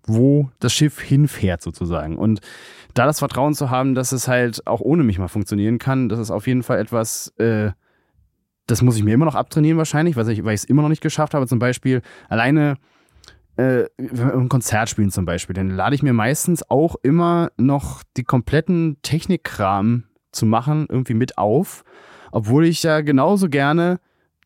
wo 0.04 0.50
das 0.60 0.74
Schiff 0.74 1.00
hinfährt 1.00 1.62
sozusagen. 1.62 2.18
Und 2.18 2.42
da 2.94 3.06
das 3.06 3.20
Vertrauen 3.20 3.54
zu 3.54 3.70
haben, 3.70 3.96
dass 3.96 4.12
es 4.12 4.28
halt 4.28 4.66
auch 4.66 4.82
ohne 4.82 5.04
mich 5.04 5.20
mal 5.20 5.28
funktionieren 5.28 5.78
kann, 5.78 6.10
das 6.10 6.20
ist 6.20 6.32
auf 6.32 6.48
jeden 6.48 6.64
Fall 6.64 6.80
etwas, 6.80 7.34
äh, 7.38 7.72
das 8.70 8.82
muss 8.82 8.98
ich 8.98 9.04
mir 9.04 9.14
immer 9.14 9.26
noch 9.26 9.36
abtrainieren 9.36 9.78
wahrscheinlich, 9.78 10.16
weil 10.16 10.30
ich, 10.30 10.40
es 10.40 10.64
immer 10.64 10.82
noch 10.82 10.90
nicht 10.90 11.02
geschafft 11.02 11.34
habe. 11.34 11.48
Zum 11.48 11.60
Beispiel 11.60 12.02
alleine 12.28 12.76
äh, 13.58 13.86
ein 13.98 14.50
Konzert 14.50 14.90
spielen 14.90 15.12
zum 15.12 15.26
Beispiel, 15.26 15.54
dann 15.54 15.70
lade 15.70 15.96
ich 15.96 16.04
mir 16.04 16.14
meistens 16.14 16.70
auch 16.70 16.96
immer 17.02 17.52
noch 17.58 18.04
die 18.16 18.24
kompletten 18.24 18.98
Technikkram 19.02 20.06
zu 20.32 20.46
machen 20.46 20.86
irgendwie 20.88 21.16
mit 21.16 21.38
auf, 21.38 21.84
obwohl 22.32 22.66
ich 22.66 22.84
ja 22.84 23.02
genauso 23.02 23.50
gerne 23.50 24.00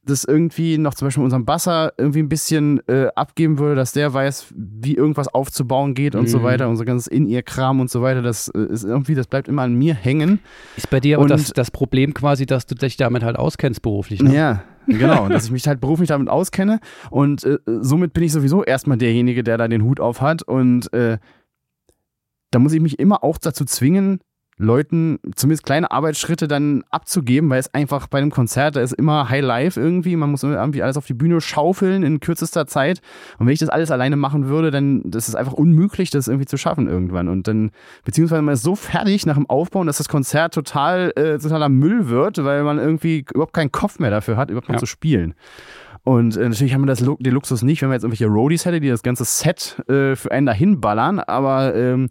das 0.06 0.26
irgendwie 0.26 0.78
noch 0.78 0.94
zum 0.94 1.08
Beispiel 1.08 1.24
unserem 1.24 1.46
Basser 1.46 1.94
irgendwie 1.98 2.20
ein 2.20 2.30
bisschen 2.30 2.86
äh, 2.88 3.08
abgeben 3.16 3.58
würde, 3.60 3.76
dass 3.76 3.94
der 3.94 4.13
weiß, 4.13 4.54
wie 4.56 4.96
irgendwas 4.96 5.28
aufzubauen 5.28 5.94
geht 5.94 6.16
und 6.16 6.24
mhm. 6.24 6.28
so 6.28 6.44
weiter, 6.44 6.68
unser 6.68 6.86
ganzes 6.86 7.08
In-Ear-Kram 7.08 7.80
und 7.80 7.89
so 7.89 8.02
weiter, 8.02 8.22
das 8.22 8.50
äh, 8.50 8.60
ist 8.60 8.84
irgendwie, 8.84 9.16
das 9.16 9.28
bleibt 9.28 9.48
immer 9.48 9.62
an 9.62 9.76
mir 9.76 9.94
hängen. 9.94 10.39
Ist 10.76 10.89
bei 10.89 11.00
dir 11.00 11.18
aber 11.18 11.28
das, 11.28 11.52
das 11.54 11.72
Problem 11.72 12.13
quasi, 12.13 12.46
dass 12.46 12.66
du 12.66 12.76
dich 12.76 12.98
damit 12.98 13.24
halt 13.24 13.38
auskennst 13.38 13.82
beruflich, 13.82 14.22
ne? 14.22 14.36
Ja, 14.36 14.63
Genau, 14.86 15.28
dass 15.30 15.46
ich 15.46 15.52
mich 15.52 15.66
halt 15.68 15.80
beruflich 15.80 16.10
damit 16.10 16.28
auskenne 16.28 16.82
und 17.10 17.46
äh, 17.46 17.58
somit 17.66 18.12
bin 18.13 18.24
ich 18.24 18.34
sowieso 18.34 18.66
erstmal 18.66 18.98
derjenige, 18.98 19.42
der 19.42 19.58
da 19.58 19.70
den 19.70 19.84
Hut 19.84 20.02
auf 20.02 20.20
hat 20.20 20.44
und 20.44 20.92
äh, 20.94 21.18
da 22.52 22.60
muss 22.60 22.74
ich 22.74 22.82
mich 22.82 23.00
immer 23.00 23.24
auch 23.24 23.38
dazu 23.38 23.66
zwingen, 23.66 24.20
Leuten 24.58 25.20
zumindest 25.36 25.66
kleine 25.66 25.92
Arbeitsschritte 25.92 26.48
dann 26.48 26.84
abzugeben, 26.89 27.50
weil 27.50 27.60
es 27.60 27.74
einfach 27.74 28.08
bei 28.08 28.20
einem 28.20 28.32
Konzert, 28.32 28.76
da 28.76 28.82
ist 28.82 28.94
immer 28.94 29.30
High 29.30 29.44
Life 29.44 29.80
irgendwie, 29.80 30.16
man 30.16 30.32
muss 30.32 30.44
irgendwie 30.44 30.84
alles 30.84 30.98
auf 30.98 31.06
die 31.06 31.13
Bühne 31.13 31.42
schaufeln 31.42 32.04
in 32.04 32.20
kürzester 32.20 32.68
Zeit 32.68 33.02
und 33.39 33.48
wenn 33.48 33.54
ich 33.54 33.60
das 33.60 33.70
alles 33.70 33.92
alleine 33.92 34.16
machen 34.16 34.48
würde, 34.48 34.72
dann 34.72 35.02
das 35.06 35.28
ist 35.28 35.36
einfach 35.36 35.54
unmöglich, 35.54 36.10
das 36.10 36.28
irgendwie 36.28 36.46
zu 36.46 36.58
schaffen 36.58 36.88
irgendwann 36.88 37.28
und 37.28 37.48
dann, 37.48 37.72
beziehungsweise 38.06 38.42
man 38.42 38.54
ist 38.54 38.63
so 38.63 38.76
fertig 38.76 39.26
nach 39.26 39.36
dem 39.36 39.50
Aufbauen, 39.50 39.88
dass 39.88 39.98
das 39.98 40.10
Konzert 40.10 40.54
total, 40.54 41.12
äh, 41.16 41.38
totaler 41.38 41.70
Müll 41.70 42.10
wird, 42.10 42.44
weil 42.44 42.63
man 42.63 42.78
irgendwie 42.78 43.26
überhaupt 43.34 43.54
keinen 43.54 43.72
Kopf 43.72 44.00
mehr 44.00 44.12
dafür 44.12 44.38
hat, 44.38 44.50
überhaupt 44.50 44.70
ja. 44.70 44.78
zu 44.78 44.86
spielen. 44.86 45.34
Und 46.04 46.36
äh, 46.36 46.50
natürlich 46.50 46.74
haben 46.74 46.82
wir 46.82 46.88
das, 46.88 47.00
den 47.00 47.34
Luxus 47.34 47.63
nicht, 47.63 47.82
wenn 47.82 47.89
man 47.89 47.96
jetzt 47.96 48.04
irgendwelche 48.04 48.28
Roadies 48.28 48.66
hätte, 48.66 48.82
die 48.82 48.89
das 48.89 49.04
ganze 49.04 49.24
Set 49.24 49.82
äh, 49.88 50.16
für 50.16 50.32
einen 50.32 50.46
dahin 50.46 50.82
ballern, 50.82 51.20
aber 51.20 51.74
ähm, 51.76 52.10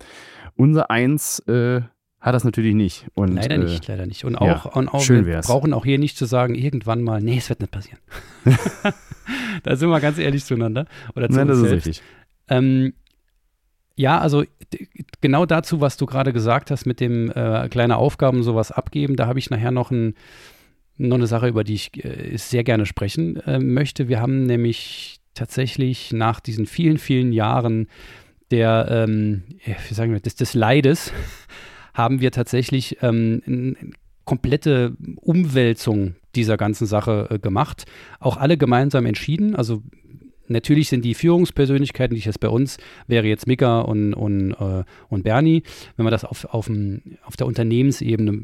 unser 0.57 0.91
Eins 0.91 1.41
äh, 1.41 1.83
hat 2.23 2.37
das 2.37 2.45
natürlich 2.45 2.75
nicht. 2.75 3.07
Und, 3.15 3.35
leider 3.35 3.57
äh, 3.57 3.59
nicht, 3.59 3.87
leider 3.89 4.07
nicht. 4.07 4.25
Und 4.25 4.37
auch, 4.37 4.65
ja, 4.65 4.71
und 4.71 4.89
auch 4.89 5.03
schön 5.03 5.27
wir 5.27 5.41
brauchen 5.41 5.75
auch 5.75 5.85
hier 5.85 5.99
nicht 5.99 6.17
zu 6.17 6.25
sagen, 6.25 6.55
irgendwann 6.55 7.03
mal, 7.03 7.21
nee, 7.21 7.39
es 7.39 7.49
wird 7.49 7.61
nicht 7.61 7.73
passieren. 7.73 7.99
da 9.65 9.75
sind 9.75 9.91
wir 9.91 10.01
ganz 10.01 10.19
ehrlich 10.19 10.45
zueinander. 10.45 10.87
Oder 11.17 11.29
zu 11.29 11.37
Nein, 11.37 11.49
das 11.49 11.59
selbst. 11.59 11.73
ist 11.73 11.87
richtig. 11.87 12.03
Ähm, 12.49 12.93
ja, 13.97 14.21
also 14.21 14.45
genau 15.21 15.47
dazu, 15.47 15.81
was 15.81 15.97
du 15.97 16.07
gerade 16.07 16.33
gesagt 16.33 16.71
hast, 16.71 16.87
mit 16.87 17.01
dem 17.01 17.31
äh, 17.33 17.69
kleine 17.69 17.97
Aufgaben 17.97 18.45
sowas 18.45 18.71
abgeben, 18.71 19.17
da 19.17 19.27
habe 19.27 19.41
ich 19.41 19.51
nachher 19.51 19.73
noch, 19.73 19.91
ein, 19.91 20.15
noch 20.97 21.17
eine 21.17 21.27
Sache, 21.27 21.49
über 21.49 21.65
die 21.65 21.75
ich 21.75 22.05
äh, 22.05 22.37
sehr 22.37 22.63
gerne 22.63 22.87
sprechen 22.87 23.37
äh, 23.41 23.59
möchte. 23.59 24.07
Wir 24.07 24.21
haben 24.21 24.45
nämlich 24.45 25.19
tatsächlich 25.35 26.13
nach 26.13 26.39
diesen 26.39 26.67
vielen, 26.67 26.99
vielen 26.99 27.33
Jahren 27.33 27.89
der, 28.53 28.87
ähm, 28.91 29.43
wie 29.89 29.95
sagen 29.95 30.13
wir, 30.13 30.21
des, 30.21 30.37
des 30.37 30.55
Leides, 30.55 31.13
haben 31.95 32.21
wir 32.21 32.31
tatsächlich 32.31 32.99
ähm, 33.03 33.43
eine 33.47 33.77
komplette 34.25 34.97
Umwälzung 35.17 36.15
dieser 36.35 36.57
ganzen 36.57 36.87
Sache 36.87 37.29
äh, 37.31 37.39
gemacht. 37.39 37.85
Auch 38.21 38.37
alle 38.37 38.57
gemeinsam 38.57 39.07
entschieden. 39.07 39.55
Also 39.55 39.83
natürlich 40.49 40.89
sind 40.89 41.05
die 41.05 41.15
Führungspersönlichkeiten, 41.15 42.15
die 42.15 42.21
ich 42.21 42.27
jetzt 42.27 42.41
bei 42.41 42.49
uns, 42.49 42.79
wäre 43.07 43.27
jetzt 43.27 43.47
Mika 43.47 43.81
und, 43.81 44.15
und, 44.15 44.53
äh, 44.53 44.85
und 45.09 45.25
Bernie, 45.25 45.63
wenn 45.97 46.05
man 46.05 46.13
das 46.13 46.25
auf, 46.25 46.45
auf, 46.47 46.71
auf 47.25 47.37
der 47.37 47.47
Unternehmensebene 47.47 48.43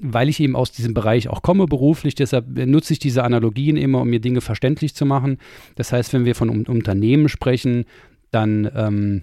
weil 0.00 0.28
ich 0.28 0.40
eben 0.40 0.56
aus 0.56 0.72
diesem 0.72 0.94
Bereich 0.94 1.28
auch 1.28 1.42
komme 1.42 1.66
beruflich, 1.66 2.14
deshalb 2.14 2.46
nutze 2.66 2.92
ich 2.92 2.98
diese 2.98 3.24
Analogien 3.24 3.76
immer, 3.76 4.00
um 4.00 4.08
mir 4.08 4.20
Dinge 4.20 4.40
verständlich 4.40 4.94
zu 4.94 5.06
machen. 5.06 5.38
Das 5.74 5.92
heißt, 5.92 6.12
wenn 6.12 6.24
wir 6.24 6.34
von 6.34 6.66
Unternehmen 6.66 7.28
sprechen, 7.28 7.84
dann 8.30 8.70
ähm, 8.74 9.22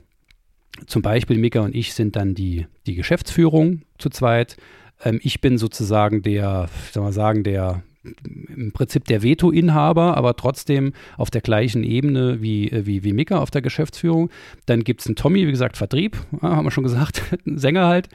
zum 0.88 1.02
Beispiel 1.02 1.38
Mika 1.38 1.62
und 1.62 1.76
ich 1.76 1.94
sind 1.94 2.16
dann 2.16 2.36
die, 2.36 2.68
die 2.86 2.96
Geschäftsführung 2.96 3.82
zu 3.98 4.10
zweit. 4.10 4.58
Ähm, 5.04 5.20
ich 5.24 5.42
bin 5.42 5.58
sozusagen 5.58 6.22
der, 6.22 6.70
soll 6.92 7.04
man 7.04 7.14
sagen, 7.14 7.44
der 7.44 7.84
im 8.56 8.72
Prinzip 8.72 9.06
der 9.06 9.24
Veto-Inhaber, 9.24 10.16
aber 10.16 10.36
trotzdem 10.36 10.94
auf 11.18 11.30
der 11.30 11.42
gleichen 11.42 11.84
Ebene 11.84 12.42
wie, 12.42 12.72
äh, 12.72 12.86
wie, 12.86 13.04
wie 13.04 13.14
Mika 13.14 13.40
auf 13.40 13.52
der 13.52 13.62
Geschäftsführung. 13.62 14.30
Dann 14.66 14.84
gibt 14.84 15.02
es 15.02 15.08
einen 15.08 15.16
Tommy, 15.16 15.46
wie 15.46 15.52
gesagt, 15.52 15.78
Vertrieb, 15.78 16.18
ja, 16.42 16.50
haben 16.56 16.66
wir 16.66 16.72
schon 16.72 16.84
gesagt, 16.84 17.24
Sänger 17.46 17.88
halt. 17.88 18.10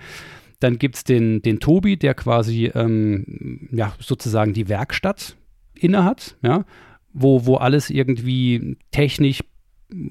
Dann 0.61 0.79
gibt 0.79 0.96
es 0.96 1.05
den, 1.05 1.42
den 1.42 1.61
Tobi, 1.61 1.96
der 1.96 2.14
quasi 2.14 2.70
ähm, 2.74 3.68
ja, 3.72 3.94
sozusagen 3.98 4.55
die 4.55 4.68
Werkstatt 4.68 5.37
innehat, 5.74 6.37
ja, 6.42 6.64
wo, 7.12 7.44
wo 7.44 7.57
alles 7.57 7.90
irgendwie 7.90 8.77
technisch 8.90 9.40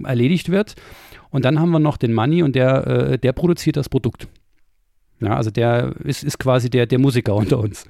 erledigt 0.03 0.49
wird. 0.49 0.75
Und 1.33 1.45
dann 1.45 1.59
haben 1.59 1.71
wir 1.71 1.79
noch 1.79 1.97
den 1.97 2.13
Money 2.13 2.43
und 2.43 2.55
der, 2.55 2.85
äh, 2.85 3.17
der 3.17 3.33
produziert 3.33 3.75
das 3.75 3.89
Produkt. 3.89 4.27
Ja, 5.19 5.35
also 5.35 5.49
der 5.49 5.95
ist, 6.03 6.23
ist 6.23 6.37
quasi 6.37 6.69
der, 6.69 6.85
der 6.85 6.99
Musiker 6.99 7.35
unter 7.35 7.57
uns. 7.57 7.85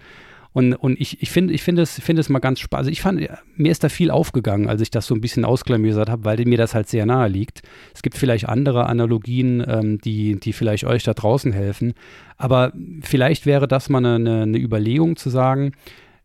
Und, 0.54 0.74
und 0.76 1.02
ich, 1.02 1.22
ich 1.22 1.30
finde 1.30 1.54
ich 1.54 1.62
find 1.62 1.78
es, 1.78 2.00
find 2.00 2.20
es 2.20 2.30
mal 2.30 2.40
ganz 2.40 2.62
spannend. 2.62 2.80
Also 2.80 2.92
ich 2.92 3.02
fand, 3.02 3.28
mir 3.58 3.72
ist 3.72 3.84
da 3.84 3.90
viel 3.90 4.12
aufgegangen, 4.12 4.70
als 4.70 4.80
ich 4.80 4.92
das 4.92 5.08
so 5.08 5.14
ein 5.14 5.20
bisschen 5.20 5.44
ausklamüsert 5.44 6.10
habe, 6.10 6.24
weil 6.24 6.38
mir 6.46 6.58
das 6.58 6.74
halt 6.74 6.88
sehr 6.88 7.06
nahe 7.06 7.28
liegt. 7.28 7.64
Es 7.94 8.02
gibt 8.02 8.18
vielleicht 8.18 8.48
andere 8.48 8.86
Analogien, 8.86 9.62
ähm, 9.68 9.98
die, 9.98 10.40
die 10.40 10.54
vielleicht 10.54 10.86
euch 10.86 11.04
da 11.04 11.14
draußen 11.14 11.52
helfen. 11.52 11.96
Aber 12.38 12.72
vielleicht 13.02 13.46
wäre 13.46 13.68
das 13.68 13.90
mal 13.90 14.06
eine, 14.06 14.44
eine 14.44 14.58
Überlegung 14.58 15.18
zu 15.18 15.30
sagen, 15.30 15.74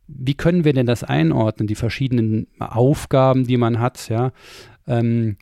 wie 0.06 0.34
können 0.34 0.64
wir 0.64 0.72
denn 0.72 0.86
das 0.86 1.02
einordnen, 1.02 1.66
die 1.66 1.74
verschiedenen 1.74 2.46
Aufgaben, 2.60 3.44
die 3.44 3.56
man 3.56 3.80
hat, 3.80 4.08
ja. 4.08 4.30
Ähm, 4.86 5.36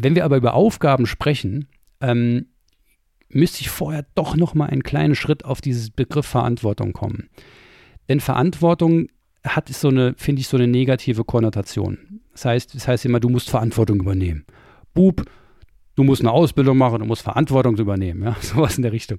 wenn 0.00 0.14
wir 0.14 0.24
aber 0.24 0.36
über 0.36 0.54
Aufgaben 0.54 1.06
sprechen, 1.06 1.68
ähm, 2.00 2.46
müsste 3.28 3.60
ich 3.60 3.70
vorher 3.70 4.06
doch 4.14 4.36
noch 4.36 4.54
mal 4.54 4.66
einen 4.66 4.82
kleinen 4.82 5.14
Schritt 5.14 5.44
auf 5.44 5.60
dieses 5.60 5.90
Begriff 5.90 6.26
Verantwortung 6.26 6.92
kommen. 6.92 7.28
Denn 8.08 8.20
Verantwortung 8.20 9.08
hat 9.44 9.68
so 9.68 9.88
eine, 9.88 10.14
finde 10.16 10.40
ich, 10.40 10.48
so 10.48 10.56
eine 10.56 10.68
negative 10.68 11.24
Konnotation. 11.24 12.20
Das 12.32 12.44
heißt, 12.44 12.74
das 12.74 12.88
heißt 12.88 13.04
immer, 13.04 13.20
du 13.20 13.28
musst 13.28 13.50
Verantwortung 13.50 14.00
übernehmen. 14.00 14.44
Bub, 14.94 15.24
du 15.96 16.04
musst 16.04 16.22
eine 16.22 16.32
Ausbildung 16.32 16.78
machen, 16.78 17.00
du 17.00 17.04
musst 17.04 17.22
Verantwortung 17.22 17.76
übernehmen, 17.76 18.22
ja, 18.22 18.36
sowas 18.40 18.76
in 18.76 18.82
der 18.82 18.92
Richtung. 18.92 19.18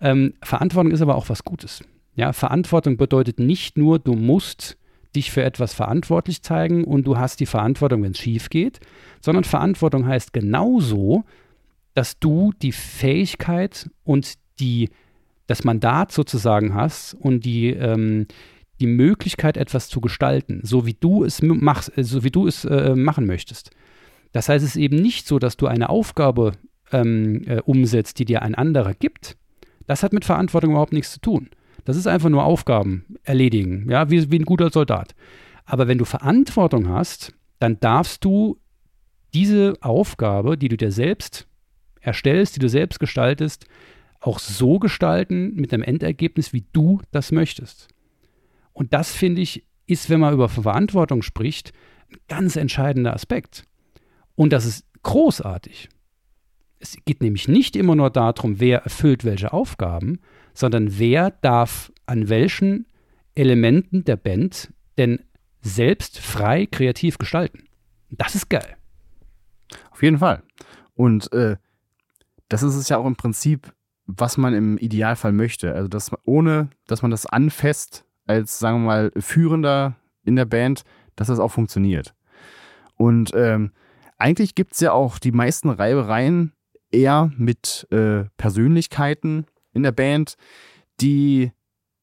Ähm, 0.00 0.34
Verantwortung 0.42 0.92
ist 0.92 1.02
aber 1.02 1.16
auch 1.16 1.28
was 1.28 1.44
Gutes. 1.44 1.82
Ja, 2.14 2.32
Verantwortung 2.32 2.96
bedeutet 2.96 3.38
nicht 3.38 3.76
nur, 3.76 3.98
du 3.98 4.14
musst 4.14 4.78
dich 5.16 5.30
für 5.30 5.42
etwas 5.42 5.74
verantwortlich 5.74 6.42
zeigen 6.42 6.84
und 6.84 7.06
du 7.06 7.18
hast 7.18 7.40
die 7.40 7.46
Verantwortung, 7.46 8.02
wenn 8.02 8.12
es 8.12 8.18
schief 8.18 8.50
geht, 8.50 8.80
sondern 9.20 9.44
Verantwortung 9.44 10.06
heißt 10.06 10.32
genauso, 10.32 11.24
dass 11.94 12.18
du 12.18 12.52
die 12.62 12.72
Fähigkeit 12.72 13.90
und 14.04 14.34
die, 14.60 14.90
das 15.46 15.64
Mandat 15.64 16.12
sozusagen 16.12 16.74
hast 16.74 17.14
und 17.14 17.44
die, 17.44 17.70
ähm, 17.70 18.26
die 18.80 18.86
Möglichkeit, 18.86 19.56
etwas 19.56 19.88
zu 19.88 20.00
gestalten, 20.00 20.60
so 20.62 20.86
wie 20.86 20.94
du 20.94 21.24
es 21.24 21.42
machst, 21.42 21.96
äh, 21.96 22.04
so 22.04 22.22
wie 22.22 22.30
du 22.30 22.46
es 22.46 22.64
äh, 22.64 22.94
machen 22.94 23.26
möchtest. 23.26 23.70
Das 24.32 24.48
heißt, 24.48 24.64
es 24.64 24.76
ist 24.76 24.82
eben 24.82 24.96
nicht 24.96 25.26
so, 25.26 25.38
dass 25.38 25.56
du 25.56 25.66
eine 25.66 25.88
Aufgabe 25.88 26.52
ähm, 26.92 27.42
äh, 27.46 27.60
umsetzt, 27.62 28.18
die 28.18 28.26
dir 28.26 28.42
ein 28.42 28.54
anderer 28.54 28.92
gibt. 28.92 29.36
Das 29.86 30.02
hat 30.02 30.12
mit 30.12 30.24
Verantwortung 30.24 30.72
überhaupt 30.72 30.92
nichts 30.92 31.12
zu 31.12 31.20
tun. 31.20 31.48
Das 31.86 31.96
ist 31.96 32.08
einfach 32.08 32.28
nur 32.28 32.44
Aufgaben 32.44 33.16
erledigen, 33.22 33.88
ja, 33.88 34.10
wie, 34.10 34.30
wie 34.30 34.38
ein 34.40 34.44
guter 34.44 34.70
Soldat. 34.70 35.14
Aber 35.64 35.88
wenn 35.88 35.98
du 35.98 36.04
Verantwortung 36.04 36.88
hast, 36.88 37.32
dann 37.60 37.80
darfst 37.80 38.24
du 38.24 38.58
diese 39.32 39.74
Aufgabe, 39.80 40.58
die 40.58 40.68
du 40.68 40.76
dir 40.76 40.90
selbst 40.90 41.46
erstellst, 42.00 42.56
die 42.56 42.60
du 42.60 42.68
selbst 42.68 42.98
gestaltest, 43.00 43.66
auch 44.20 44.40
so 44.40 44.78
gestalten 44.78 45.54
mit 45.54 45.72
einem 45.72 45.84
Endergebnis, 45.84 46.52
wie 46.52 46.64
du 46.72 47.00
das 47.12 47.30
möchtest. 47.32 47.88
Und 48.72 48.92
das 48.92 49.12
finde 49.12 49.42
ich, 49.42 49.64
ist, 49.86 50.10
wenn 50.10 50.20
man 50.20 50.34
über 50.34 50.48
Verantwortung 50.48 51.22
spricht, 51.22 51.72
ein 52.10 52.18
ganz 52.28 52.56
entscheidender 52.56 53.14
Aspekt. 53.14 53.64
Und 54.34 54.52
das 54.52 54.66
ist 54.66 54.86
großartig. 55.02 55.88
Es 56.80 56.96
geht 57.04 57.22
nämlich 57.22 57.46
nicht 57.46 57.76
immer 57.76 57.94
nur 57.94 58.10
darum, 58.10 58.58
wer 58.58 58.80
erfüllt 58.80 59.24
welche 59.24 59.52
Aufgaben, 59.52 60.18
sondern 60.56 60.98
wer 60.98 61.30
darf 61.30 61.92
an 62.06 62.28
welchen 62.28 62.86
Elementen 63.34 64.04
der 64.04 64.16
Band 64.16 64.72
denn 64.98 65.20
selbst 65.60 66.18
frei 66.18 66.66
kreativ 66.66 67.18
gestalten. 67.18 67.64
Das 68.10 68.34
ist 68.34 68.48
geil. 68.48 68.76
Auf 69.90 70.02
jeden 70.02 70.18
Fall. 70.18 70.42
Und 70.94 71.32
äh, 71.32 71.56
das 72.48 72.62
ist 72.62 72.74
es 72.74 72.88
ja 72.88 72.96
auch 72.96 73.06
im 73.06 73.16
Prinzip, 73.16 73.72
was 74.06 74.36
man 74.38 74.54
im 74.54 74.78
Idealfall 74.78 75.32
möchte. 75.32 75.74
Also, 75.74 75.88
dass 75.88 76.10
man, 76.10 76.20
ohne, 76.24 76.70
dass 76.86 77.02
man 77.02 77.10
das 77.10 77.26
anfasst 77.26 78.04
als, 78.26 78.58
sagen 78.58 78.82
wir 78.82 78.86
mal, 78.86 79.12
Führender 79.18 79.96
in 80.24 80.36
der 80.36 80.44
Band, 80.44 80.84
dass 81.16 81.28
das 81.28 81.38
auch 81.38 81.50
funktioniert. 81.50 82.14
Und 82.94 83.32
ähm, 83.34 83.72
eigentlich 84.16 84.54
gibt 84.54 84.74
es 84.74 84.80
ja 84.80 84.92
auch 84.92 85.18
die 85.18 85.32
meisten 85.32 85.68
Reibereien 85.68 86.52
eher 86.90 87.30
mit 87.36 87.86
äh, 87.90 88.24
Persönlichkeiten 88.36 89.46
in 89.76 89.82
der 89.82 89.92
Band, 89.92 90.36
die, 91.00 91.52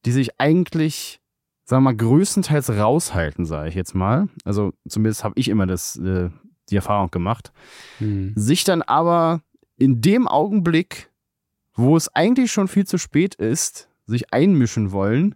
die 0.06 0.12
sich 0.12 0.40
eigentlich, 0.40 1.20
sagen 1.64 1.84
wir 1.84 1.90
mal, 1.92 1.96
größtenteils 1.96 2.70
raushalten, 2.70 3.44
sage 3.44 3.68
ich 3.68 3.74
jetzt 3.74 3.94
mal. 3.94 4.28
Also 4.44 4.72
zumindest 4.88 5.24
habe 5.24 5.34
ich 5.36 5.48
immer 5.48 5.66
das, 5.66 5.96
äh, 5.96 6.30
die 6.70 6.76
Erfahrung 6.76 7.10
gemacht. 7.10 7.52
Mhm. 8.00 8.32
Sich 8.36 8.64
dann 8.64 8.80
aber 8.80 9.42
in 9.76 10.00
dem 10.00 10.26
Augenblick, 10.28 11.10
wo 11.74 11.96
es 11.96 12.08
eigentlich 12.14 12.52
schon 12.52 12.68
viel 12.68 12.86
zu 12.86 12.96
spät 12.96 13.34
ist, 13.34 13.88
sich 14.06 14.32
einmischen 14.32 14.92
wollen, 14.92 15.34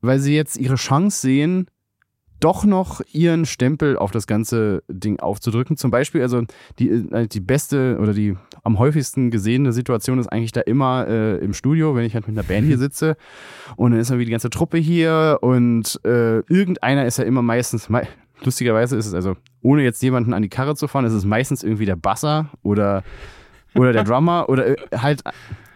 weil 0.00 0.18
sie 0.18 0.34
jetzt 0.34 0.56
ihre 0.56 0.74
Chance 0.74 1.20
sehen, 1.20 1.70
doch 2.40 2.64
noch 2.64 3.00
ihren 3.12 3.46
Stempel 3.46 3.96
auf 3.96 4.10
das 4.10 4.26
ganze 4.26 4.82
Ding 4.88 5.20
aufzudrücken. 5.20 5.76
Zum 5.76 5.90
Beispiel, 5.90 6.22
also 6.22 6.42
die, 6.78 6.90
äh, 6.90 7.26
die 7.26 7.40
beste 7.40 7.98
oder 8.00 8.12
die 8.12 8.36
am 8.62 8.78
häufigsten 8.78 9.30
gesehene 9.30 9.72
Situation 9.72 10.18
ist 10.18 10.28
eigentlich 10.28 10.52
da 10.52 10.60
immer 10.60 11.06
äh, 11.08 11.38
im 11.38 11.54
Studio, 11.54 11.94
wenn 11.94 12.04
ich 12.04 12.14
halt 12.14 12.26
mit 12.26 12.36
einer 12.36 12.46
Band 12.46 12.66
hier 12.66 12.78
sitze 12.84 13.16
und 13.76 13.92
dann 13.92 14.00
ist 14.00 14.10
irgendwie 14.10 14.26
die 14.26 14.30
ganze 14.30 14.50
Truppe 14.50 14.78
hier 14.78 15.38
und 15.40 16.00
äh, 16.04 16.40
irgendeiner 16.40 17.06
ist 17.06 17.18
ja 17.18 17.24
immer 17.24 17.42
meistens, 17.42 17.88
me 17.88 18.06
lustigerweise 18.42 18.96
ist 18.96 19.06
es 19.06 19.14
also, 19.14 19.36
ohne 19.62 19.82
jetzt 19.82 20.02
jemanden 20.02 20.34
an 20.34 20.42
die 20.42 20.48
Karre 20.48 20.76
zu 20.76 20.88
fahren, 20.88 21.04
ist 21.04 21.12
es 21.12 21.24
meistens 21.24 21.62
irgendwie 21.62 21.86
der 21.86 21.96
Basser 21.96 22.50
oder, 22.62 23.02
oder 23.74 23.92
der 23.92 24.04
Drummer 24.04 24.48
oder 24.48 24.66
äh, 24.66 24.76
halt, 24.96 25.22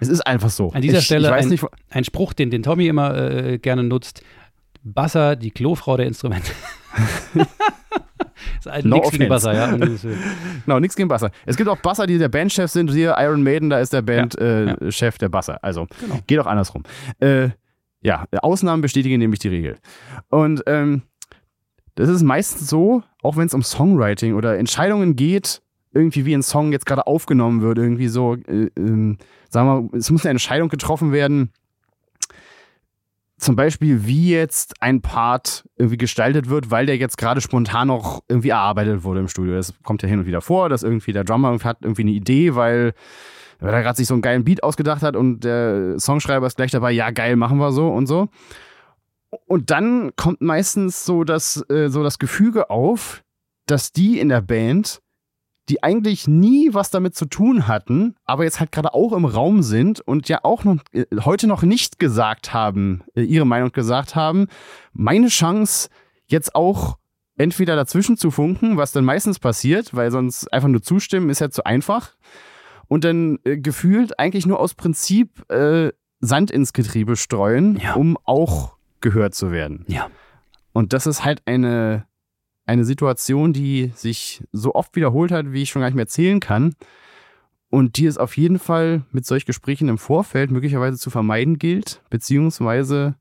es 0.01 0.09
ist 0.09 0.27
einfach 0.27 0.51
so. 0.51 0.73
An 0.73 0.83
dieser 0.83 0.99
ich, 0.99 1.05
Stelle 1.05 1.29
ich 1.29 1.33
ein, 1.33 1.49
nicht, 1.49 1.65
ein, 1.91 2.05
Spruch, 2.05 2.33
den, 2.33 2.51
den 2.51 2.63
Tommy 2.63 2.89
immer 2.89 3.17
äh, 3.17 3.59
gerne 3.59 3.85
nutzt, 3.85 4.23
Basser, 4.83 5.37
die 5.37 5.51
Klofrau 5.51 5.97
der 5.97 6.07
Instrumente. 6.07 6.53
ist 8.59 8.67
halt 8.67 8.85
no 8.85 8.97
nichts 8.97 9.11
gegen 9.13 9.29
Basser, 9.29 9.55
ja. 9.55 9.77
no, 10.67 10.81
nichts 10.81 10.97
gegen 10.97 11.09
Basser. 11.09 11.31
Es 11.47 11.57
gibt 11.57 11.69
auch 11.69 11.79
Basser, 11.79 12.07
die 12.07 12.19
der 12.19 12.29
Bandchef 12.29 12.71
sind. 12.71 12.91
Hier 12.91 13.17
Iron 13.19 13.43
Maiden, 13.43 13.71
da 13.71 13.81
ist 13.81 13.93
der 13.93 14.03
Bandchef 14.03 14.41
ja, 14.41 14.87
äh, 14.87 14.91
ja. 14.91 15.11
der 15.21 15.29
Basser. 15.29 15.63
Also 15.63 15.87
genau. 16.01 16.19
geht 16.27 16.39
auch 16.39 16.47
andersrum. 16.47 16.83
Äh, 17.21 17.51
ja, 18.01 18.27
Ausnahmen 18.43 18.83
bestätigen 18.83 19.19
nämlich 19.19 19.41
die 19.41 19.49
Regel. 19.49 19.77
Und 20.29 20.63
ähm, 20.67 21.03
das 21.97 22.09
ist 22.09 22.23
meistens 22.23 22.69
so, 22.69 23.03
auch 23.23 23.37
wenn 23.37 23.47
es 23.47 23.55
um 23.55 23.63
Songwriting 23.63 24.35
oder 24.35 24.57
Entscheidungen 24.57 25.17
geht, 25.17 25.63
irgendwie 25.93 26.25
wie 26.27 26.35
ein 26.35 26.43
Song 26.43 26.73
jetzt 26.73 26.87
gerade 26.87 27.07
aufgenommen 27.07 27.61
wird, 27.61 27.79
irgendwie 27.79 28.09
so, 28.09 28.35
äh, 28.35 28.67
äh, 28.67 29.17
sagen 29.49 29.91
wir, 29.91 29.99
es 29.99 30.11
muss 30.11 30.25
eine 30.25 30.31
Entscheidung 30.31 30.69
getroffen 30.69 31.13
werden, 31.13 31.51
zum 33.39 33.57
Beispiel, 33.57 34.07
wie 34.07 34.31
jetzt 34.31 34.83
ein 34.83 35.01
Part 35.01 35.69
irgendwie 35.77 35.97
gestaltet 35.97 36.49
wird, 36.49 36.71
weil 36.71 36.87
der 36.87 36.97
jetzt 36.97 37.17
gerade 37.19 37.41
spontan 37.41 37.89
noch 37.89 38.23
irgendwie 38.29 38.51
erarbeitet 38.51 39.05
wurde 39.05 39.21
im 39.21 39.29
Studio. 39.29 39.55
Das 39.55 39.73
kommt 39.85 40.03
ja 40.03 40.09
hin 40.09 40.19
und 40.19 40.27
wieder 40.27 40.41
vor, 40.41 40.69
dass 40.69 40.83
irgendwie 40.83 41.13
der 41.13 41.25
Drummer 41.25 41.57
hat 41.63 41.79
irgendwie 41.83 42.03
eine 42.03 42.11
Idee, 42.11 42.55
weil, 42.57 42.95
weil 43.61 43.73
er 43.73 43.83
gerade 43.83 43.97
sich 43.97 44.09
so 44.09 44.15
einen 44.15 44.23
geilen 44.23 44.45
Beat 44.45 44.63
ausgedacht 44.63 45.03
hat 45.03 45.15
und 45.15 45.45
der 45.45 45.99
Songschreiber 45.99 46.47
ist 46.47 46.57
gleich 46.57 46.73
dabei, 46.73 46.91
ja 46.91 47.11
geil, 47.11 47.37
machen 47.37 47.59
wir 47.59 47.73
so 47.73 47.89
und 47.89 48.07
so. 48.07 48.29
Und 49.47 49.71
dann 49.71 50.11
kommt 50.17 50.41
meistens 50.41 51.05
so 51.05 51.23
das, 51.23 51.65
äh, 51.71 51.89
so 51.89 52.03
das 52.03 52.19
Gefüge 52.19 52.71
auf, 52.71 53.23
dass 53.67 53.93
die 53.93 54.19
in 54.19 54.31
der 54.31 54.41
Band 54.41 55.01
die 55.69 55.83
eigentlich 55.83 56.27
nie 56.27 56.73
was 56.73 56.91
damit 56.91 57.15
zu 57.15 57.27
tun 57.27 57.69
hatten, 57.69 58.15
aber 58.25 58.45
jetzt 58.45 58.61
halt 58.61 58.73
gerade 58.73 58.95
auch 58.95 59.13
im 59.13 59.25
Raum 59.25 59.63
sind 59.63 60.01
und 60.01 60.29
ja 60.29 60.41
auch 60.43 60.65
noch, 60.65 60.77
äh, 60.93 61.05
heute 61.25 61.47
noch 61.47 61.63
nicht 61.63 61.99
gesagt 61.99 62.53
haben, 62.55 63.03
äh, 63.15 63.23
ihre 63.23 63.47
Meinung 63.47 63.73
gesagt 63.73 64.17
haben, 64.17 64.47
meine 64.93 65.29
Chance 65.29 65.89
jetzt 66.27 66.55
auch 66.55 66.99
entweder 67.37 67.77
dazwischen 67.77 68.17
zu 68.17 68.31
funken, 68.31 68.77
was 68.77 68.93
dann 68.93 69.05
meistens 69.05 69.39
passiert, 69.39 69.95
weil 69.95 70.11
sonst 70.11 70.53
einfach 70.53 70.69
nur 70.69 70.83
zustimmen 70.83 71.31
ist 71.31 71.41
ja 71.41 71.51
zu 71.51 71.65
einfach. 71.65 72.15
Und 72.89 73.05
dann 73.05 73.39
äh, 73.45 73.59
gefühlt 73.59 74.19
eigentlich 74.19 74.47
nur 74.47 74.59
aus 74.59 74.75
Prinzip 74.75 75.51
äh, 75.51 75.93
Sand 76.21 76.51
ins 76.51 76.73
Getriebe 76.73 77.17
streuen, 77.17 77.79
ja. 77.79 77.95
um 77.95 78.19
auch 78.25 78.77
gehört 79.01 79.35
zu 79.35 79.53
werden. 79.53 79.85
Ja. 79.87 80.09
Und 80.73 80.93
das 80.93 81.07
ist 81.07 81.25
halt 81.25 81.43
eine 81.47 82.08
eine 82.69 82.85
Situation, 82.85 83.55
die 83.55 83.93
sich 83.95 84.45
so 84.53 84.75
oft 84.75 84.95
wiederholt 84.95 85.33
hat, 85.33 85.53
wie 85.53 85.63
ich 85.63 85.71
schon 85.71 85.81
gar 85.81 85.89
nicht 85.89 85.97
mehr 85.97 86.05
erzählen 86.05 86.39
kann. 86.39 86.75
Und 87.71 87.97
die 87.97 88.07
es 88.07 88.19
auf 88.19 88.37
jeden 88.37 88.59
Fall 88.59 89.03
mit 89.11 89.27
solch 89.27 89.47
Gesprächen 89.47 89.89
im 89.89 89.99
Vorfeld 89.99 90.51
möglicherweise 90.51 90.99
zu 90.99 91.11
vermeiden 91.11 91.59
gilt, 91.59 92.03
beziehungsweise 92.11 93.17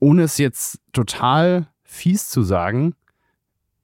ohne 0.00 0.22
es 0.22 0.38
jetzt 0.38 0.80
total 0.92 1.68
fies 1.82 2.28
zu 2.28 2.42
sagen, 2.42 2.94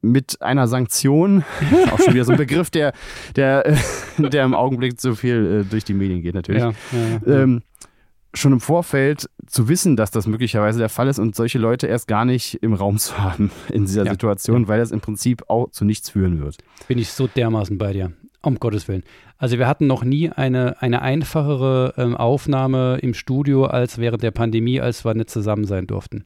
mit 0.00 0.40
einer 0.42 0.66
Sanktion, 0.66 1.44
auch 1.92 1.98
schon 1.98 2.14
wieder 2.14 2.24
so 2.24 2.32
ein 2.32 2.38
Begriff, 2.38 2.70
der, 2.70 2.92
der, 3.36 3.76
der 4.16 4.44
im 4.44 4.54
Augenblick 4.54 5.00
so 5.00 5.14
viel 5.14 5.62
äh, 5.62 5.70
durch 5.70 5.84
die 5.84 5.94
Medien 5.94 6.22
geht 6.22 6.34
natürlich, 6.34 6.62
ja, 6.62 6.72
ja, 6.92 7.20
ja. 7.26 7.42
Ähm, 7.42 7.62
schon 8.34 8.52
im 8.52 8.60
Vorfeld 8.60 9.28
zu 9.46 9.68
wissen, 9.68 9.96
dass 9.96 10.10
das 10.10 10.26
möglicherweise 10.26 10.78
der 10.78 10.88
Fall 10.88 11.08
ist 11.08 11.18
und 11.18 11.34
solche 11.34 11.58
Leute 11.58 11.86
erst 11.86 12.08
gar 12.08 12.24
nicht 12.24 12.54
im 12.62 12.72
Raum 12.72 12.98
zu 12.98 13.18
haben 13.18 13.50
in 13.68 13.84
dieser 13.84 14.04
ja, 14.04 14.12
Situation, 14.12 14.62
ja. 14.62 14.68
weil 14.68 14.78
das 14.78 14.90
im 14.90 15.00
Prinzip 15.00 15.44
auch 15.48 15.70
zu 15.70 15.84
nichts 15.84 16.10
führen 16.10 16.40
wird. 16.40 16.58
Bin 16.88 16.98
ich 16.98 17.10
so 17.10 17.26
dermaßen 17.26 17.78
bei 17.78 17.92
dir. 17.92 18.12
Um 18.44 18.58
Gottes 18.58 18.88
Willen. 18.88 19.04
Also 19.38 19.58
wir 19.58 19.68
hatten 19.68 19.86
noch 19.86 20.02
nie 20.02 20.30
eine, 20.30 20.82
eine 20.82 21.00
einfachere 21.02 21.94
ähm, 21.96 22.16
Aufnahme 22.16 22.98
im 23.00 23.14
Studio 23.14 23.66
als 23.66 23.98
während 23.98 24.22
der 24.24 24.32
Pandemie, 24.32 24.80
als 24.80 25.04
wir 25.04 25.14
nicht 25.14 25.30
zusammen 25.30 25.64
sein 25.64 25.86
durften. 25.86 26.24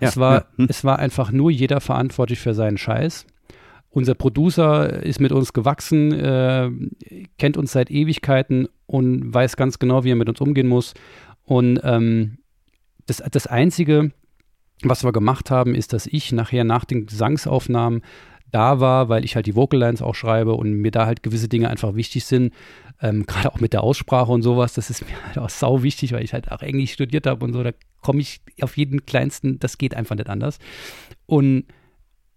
Ja, 0.00 0.08
es, 0.08 0.16
war, 0.16 0.46
hm. 0.56 0.66
es 0.68 0.82
war 0.82 0.98
einfach 0.98 1.30
nur 1.30 1.50
jeder 1.50 1.80
verantwortlich 1.80 2.40
für 2.40 2.52
seinen 2.52 2.78
Scheiß. 2.78 3.26
Unser 3.90 4.14
Producer 4.14 5.02
ist 5.02 5.20
mit 5.20 5.32
uns 5.32 5.52
gewachsen, 5.52 6.12
äh, 6.12 6.70
kennt 7.38 7.56
uns 7.56 7.72
seit 7.72 7.90
Ewigkeiten 7.90 8.68
und 8.86 9.32
weiß 9.32 9.56
ganz 9.56 9.78
genau, 9.78 10.04
wie 10.04 10.10
er 10.10 10.16
mit 10.16 10.28
uns 10.28 10.40
umgehen 10.40 10.68
muss. 10.68 10.92
Und 11.46 11.80
ähm, 11.82 12.38
das, 13.06 13.22
das 13.30 13.46
Einzige, 13.46 14.12
was 14.82 15.04
wir 15.04 15.12
gemacht 15.12 15.50
haben, 15.50 15.74
ist, 15.74 15.92
dass 15.92 16.06
ich 16.06 16.32
nachher 16.32 16.64
nach 16.64 16.84
den 16.84 17.06
Gesangsaufnahmen 17.06 18.02
da 18.52 18.80
war, 18.80 19.08
weil 19.08 19.24
ich 19.24 19.34
halt 19.36 19.46
die 19.46 19.56
Vocal 19.56 19.80
Lines 19.80 20.02
auch 20.02 20.14
schreibe 20.14 20.54
und 20.54 20.72
mir 20.72 20.90
da 20.90 21.06
halt 21.06 21.22
gewisse 21.22 21.48
Dinge 21.48 21.68
einfach 21.68 21.94
wichtig 21.94 22.24
sind. 22.24 22.52
Ähm, 23.00 23.26
Gerade 23.26 23.52
auch 23.52 23.60
mit 23.60 23.72
der 23.72 23.82
Aussprache 23.82 24.32
und 24.32 24.42
sowas, 24.42 24.74
das 24.74 24.90
ist 24.90 25.06
mir 25.06 25.26
halt 25.26 25.38
auch 25.38 25.50
sau 25.50 25.82
wichtig, 25.82 26.12
weil 26.12 26.24
ich 26.24 26.32
halt 26.32 26.50
auch 26.50 26.62
Englisch 26.62 26.92
studiert 26.92 27.26
habe 27.26 27.44
und 27.44 27.52
so, 27.52 27.62
da 27.62 27.72
komme 28.00 28.20
ich 28.20 28.40
auf 28.60 28.76
jeden 28.76 29.04
kleinsten, 29.04 29.58
das 29.58 29.78
geht 29.78 29.94
einfach 29.94 30.16
nicht 30.16 30.30
anders. 30.30 30.58
Und 31.26 31.64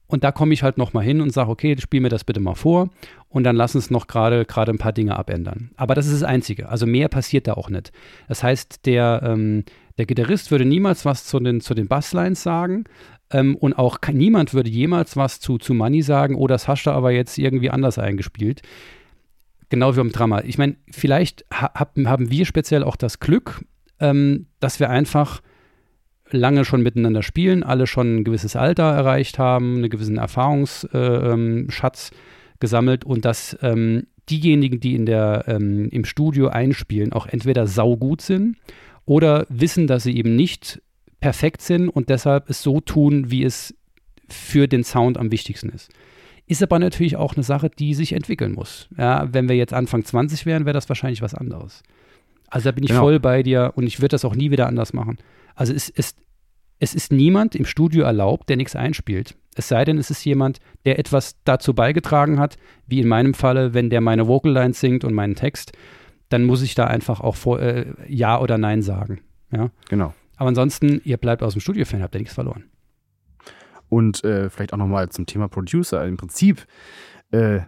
und 0.10 0.24
da 0.24 0.32
komme 0.32 0.53
ich 0.53 0.64
halt 0.64 0.78
nochmal 0.80 1.03
hin 1.03 1.22
und 1.22 1.32
sage, 1.32 1.51
okay, 1.51 1.76
spiel 1.80 2.01
mir 2.01 2.10
das 2.10 2.24
bitte 2.24 2.39
mal 2.39 2.55
vor 2.55 2.89
und 3.30 3.43
dann 3.43 3.55
lass 3.55 3.76
uns 3.76 3.91
noch 3.91 4.07
gerade 4.07 4.43
gerade 4.43 4.72
ein 4.72 4.80
paar 4.80 4.91
Dinge 4.91 5.16
abändern. 5.16 5.70
Aber 5.78 5.93
das 5.93 6.07
ist 6.07 6.16
das 6.22 6.24
Einzige. 6.24 6.68
Also 6.68 6.88
mehr 6.88 7.10
passiert 7.10 7.47
da 7.47 7.53
auch 7.53 7.70
nicht. 7.70 7.91
Das 8.28 8.43
heißt, 8.43 8.88
der, 8.88 9.22
ähm, 9.24 9.64
der 9.99 10.07
Gitarrist 10.07 10.49
würde 10.49 10.66
niemals 10.66 11.05
was 11.05 11.26
zu 11.26 11.39
den, 11.39 11.62
zu 11.62 11.76
den 11.76 11.88
Basslines 11.88 12.41
sagen. 12.41 12.86
Ähm, 13.32 13.55
und 13.55 13.78
auch 13.78 14.01
kann, 14.01 14.18
niemand 14.18 14.55
würde 14.55 14.72
jemals 14.72 15.16
was 15.16 15.39
zu, 15.39 15.60
zu 15.60 15.76
Money 15.76 16.01
sagen, 16.01 16.34
oh, 16.34 16.47
das 16.47 16.68
hast 16.68 16.86
du 16.86 16.89
aber 16.89 17.12
jetzt 17.12 17.38
irgendwie 17.38 17.70
anders 17.70 17.99
eingespielt. 17.99 18.64
Genau 19.70 19.93
wie 19.93 19.97
beim 19.97 20.12
Drama. 20.12 20.41
Ich 20.41 20.57
meine, 20.57 20.76
vielleicht 20.89 21.45
ha 21.53 21.72
haben 21.76 22.32
wir 22.32 22.45
speziell 22.47 22.84
auch 22.84 22.95
das 22.95 23.20
Glück, 23.20 23.64
ähm, 23.99 24.47
dass 24.60 24.80
wir 24.80 24.89
einfach 24.89 25.41
lange 26.32 26.66
schon 26.66 26.82
miteinander 26.82 27.24
spielen, 27.24 27.64
alle 27.64 27.88
schon 27.88 28.18
ein 28.18 28.24
gewisses 28.24 28.56
Alter 28.56 28.84
erreicht 28.84 29.40
haben, 29.40 29.78
einen 29.78 29.90
gewissen 29.90 30.18
Erfahrungsschatz 30.18 30.92
äh, 30.94 32.14
ähm, 32.14 32.18
gesammelt 32.60 33.06
und 33.06 33.26
dass 33.26 33.58
ähm, 33.62 34.08
diejenigen, 34.30 34.80
die 34.80 34.96
in 34.96 35.06
der, 35.06 35.46
ähm, 35.48 35.90
im 35.90 36.06
Studio 36.06 36.50
einspielen, 36.50 37.14
auch 37.14 37.28
entweder 37.28 37.68
saugut 37.68 38.22
sind 38.22 38.58
oder 39.06 39.46
wissen, 39.50 39.88
dass 39.88 40.04
sie 40.04 40.16
eben 40.16 40.36
nicht 40.36 40.82
perfekt 41.20 41.62
sind 41.62 41.90
und 41.90 42.10
deshalb 42.10 42.50
es 42.50 42.62
so 42.62 42.80
tun, 42.80 43.32
wie 43.32 43.44
es 43.44 43.76
für 44.28 44.68
den 44.68 44.84
Sound 44.84 45.18
am 45.18 45.32
wichtigsten 45.32 45.70
ist. 45.70 45.90
Ist 46.48 46.64
aber 46.64 46.80
natürlich 46.80 47.16
auch 47.16 47.36
eine 47.36 47.44
Sache, 47.44 47.70
die 47.70 47.94
sich 47.94 48.14
entwickeln 48.14 48.54
muss. 48.54 48.88
Ja, 48.98 49.28
wenn 49.32 49.50
wir 49.50 49.56
jetzt 49.56 49.74
Anfang 49.74 50.04
20 50.04 50.46
wären, 50.46 50.66
wäre 50.66 50.74
das 50.74 50.90
wahrscheinlich 50.90 51.22
was 51.22 51.36
anderes. 51.36 51.84
Also 52.50 52.70
da 52.70 52.72
bin 52.72 52.84
ich 52.84 52.90
genau. 52.90 53.02
voll 53.02 53.20
bei 53.20 53.44
dir 53.44 53.74
und 53.76 53.86
ich 53.86 54.00
würde 54.00 54.10
das 54.10 54.26
auch 54.26 54.36
nie 54.36 54.50
wieder 54.50 54.68
anders 54.68 54.94
machen. 54.94 55.18
Also 55.60 55.74
es 55.74 55.89
ist, 55.89 56.18
es 56.80 56.95
ist 56.95 57.12
niemand 57.12 57.53
im 57.53 57.66
Studio 57.66 58.05
erlaubt, 58.05 58.47
der 58.47 58.55
nichts 58.55 58.78
einspielt. 58.78 59.36
Es 59.55 59.68
sei 59.68 59.84
denn, 59.84 59.97
es 59.97 60.10
ist 60.10 60.24
jemand, 60.24 60.60
der 60.86 60.97
etwas 60.99 61.36
dazu 61.43 61.74
beigetragen 61.74 62.39
hat, 62.39 62.55
wie 62.88 63.01
in 63.01 63.10
meinem 63.10 63.34
Falle, 63.34 63.74
wenn 63.74 63.89
der 63.89 63.99
meine 63.99 64.26
Vocal 64.26 64.53
Lines 64.53 64.80
singt 64.80 65.03
und 65.03 65.14
meinen 65.14 65.36
Text, 65.36 65.74
dann 66.30 66.45
muss 66.45 66.62
ich 66.62 66.76
da 66.76 66.86
einfach 66.86 67.20
auch 67.20 67.36
vor, 67.36 67.60
äh, 67.60 67.88
Ja 68.07 68.39
oder 68.39 68.57
Nein 68.57 68.82
sagen. 68.82 69.20
Ja, 69.51 69.70
Genau. 69.89 70.14
aber 70.38 70.47
ansonsten, 70.47 71.01
ihr 71.03 71.18
bleibt 71.18 71.43
aus 71.43 71.53
dem 71.53 71.60
Studio-Fan, 71.60 72.01
habt 72.03 72.16
ihr 72.16 72.20
nichts 72.20 72.36
verloren. 72.36 72.64
Und 73.89 74.24
äh, 74.24 74.49
vielleicht 74.49 74.72
auch 74.72 74.78
nochmal 74.78 75.10
zum 75.10 75.26
Thema 75.26 75.49
Producer. 75.49 76.05
Im 76.07 76.16
Prinzip 76.16 76.66
äh, 77.32 77.60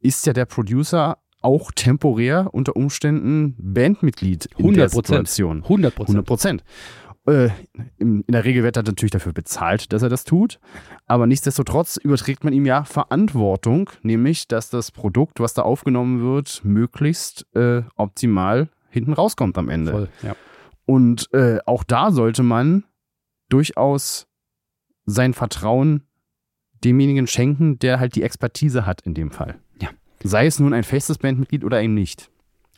ist 0.00 0.26
ja 0.26 0.32
der 0.32 0.46
Producer 0.46 1.18
auch 1.42 1.70
temporär 1.72 2.48
unter 2.52 2.76
Umständen 2.76 3.54
Bandmitglied 3.58 4.46
in 4.56 4.64
100 4.64 4.76
der 4.76 4.88
Prozent. 4.88 5.28
Situation. 5.28 5.62
100 5.62 5.94
Prozent. 5.94 6.08
100 6.16 6.26
Prozent. 6.26 6.64
Äh, 7.26 7.50
in, 7.98 8.24
der 8.28 8.44
Regel 8.44 8.62
wird 8.62 8.76
er 8.76 8.82
natürlich 8.82 9.10
dafür 9.10 9.32
bezahlt, 9.32 9.92
dass 9.92 10.02
er 10.02 10.08
das 10.08 10.24
tut. 10.24 10.58
Aber 11.06 11.26
nichtsdestotrotz 11.26 11.96
überträgt 11.96 12.44
man 12.44 12.52
ihm 12.52 12.66
ja 12.66 12.84
Verantwortung, 12.84 13.90
nämlich, 14.02 14.48
dass 14.48 14.70
das 14.70 14.90
Produkt, 14.90 15.40
was 15.40 15.54
da 15.54 15.62
aufgenommen 15.62 16.22
wird, 16.22 16.62
möglichst 16.64 17.46
äh, 17.54 17.82
optimal 17.96 18.68
hinten 18.88 19.12
rauskommt 19.12 19.58
am 19.58 19.68
Ende. 19.68 19.92
Voll, 19.92 20.08
ja. 20.22 20.34
Und 20.86 21.32
äh, 21.32 21.58
auch 21.66 21.84
da 21.84 22.10
sollte 22.10 22.42
man 22.42 22.84
durchaus 23.48 24.26
sein 25.06 25.34
Vertrauen 25.34 26.02
demjenigen 26.82 27.26
schenken, 27.26 27.78
der 27.78 28.00
halt 28.00 28.16
die 28.16 28.22
Expertise 28.22 28.86
hat 28.86 29.02
in 29.02 29.14
dem 29.14 29.30
Fall. 29.30 29.58
Ja. 29.80 29.90
Sei 30.22 30.46
es 30.46 30.58
nun 30.58 30.72
ein 30.72 30.84
festes 30.84 31.18
Bandmitglied 31.18 31.64
oder 31.64 31.82
eben 31.82 31.94
nicht. 31.94 32.30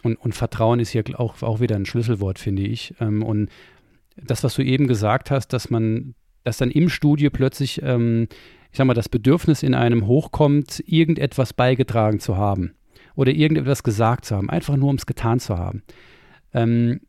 Und, 0.02 0.16
und 0.16 0.34
Vertrauen 0.34 0.80
ist 0.80 0.90
hier 0.90 1.04
auch, 1.18 1.40
auch 1.42 1.60
wieder 1.60 1.76
ein 1.76 1.86
Schlüsselwort, 1.86 2.38
finde 2.38 2.62
ich. 2.62 2.94
Ähm, 3.00 3.22
und 3.22 3.48
das, 4.16 4.44
was 4.44 4.54
du 4.54 4.62
eben 4.62 4.86
gesagt 4.86 5.30
hast, 5.30 5.48
dass 5.48 5.70
man, 5.70 6.14
dass 6.44 6.58
dann 6.58 6.70
im 6.70 6.88
Studio 6.88 7.30
plötzlich, 7.30 7.80
ähm, 7.82 8.28
ich 8.70 8.78
sag 8.78 8.86
mal, 8.86 8.94
das 8.94 9.08
Bedürfnis 9.08 9.62
in 9.62 9.74
einem 9.74 10.06
hochkommt, 10.06 10.82
irgendetwas 10.86 11.52
beigetragen 11.52 12.20
zu 12.20 12.36
haben 12.36 12.74
oder 13.14 13.32
irgendetwas 13.32 13.82
gesagt 13.82 14.24
zu 14.24 14.36
haben, 14.36 14.50
einfach 14.50 14.76
nur 14.76 14.90
um 14.90 14.96
es 14.96 15.06
getan 15.06 15.40
zu 15.40 15.58
haben. 15.58 15.82
Ähm, 16.54 17.00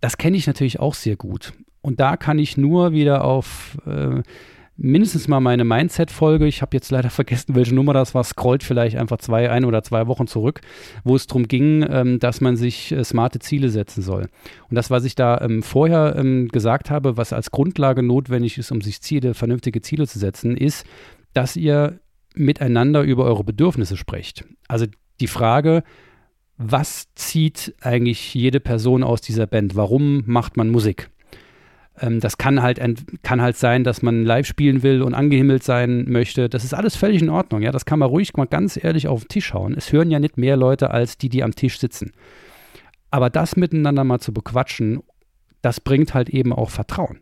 das 0.00 0.16
kenne 0.16 0.36
ich 0.36 0.46
natürlich 0.46 0.80
auch 0.80 0.94
sehr 0.94 1.16
gut. 1.16 1.52
Und 1.82 2.00
da 2.00 2.16
kann 2.16 2.38
ich 2.38 2.56
nur 2.56 2.92
wieder 2.92 3.24
auf 3.24 3.78
äh, 3.86 4.22
mindestens 4.80 5.28
mal 5.28 5.40
meine 5.40 5.64
Mindset-Folge, 5.64 6.46
ich 6.46 6.62
habe 6.62 6.76
jetzt 6.76 6.90
leider 6.90 7.10
vergessen, 7.10 7.54
welche 7.54 7.74
Nummer 7.74 7.92
das 7.92 8.14
war, 8.14 8.24
scrollt 8.24 8.64
vielleicht 8.64 8.96
einfach 8.96 9.18
zwei, 9.18 9.50
ein 9.50 9.64
oder 9.64 9.82
zwei 9.82 10.06
Wochen 10.06 10.26
zurück, 10.26 10.62
wo 11.04 11.14
es 11.14 11.26
darum 11.26 11.46
ging, 11.48 11.86
ähm, 11.88 12.18
dass 12.18 12.40
man 12.40 12.56
sich 12.56 12.90
äh, 12.90 13.04
smarte 13.04 13.38
Ziele 13.38 13.68
setzen 13.68 14.02
soll. 14.02 14.28
Und 14.68 14.74
das, 14.74 14.90
was 14.90 15.04
ich 15.04 15.14
da 15.14 15.40
ähm, 15.42 15.62
vorher 15.62 16.16
ähm, 16.16 16.48
gesagt 16.48 16.90
habe, 16.90 17.16
was 17.16 17.32
als 17.32 17.50
Grundlage 17.50 18.02
notwendig 18.02 18.56
ist, 18.56 18.72
um 18.72 18.80
sich 18.80 19.02
Ziele, 19.02 19.34
vernünftige 19.34 19.82
Ziele 19.82 20.06
zu 20.06 20.18
setzen, 20.18 20.56
ist, 20.56 20.86
dass 21.34 21.56
ihr 21.56 22.00
miteinander 22.34 23.02
über 23.02 23.24
eure 23.24 23.44
Bedürfnisse 23.44 23.96
sprecht. 23.96 24.44
Also 24.66 24.86
die 25.20 25.26
Frage, 25.26 25.82
was 26.56 27.08
zieht 27.14 27.74
eigentlich 27.80 28.34
jede 28.34 28.60
Person 28.60 29.02
aus 29.02 29.20
dieser 29.20 29.46
Band? 29.46 29.76
Warum 29.76 30.22
macht 30.26 30.56
man 30.56 30.70
Musik? 30.70 31.10
Ähm, 32.00 32.20
das 32.20 32.38
kann 32.38 32.62
halt, 32.62 32.80
kann 33.22 33.42
halt 33.42 33.56
sein, 33.56 33.84
dass 33.84 34.02
man 34.02 34.24
live 34.24 34.46
spielen 34.46 34.82
will 34.82 35.02
und 35.02 35.14
angehimmelt 35.14 35.62
sein 35.62 36.04
möchte. 36.08 36.48
Das 36.48 36.64
ist 36.64 36.74
alles 36.74 36.96
völlig 36.96 37.22
in 37.22 37.28
Ordnung. 37.28 37.62
Ja, 37.62 37.72
das 37.72 37.84
kann 37.84 37.98
man 37.98 38.08
ruhig 38.08 38.34
mal 38.34 38.46
ganz 38.46 38.82
ehrlich 38.82 39.08
auf 39.08 39.24
den 39.24 39.28
Tisch 39.28 39.54
hauen. 39.54 39.74
Es 39.76 39.92
hören 39.92 40.10
ja 40.10 40.18
nicht 40.18 40.38
mehr 40.38 40.56
Leute 40.56 40.90
als 40.90 41.18
die, 41.18 41.28
die 41.28 41.42
am 41.42 41.54
Tisch 41.54 41.78
sitzen. 41.78 42.12
Aber 43.10 43.30
das 43.30 43.56
miteinander 43.56 44.04
mal 44.04 44.20
zu 44.20 44.32
bequatschen, 44.32 45.02
das 45.62 45.80
bringt 45.80 46.14
halt 46.14 46.30
eben 46.30 46.52
auch 46.52 46.70
Vertrauen, 46.70 47.20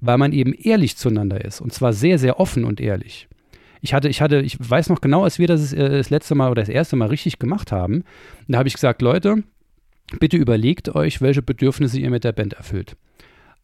weil 0.00 0.18
man 0.18 0.32
eben 0.32 0.52
ehrlich 0.52 0.96
zueinander 0.96 1.44
ist 1.44 1.60
und 1.60 1.72
zwar 1.72 1.92
sehr, 1.92 2.18
sehr 2.18 2.40
offen 2.40 2.64
und 2.64 2.80
ehrlich. 2.80 3.28
Ich 3.80 3.94
hatte, 3.94 4.08
ich 4.08 4.20
hatte, 4.20 4.40
ich 4.40 4.58
weiß 4.58 4.90
noch 4.90 5.00
genau, 5.00 5.24
als 5.24 5.38
wir 5.38 5.46
das 5.46 5.72
äh, 5.72 5.88
das 5.88 6.10
letzte 6.10 6.34
Mal 6.34 6.50
oder 6.50 6.60
das 6.60 6.68
erste 6.68 6.96
Mal 6.96 7.08
richtig 7.08 7.38
gemacht 7.38 7.72
haben, 7.72 8.04
da 8.46 8.58
habe 8.58 8.68
ich 8.68 8.74
gesagt, 8.74 9.00
Leute, 9.00 9.42
bitte 10.18 10.36
überlegt 10.36 10.94
euch, 10.94 11.22
welche 11.22 11.40
Bedürfnisse 11.40 11.98
ihr 11.98 12.10
mit 12.10 12.24
der 12.24 12.32
Band 12.32 12.54
erfüllt. 12.54 12.96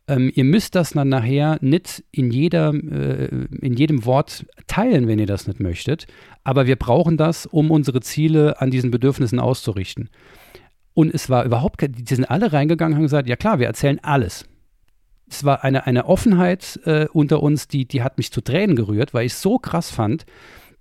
Ähm, 0.08 0.30
ihr 0.34 0.44
müsst 0.44 0.74
das 0.74 0.90
dann 0.90 1.08
nachher 1.08 1.58
nicht 1.60 2.04
in, 2.12 2.30
jeder, 2.30 2.72
äh, 2.72 3.46
in 3.60 3.74
jedem 3.74 4.04
Wort 4.04 4.46
teilen, 4.66 5.08
wenn 5.08 5.18
ihr 5.18 5.26
das 5.26 5.46
nicht 5.46 5.60
möchtet. 5.60 6.06
Aber 6.44 6.66
wir 6.66 6.76
brauchen 6.76 7.16
das, 7.16 7.46
um 7.46 7.70
unsere 7.70 8.00
Ziele 8.00 8.60
an 8.60 8.70
diesen 8.70 8.90
Bedürfnissen 8.90 9.40
auszurichten. 9.40 10.08
Und 10.94 11.12
es 11.12 11.28
war 11.28 11.44
überhaupt 11.44 11.82
die 11.82 12.14
sind 12.14 12.24
alle 12.24 12.52
reingegangen 12.52 12.94
und 12.94 12.96
haben 12.98 13.04
gesagt, 13.04 13.28
ja 13.28 13.36
klar, 13.36 13.58
wir 13.58 13.66
erzählen 13.66 13.98
alles. 14.02 14.46
Es 15.28 15.44
war 15.44 15.64
eine, 15.64 15.86
eine 15.86 16.06
Offenheit 16.06 16.80
äh, 16.84 17.06
unter 17.12 17.42
uns, 17.42 17.66
die, 17.66 17.86
die 17.86 18.02
hat 18.02 18.16
mich 18.16 18.32
zu 18.32 18.40
Tränen 18.40 18.76
gerührt, 18.76 19.12
weil 19.12 19.26
ich 19.26 19.32
es 19.32 19.42
so 19.42 19.58
krass 19.58 19.90
fand, 19.90 20.24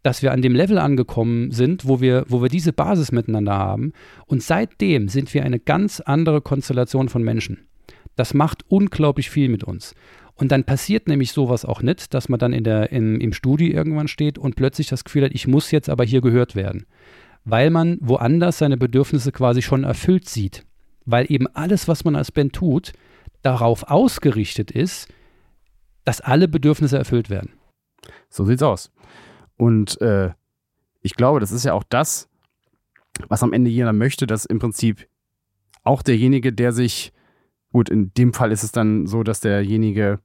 dass 0.04 0.22
wir 0.22 0.32
an 0.32 0.44
dem 0.44 0.54
Level 0.54 0.78
angekommen 0.78 1.50
sind, 1.50 1.88
wo 1.88 2.00
wir, 2.00 2.26
wo 2.30 2.42
wir 2.44 2.50
diese 2.50 2.74
Basis 2.74 3.12
miteinander 3.12 3.58
haben. 3.58 3.92
Und 4.28 4.44
seitdem 4.44 5.10
sind 5.10 5.34
wir 5.34 5.44
eine 5.44 5.60
ganz 5.60 6.00
andere 6.00 6.42
Konstellation 6.42 7.10
von 7.10 7.24
Menschen. 7.24 7.66
Das 8.16 8.34
macht 8.34 8.64
unglaublich 8.70 9.30
viel 9.30 9.50
mit 9.50 9.64
uns. 9.64 9.96
Und 10.36 10.52
dann 10.52 10.66
passiert 10.66 11.08
nämlich 11.08 11.32
sowas 11.32 11.64
auch 11.64 11.82
nicht, 11.82 12.14
dass 12.14 12.28
man 12.28 12.40
dann 12.40 12.54
in 12.54 12.64
der, 12.64 12.92
im, 12.92 13.20
im 13.22 13.34
Studio 13.34 13.74
irgendwann 13.74 14.08
steht 14.08 14.38
und 14.38 14.56
plötzlich 14.56 14.88
das 14.88 15.04
Gefühl 15.04 15.26
hat, 15.26 15.32
ich 15.34 15.48
muss 15.48 15.72
jetzt 15.72 15.90
aber 15.90 16.04
hier 16.04 16.22
gehört 16.22 16.56
werden. 16.56 16.86
Weil 17.46 17.70
man 17.70 17.98
woanders 18.02 18.58
seine 18.58 18.78
Bedürfnisse 18.78 19.32
quasi 19.32 19.62
schon 19.62 19.84
erfüllt 19.84 20.28
sieht. 20.28 20.66
Weil 21.06 21.32
eben 21.32 21.48
alles, 21.48 21.88
was 21.88 22.04
man 22.04 22.16
als 22.16 22.32
Band 22.32 22.54
tut, 22.54 22.92
darauf 23.44 23.84
ausgerichtet 23.84 24.72
ist, 24.72 25.08
dass 26.04 26.22
alle 26.22 26.48
Bedürfnisse 26.48 26.98
erfüllt 26.98 27.30
werden. 27.30 27.54
So 28.30 28.46
sieht's 28.46 28.64
aus. 28.64 28.92
Und 29.58 30.00
äh, 30.02 30.32
ich 31.02 31.16
glaube, 31.16 31.40
das 31.40 31.52
ist 31.52 31.66
ja 31.66 31.74
auch 31.74 31.84
das, 31.84 32.30
was 33.28 33.44
am 33.44 33.54
Ende 33.54 33.70
jeder 33.70 33.94
möchte, 33.94 34.28
dass 34.28 34.46
im 34.46 34.60
Prinzip 34.60 35.08
auch 35.84 36.02
derjenige, 36.02 36.52
der 36.52 36.72
sich, 36.72 37.14
gut, 37.76 37.90
in 37.90 38.14
dem 38.14 38.32
Fall 38.32 38.54
ist 38.54 38.64
es 38.64 38.72
dann 38.72 39.06
so, 39.06 39.22
dass 39.24 39.42
derjenige 39.42 40.20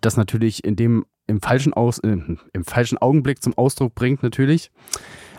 das 0.00 0.16
natürlich 0.16 0.62
in 0.62 0.76
dem 0.76 1.04
im 1.26 1.40
falschen, 1.40 1.72
Aus, 1.72 1.98
äh, 1.98 2.16
im 2.52 2.64
falschen 2.64 2.98
Augenblick 2.98 3.42
zum 3.42 3.58
Ausdruck 3.58 3.96
bringt, 3.96 4.22
natürlich. 4.22 4.70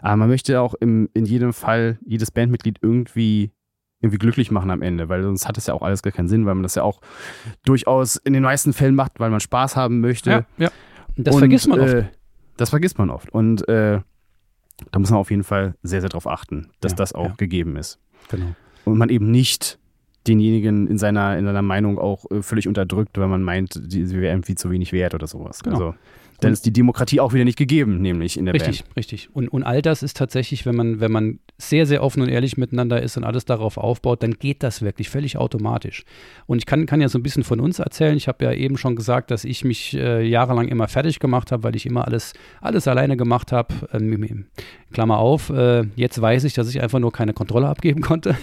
Aber 0.02 0.18
man 0.18 0.28
möchte 0.28 0.60
auch 0.60 0.74
im, 0.74 1.08
in 1.14 1.24
jedem 1.24 1.54
Fall 1.54 1.98
jedes 2.06 2.30
Bandmitglied 2.30 2.80
irgendwie, 2.82 3.54
irgendwie 4.02 4.18
glücklich 4.18 4.52
machen 4.52 4.70
am 4.70 4.82
Ende, 4.82 5.08
weil 5.08 5.24
sonst 5.24 5.48
hat 5.48 5.58
es 5.58 5.68
ja 5.68 5.74
auch 5.74 5.82
alles 5.82 6.02
gar 6.02 6.12
keinen 6.12 6.28
Sinn, 6.28 6.46
weil 6.46 6.56
man 6.56 6.64
das 6.64 6.76
ja 6.76 6.84
auch 6.84 7.00
durchaus 7.64 8.18
in 8.18 8.34
den 8.34 8.44
meisten 8.44 8.74
Fällen 8.74 8.96
macht, 8.96 9.22
weil 9.22 9.30
man 9.30 9.40
Spaß 9.40 9.78
haben 9.78 10.02
möchte. 10.02 10.46
ja. 10.58 10.72
Und 11.16 11.26
das 11.26 11.36
Und, 11.36 11.40
vergisst 11.40 11.70
man 11.70 11.80
oft. 11.80 11.94
Äh, 11.94 12.06
das 12.58 12.70
vergisst 12.72 12.98
man 12.98 13.10
oft. 13.10 13.30
Und 13.30 13.66
äh, 13.70 14.02
da 14.92 15.00
muss 15.00 15.10
man 15.10 15.20
auf 15.22 15.32
jeden 15.32 15.46
Fall 15.46 15.76
sehr, 15.84 16.02
sehr 16.02 16.10
drauf 16.10 16.28
achten, 16.28 16.70
dass 16.82 16.92
Ja, 16.92 16.98
das 16.98 17.14
auch 17.14 17.30
ja. 17.30 17.36
gegeben 17.38 17.78
ist. 17.78 17.98
Genau. 18.28 18.56
Und 18.84 18.98
man 18.98 19.08
eben 19.08 19.32
nicht 19.32 19.80
denjenigen 20.28 20.88
in 20.88 20.98
seiner, 20.98 21.38
in 21.38 21.46
seiner 21.46 21.62
Meinung 21.62 22.00
auch 22.00 22.30
äh, 22.32 22.42
völlig 22.42 22.68
unterdrückt, 22.68 23.18
weil 23.18 23.28
man 23.28 23.44
meint, 23.44 23.80
die, 23.92 24.06
sie 24.06 24.22
wäre 24.22 24.34
irgendwie 24.34 24.56
zu 24.56 24.72
wenig 24.72 24.94
wert 24.94 25.14
oder 25.14 25.28
sowas. 25.28 25.64
Genau. 25.64 25.76
Also, 25.76 25.96
dann 26.44 26.54
ist 26.54 26.66
die 26.66 26.74
Demokratie 26.74 27.20
auch 27.20 27.34
wieder 27.34 27.46
nicht 27.46 27.58
gegeben, 27.58 28.02
nämlich 28.02 28.38
in 28.38 28.46
der 28.46 28.54
Richtig, 28.54 28.84
Band. 28.84 28.98
richtig. 28.98 29.30
Und, 29.34 29.48
und 29.50 29.64
all 29.64 29.82
das 29.82 30.04
ist 30.04 30.18
tatsächlich, 30.18 30.66
wenn 30.66 30.76
man, 30.76 31.00
wenn 31.00 31.12
man 31.12 31.40
sehr, 31.58 31.86
sehr 31.86 32.04
offen 32.04 32.22
und 32.22 32.30
ehrlich 32.30 32.58
miteinander 32.58 33.02
ist 33.02 33.18
und 33.18 33.24
alles 33.24 33.46
darauf 33.46 33.78
aufbaut, 33.78 34.24
dann 34.24 34.34
geht 34.34 34.64
das 34.64 34.82
wirklich 34.82 35.10
völlig 35.10 35.38
automatisch. 35.38 36.04
Und 36.46 36.58
ich 36.58 36.66
kann, 36.66 36.86
kann 36.86 37.02
ja 37.02 37.10
so 37.10 37.18
ein 37.20 37.24
bisschen 37.24 37.44
von 37.44 37.60
uns 37.60 37.80
erzählen. 37.80 38.18
Ich 38.18 38.28
habe 38.28 38.46
ja 38.46 38.54
eben 38.54 38.78
schon 38.78 38.96
gesagt, 38.96 39.32
dass 39.32 39.46
ich 39.46 39.64
mich 39.64 39.96
äh, 39.96 40.26
jahrelang 40.26 40.68
immer 40.68 40.88
fertig 40.88 41.20
gemacht 41.20 41.52
habe, 41.52 41.64
weil 41.64 41.76
ich 41.76 41.86
immer 41.86 42.06
alles, 42.08 42.34
alles 42.62 42.88
alleine 42.88 43.18
gemacht 43.18 43.52
habe. 43.52 43.74
Ähm, 43.94 44.46
Klammer 44.92 45.18
auf, 45.18 45.50
äh, 45.50 45.84
jetzt 45.96 46.22
weiß 46.22 46.44
ich, 46.44 46.54
dass 46.54 46.70
ich 46.70 46.82
einfach 46.82 47.00
nur 47.00 47.12
keine 47.12 47.34
Kontrolle 47.34 47.68
abgeben 47.68 48.02
konnte. 48.02 48.38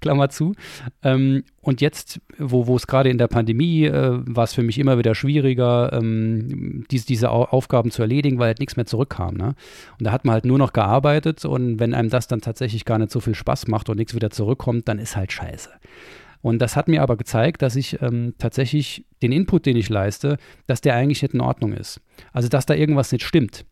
Klammer 0.00 0.28
zu. 0.30 0.54
Ähm, 1.02 1.42
und 1.62 1.80
jetzt, 1.80 2.20
wo, 2.38 2.74
es 2.74 2.86
gerade 2.86 3.10
in 3.10 3.18
der 3.18 3.28
Pandemie 3.28 3.84
äh, 3.84 4.18
war 4.24 4.44
es 4.44 4.54
für 4.54 4.62
mich 4.62 4.78
immer 4.78 4.96
wieder 4.96 5.14
schwieriger, 5.14 5.92
ähm, 5.92 6.84
dies, 6.90 7.04
diese 7.04 7.29
Au 7.30 7.44
Aufgaben 7.44 7.90
zu 7.90 8.02
erledigen, 8.02 8.38
weil 8.38 8.48
halt 8.48 8.60
nichts 8.60 8.76
mehr 8.76 8.86
zurückkam. 8.86 9.34
Ne? 9.34 9.54
Und 9.98 10.04
da 10.06 10.12
hat 10.12 10.24
man 10.24 10.34
halt 10.34 10.44
nur 10.44 10.58
noch 10.58 10.72
gearbeitet 10.72 11.44
und 11.44 11.80
wenn 11.80 11.94
einem 11.94 12.10
das 12.10 12.28
dann 12.28 12.40
tatsächlich 12.40 12.84
gar 12.84 12.98
nicht 12.98 13.10
so 13.10 13.20
viel 13.20 13.34
Spaß 13.34 13.68
macht 13.68 13.88
und 13.88 13.96
nichts 13.96 14.14
wieder 14.14 14.30
zurückkommt, 14.30 14.88
dann 14.88 14.98
ist 14.98 15.16
halt 15.16 15.32
scheiße. 15.32 15.70
Und 16.42 16.60
das 16.60 16.76
hat 16.76 16.88
mir 16.88 17.02
aber 17.02 17.16
gezeigt, 17.16 17.62
dass 17.62 17.76
ich 17.76 18.00
ähm, 18.00 18.34
tatsächlich 18.38 19.04
den 19.22 19.32
Input, 19.32 19.66
den 19.66 19.76
ich 19.76 19.88
leiste, 19.88 20.38
dass 20.66 20.80
der 20.80 20.94
eigentlich 20.94 21.22
nicht 21.22 21.34
in 21.34 21.40
Ordnung 21.40 21.72
ist. 21.72 22.00
Also, 22.32 22.48
dass 22.48 22.66
da 22.66 22.74
irgendwas 22.74 23.12
nicht 23.12 23.24
stimmt. 23.24 23.66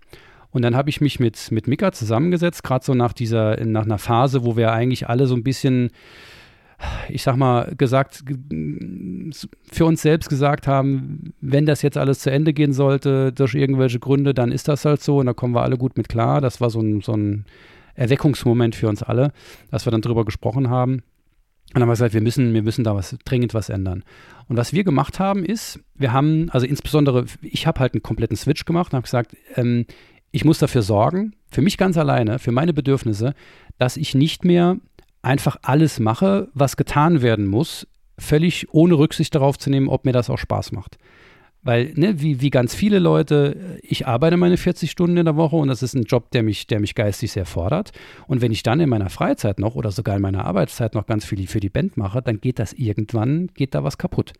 Und 0.50 0.62
dann 0.62 0.76
habe 0.76 0.90
ich 0.90 1.00
mich 1.00 1.20
mit, 1.20 1.50
mit 1.50 1.66
Mika 1.66 1.92
zusammengesetzt, 1.92 2.62
gerade 2.62 2.84
so 2.84 2.94
nach 2.94 3.12
dieser, 3.12 3.64
nach 3.64 3.84
einer 3.84 3.98
Phase, 3.98 4.44
wo 4.44 4.56
wir 4.56 4.72
eigentlich 4.72 5.08
alle 5.08 5.26
so 5.26 5.34
ein 5.34 5.42
bisschen, 5.44 5.90
ich 7.08 7.22
sag 7.22 7.36
mal, 7.36 7.74
gesagt, 7.76 8.22
für 9.70 9.84
uns 9.84 10.02
selbst 10.02 10.28
gesagt 10.28 10.66
haben, 10.66 11.32
wenn 11.40 11.66
das 11.66 11.82
jetzt 11.82 11.96
alles 11.96 12.20
zu 12.20 12.30
Ende 12.30 12.52
gehen 12.52 12.72
sollte, 12.72 13.32
durch 13.32 13.54
irgendwelche 13.54 13.98
Gründe, 13.98 14.34
dann 14.34 14.52
ist 14.52 14.68
das 14.68 14.84
halt 14.84 15.02
so 15.02 15.18
und 15.18 15.26
da 15.26 15.32
kommen 15.32 15.54
wir 15.54 15.62
alle 15.62 15.76
gut 15.76 15.96
mit 15.96 16.08
klar. 16.08 16.40
Das 16.40 16.60
war 16.60 16.70
so 16.70 16.80
ein, 16.80 17.00
so 17.00 17.12
ein 17.14 17.44
Erweckungsmoment 17.94 18.76
für 18.76 18.88
uns 18.88 19.02
alle, 19.02 19.32
dass 19.70 19.86
wir 19.86 19.90
dann 19.90 20.02
drüber 20.02 20.24
gesprochen 20.24 20.70
haben. 20.70 21.02
dann 21.72 21.82
haben 21.82 21.88
wir 21.88 21.94
gesagt, 21.94 22.14
wir 22.14 22.20
müssen, 22.20 22.54
wir 22.54 22.62
müssen 22.62 22.84
da 22.84 22.94
was 22.94 23.16
dringend 23.24 23.54
was 23.54 23.70
ändern. 23.70 24.04
Und 24.48 24.56
was 24.56 24.72
wir 24.72 24.84
gemacht 24.84 25.18
haben, 25.18 25.44
ist, 25.44 25.80
wir 25.96 26.12
haben, 26.12 26.48
also 26.50 26.66
insbesondere, 26.66 27.24
ich 27.42 27.66
habe 27.66 27.80
halt 27.80 27.94
einen 27.94 28.02
kompletten 28.02 28.36
Switch 28.36 28.64
gemacht 28.64 28.92
und 28.92 28.96
habe 28.96 29.04
gesagt, 29.04 29.36
ähm, 29.56 29.84
ich 30.30 30.44
muss 30.44 30.58
dafür 30.58 30.82
sorgen, 30.82 31.34
für 31.50 31.62
mich 31.62 31.76
ganz 31.78 31.96
alleine, 31.96 32.38
für 32.38 32.52
meine 32.52 32.72
Bedürfnisse, 32.72 33.34
dass 33.78 33.96
ich 33.96 34.14
nicht 34.14 34.44
mehr 34.44 34.76
einfach 35.22 35.56
alles 35.62 35.98
mache, 35.98 36.48
was 36.54 36.76
getan 36.76 37.22
werden 37.22 37.46
muss, 37.46 37.86
völlig 38.18 38.72
ohne 38.72 38.94
Rücksicht 38.94 39.34
darauf 39.34 39.58
zu 39.58 39.70
nehmen, 39.70 39.88
ob 39.88 40.04
mir 40.04 40.12
das 40.12 40.30
auch 40.30 40.38
Spaß 40.38 40.72
macht. 40.72 40.98
Weil, 41.62 41.92
ne, 41.96 42.20
wie, 42.20 42.40
wie 42.40 42.50
ganz 42.50 42.74
viele 42.74 42.98
Leute, 42.98 43.78
ich 43.82 44.06
arbeite 44.06 44.36
meine 44.36 44.56
40 44.56 44.90
Stunden 44.90 45.16
in 45.16 45.24
der 45.24 45.36
Woche 45.36 45.56
und 45.56 45.68
das 45.68 45.82
ist 45.82 45.94
ein 45.94 46.04
Job, 46.04 46.30
der 46.30 46.42
mich, 46.42 46.66
der 46.68 46.78
mich 46.78 46.94
geistig 46.94 47.32
sehr 47.32 47.46
fordert. 47.46 47.90
Und 48.26 48.40
wenn 48.40 48.52
ich 48.52 48.62
dann 48.62 48.80
in 48.80 48.88
meiner 48.88 49.10
Freizeit 49.10 49.58
noch 49.58 49.74
oder 49.74 49.90
sogar 49.90 50.16
in 50.16 50.22
meiner 50.22 50.44
Arbeitszeit 50.44 50.94
noch 50.94 51.06
ganz 51.06 51.24
viel 51.24 51.46
für 51.48 51.60
die 51.60 51.68
Band 51.68 51.96
mache, 51.96 52.22
dann 52.22 52.40
geht 52.40 52.58
das 52.58 52.72
irgendwann, 52.72 53.48
geht 53.54 53.74
da 53.74 53.82
was 53.82 53.98
kaputt. 53.98 54.34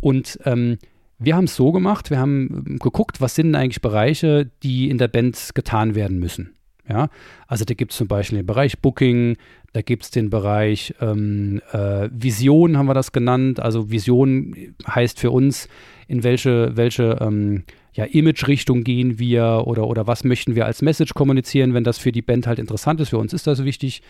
Und 0.00 0.38
ähm, 0.44 0.78
wir 1.18 1.36
haben 1.36 1.44
es 1.44 1.56
so 1.56 1.72
gemacht, 1.72 2.10
wir 2.10 2.18
haben 2.18 2.64
ähm, 2.66 2.78
geguckt, 2.78 3.20
was 3.20 3.34
sind 3.34 3.54
eigentlich 3.54 3.82
Bereiche, 3.82 4.50
die 4.62 4.88
in 4.88 4.98
der 4.98 5.08
Band 5.08 5.50
getan 5.54 5.94
werden 5.94 6.18
müssen. 6.18 6.54
Ja, 6.90 7.08
also 7.46 7.64
da 7.64 7.74
gibt 7.74 7.92
es 7.92 7.98
zum 7.98 8.08
Beispiel 8.08 8.38
den 8.38 8.46
Bereich 8.46 8.80
Booking, 8.80 9.36
da 9.72 9.80
gibt 9.80 10.02
es 10.02 10.10
den 10.10 10.28
Bereich 10.28 10.92
ähm, 11.00 11.60
äh, 11.72 12.08
Vision, 12.10 12.76
haben 12.76 12.86
wir 12.86 12.94
das 12.94 13.12
genannt. 13.12 13.60
Also 13.60 13.92
Vision 13.92 14.74
heißt 14.88 15.20
für 15.20 15.30
uns, 15.30 15.68
in 16.08 16.24
welche, 16.24 16.76
welche 16.76 17.18
ähm, 17.20 17.62
ja, 17.92 18.06
Image-Richtung 18.06 18.82
gehen 18.82 19.20
wir 19.20 19.62
oder, 19.66 19.86
oder 19.86 20.08
was 20.08 20.24
möchten 20.24 20.56
wir 20.56 20.66
als 20.66 20.82
Message 20.82 21.14
kommunizieren, 21.14 21.74
wenn 21.74 21.84
das 21.84 21.98
für 21.98 22.10
die 22.10 22.22
Band 22.22 22.48
halt 22.48 22.58
interessant 22.58 23.00
ist. 23.00 23.10
Für 23.10 23.18
uns 23.18 23.32
ist 23.32 23.46
das 23.46 23.64
wichtig. 23.64 24.02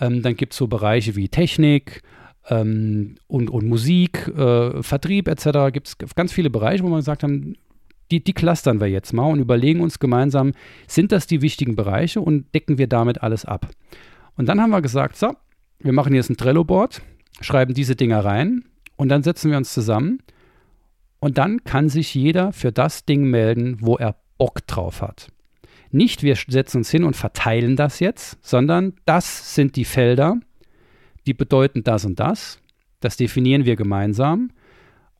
Ähm, 0.00 0.22
dann 0.22 0.34
gibt 0.34 0.52
es 0.52 0.58
so 0.58 0.66
Bereiche 0.66 1.14
wie 1.14 1.28
Technik, 1.28 2.02
ähm, 2.48 3.16
und, 3.26 3.50
und 3.50 3.66
Musik, 3.66 4.28
äh, 4.28 4.82
Vertrieb 4.82 5.28
etc. 5.28 5.72
Gibt 5.72 5.88
es 5.88 6.14
ganz 6.14 6.32
viele 6.32 6.50
Bereiche, 6.50 6.82
wo 6.82 6.88
wir 6.88 6.96
gesagt 6.96 7.22
haben, 7.22 7.56
die, 8.10 8.22
die 8.22 8.32
clustern 8.32 8.80
wir 8.80 8.88
jetzt 8.88 9.12
mal 9.12 9.26
und 9.26 9.40
überlegen 9.40 9.80
uns 9.80 9.98
gemeinsam, 9.98 10.52
sind 10.86 11.12
das 11.12 11.26
die 11.26 11.42
wichtigen 11.42 11.76
Bereiche 11.76 12.20
und 12.20 12.54
decken 12.54 12.78
wir 12.78 12.86
damit 12.86 13.22
alles 13.22 13.44
ab. 13.44 13.68
Und 14.36 14.46
dann 14.46 14.60
haben 14.60 14.70
wir 14.70 14.82
gesagt, 14.82 15.16
so, 15.16 15.34
wir 15.78 15.92
machen 15.92 16.14
jetzt 16.14 16.30
ein 16.30 16.36
Trello-Board, 16.36 17.02
schreiben 17.40 17.74
diese 17.74 17.96
Dinger 17.96 18.24
rein 18.24 18.64
und 18.96 19.08
dann 19.08 19.22
setzen 19.22 19.50
wir 19.50 19.58
uns 19.58 19.72
zusammen 19.72 20.20
und 21.20 21.38
dann 21.38 21.64
kann 21.64 21.88
sich 21.88 22.14
jeder 22.14 22.52
für 22.52 22.72
das 22.72 23.04
Ding 23.04 23.24
melden, 23.24 23.78
wo 23.80 23.96
er 23.96 24.16
Bock 24.38 24.66
drauf 24.66 25.02
hat. 25.02 25.28
Nicht 25.90 26.22
wir 26.22 26.36
setzen 26.36 26.78
uns 26.78 26.90
hin 26.90 27.04
und 27.04 27.16
verteilen 27.16 27.76
das 27.76 28.00
jetzt, 28.00 28.38
sondern 28.44 28.94
das 29.04 29.54
sind 29.54 29.76
die 29.76 29.84
Felder, 29.84 30.38
die 31.26 31.34
bedeuten 31.34 31.84
das 31.84 32.04
und 32.04 32.20
das. 32.20 32.60
Das 33.00 33.16
definieren 33.16 33.64
wir 33.64 33.76
gemeinsam. 33.76 34.50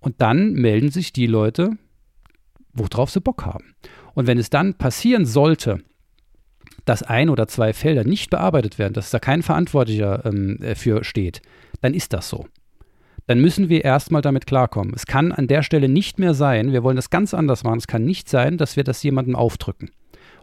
Und 0.00 0.20
dann 0.20 0.52
melden 0.52 0.90
sich 0.90 1.12
die 1.12 1.26
Leute, 1.26 1.70
worauf 2.76 3.10
sie 3.10 3.20
Bock 3.20 3.44
haben. 3.44 3.74
Und 4.14 4.26
wenn 4.26 4.38
es 4.38 4.50
dann 4.50 4.74
passieren 4.74 5.26
sollte, 5.26 5.80
dass 6.84 7.02
ein 7.02 7.28
oder 7.28 7.48
zwei 7.48 7.72
Felder 7.72 8.04
nicht 8.04 8.30
bearbeitet 8.30 8.78
werden, 8.78 8.94
dass 8.94 9.10
da 9.10 9.18
kein 9.18 9.42
Verantwortlicher 9.42 10.24
ähm, 10.24 10.58
für 10.74 11.04
steht, 11.04 11.42
dann 11.80 11.94
ist 11.94 12.12
das 12.12 12.28
so. 12.28 12.46
Dann 13.26 13.40
müssen 13.40 13.68
wir 13.68 13.84
erstmal 13.84 14.22
damit 14.22 14.46
klarkommen. 14.46 14.92
Es 14.94 15.06
kann 15.06 15.32
an 15.32 15.48
der 15.48 15.62
Stelle 15.62 15.88
nicht 15.88 16.18
mehr 16.18 16.32
sein, 16.32 16.72
wir 16.72 16.84
wollen 16.84 16.96
das 16.96 17.10
ganz 17.10 17.34
anders 17.34 17.64
machen, 17.64 17.78
es 17.78 17.88
kann 17.88 18.04
nicht 18.04 18.28
sein, 18.28 18.56
dass 18.56 18.76
wir 18.76 18.84
das 18.84 19.02
jemandem 19.02 19.34
aufdrücken. 19.34 19.90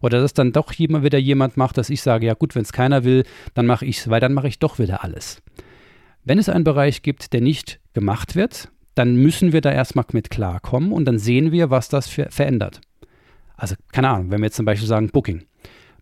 Oder 0.02 0.20
dass 0.20 0.34
dann 0.34 0.52
doch 0.52 0.74
jemand 0.74 1.06
wieder 1.06 1.18
jemand 1.18 1.56
macht, 1.56 1.78
dass 1.78 1.90
ich 1.90 2.02
sage, 2.02 2.26
ja 2.26 2.34
gut, 2.34 2.56
wenn 2.56 2.64
es 2.64 2.74
keiner 2.74 3.06
will, 3.06 3.24
dann 3.54 3.66
mache 3.66 3.86
ich 3.86 4.00
es, 4.00 4.10
weil 4.10 4.20
dann 4.20 4.34
mache 4.34 4.50
ich 4.50 4.60
doch 4.60 4.80
wieder 4.80 5.02
alles. 5.02 5.42
Wenn 6.26 6.40
es 6.40 6.50
einen 6.50 6.66
Bereich 6.66 7.04
gibt, 7.04 7.32
der 7.32 7.40
nicht 7.40 7.80
gemacht 7.94 8.36
wird, 8.36 8.70
dann 8.96 9.16
müssen 9.16 9.54
wir 9.54 9.62
da 9.62 9.72
erstmal 9.72 10.06
mit 10.14 10.30
klarkommen 10.30 10.92
und 10.92 11.06
dann 11.06 11.18
sehen 11.18 11.52
wir, 11.52 11.70
was 11.70 11.90
das 11.90 12.08
für, 12.08 12.28
verändert. 12.30 12.82
Also, 13.56 13.76
keine 13.92 14.10
Ahnung, 14.10 14.32
wenn 14.32 14.40
wir 14.40 14.46
jetzt 14.46 14.56
zum 14.56 14.66
Beispiel 14.66 14.88
sagen 14.88 15.10
Booking. 15.10 15.44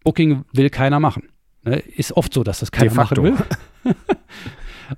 Booking 0.03 0.43
will 0.53 0.69
keiner 0.69 0.99
machen. 0.99 1.29
Ne? 1.63 1.77
Ist 1.77 2.13
oft 2.13 2.33
so, 2.33 2.43
dass 2.43 2.59
das 2.59 2.71
keiner 2.71 2.93
machen 2.93 3.23
will. 3.23 3.35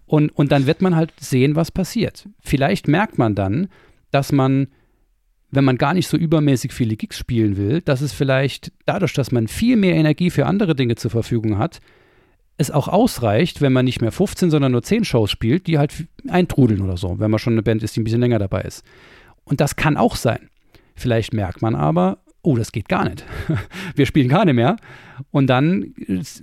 und, 0.06 0.30
und 0.30 0.52
dann 0.52 0.66
wird 0.66 0.82
man 0.82 0.96
halt 0.96 1.14
sehen, 1.20 1.56
was 1.56 1.72
passiert. 1.72 2.28
Vielleicht 2.42 2.88
merkt 2.88 3.18
man 3.18 3.36
dann, 3.36 3.68
dass 4.12 4.32
man, 4.32 4.68
wenn 5.52 5.66
man 5.66 5.78
gar 5.78 5.94
nicht 5.94 6.08
so 6.08 6.18
übermäßig 6.18 6.72
viele 6.72 6.96
Gigs 6.96 7.18
spielen 7.18 7.58
will, 7.58 7.82
dass 7.82 8.02
es 8.02 8.14
vielleicht 8.14 8.72
dadurch, 8.86 9.14
dass 9.14 9.32
man 9.32 9.48
viel 9.48 9.76
mehr 9.76 9.96
Energie 9.96 10.30
für 10.30 10.46
andere 10.46 10.76
Dinge 10.76 10.96
zur 10.96 11.12
Verfügung 11.12 11.58
hat, 11.58 11.80
es 12.64 12.72
auch 12.72 12.88
ausreicht, 12.88 13.62
wenn 13.62 13.74
man 13.74 13.86
nicht 13.86 14.02
mehr 14.02 14.12
15, 14.12 14.50
sondern 14.52 14.72
nur 14.72 14.84
10 14.84 15.06
Shows 15.06 15.32
spielt, 15.32 15.68
die 15.68 15.78
halt 15.78 15.94
eintrudeln 16.28 16.82
oder 16.82 16.98
so, 16.98 17.20
wenn 17.20 17.32
man 17.32 17.40
schon 17.40 17.54
eine 17.54 17.64
Band 17.64 17.84
ist, 17.84 17.96
die 17.96 18.02
ein 18.02 18.04
bisschen 18.04 18.22
länger 18.22 18.40
dabei 18.40 18.62
ist. 18.62 18.84
Und 19.44 19.62
das 19.62 19.76
kann 19.76 19.98
auch 19.98 20.16
sein. 20.16 20.50
Vielleicht 20.96 21.34
merkt 21.34 21.62
man 21.62 21.76
aber, 21.76 22.20
oh, 22.44 22.56
das 22.56 22.72
geht 22.72 22.90
gar 22.90 23.10
nicht. 23.10 23.24
Wir 23.96 24.06
spielen 24.06 24.30
keine 24.30 24.54
mehr. 24.54 24.76
Und 25.32 25.48
dann 25.48 25.94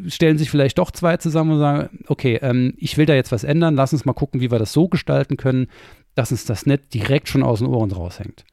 stellen 0.09 0.39
sich 0.39 0.51
vielleicht 0.51 0.79
doch 0.79 0.91
zwei 0.91 1.19
zusammen 1.19 1.53
und 1.53 1.59
sagen, 1.59 1.99
okay, 2.09 2.39
ähm, 2.43 2.75
ich 2.79 2.97
will 2.97 3.07
da 3.07 3.15
jetzt 3.15 3.33
was 3.33 3.45
ändern, 3.45 3.75
lass 3.75 3.93
uns 3.93 4.05
mal 4.05 4.15
gucken, 4.15 4.41
wie 4.41 4.51
wir 4.51 4.59
das 4.59 4.73
so 4.73 4.89
gestalten 4.89 5.37
können, 5.37 5.67
dass 6.15 6.33
uns 6.33 6.45
das 6.45 6.67
nicht 6.67 6.95
direkt 6.95 7.29
schon 7.29 7.43
aus 7.43 7.59
den 7.59 7.69
Ohren 7.69 7.93
raushängt. 7.93 8.45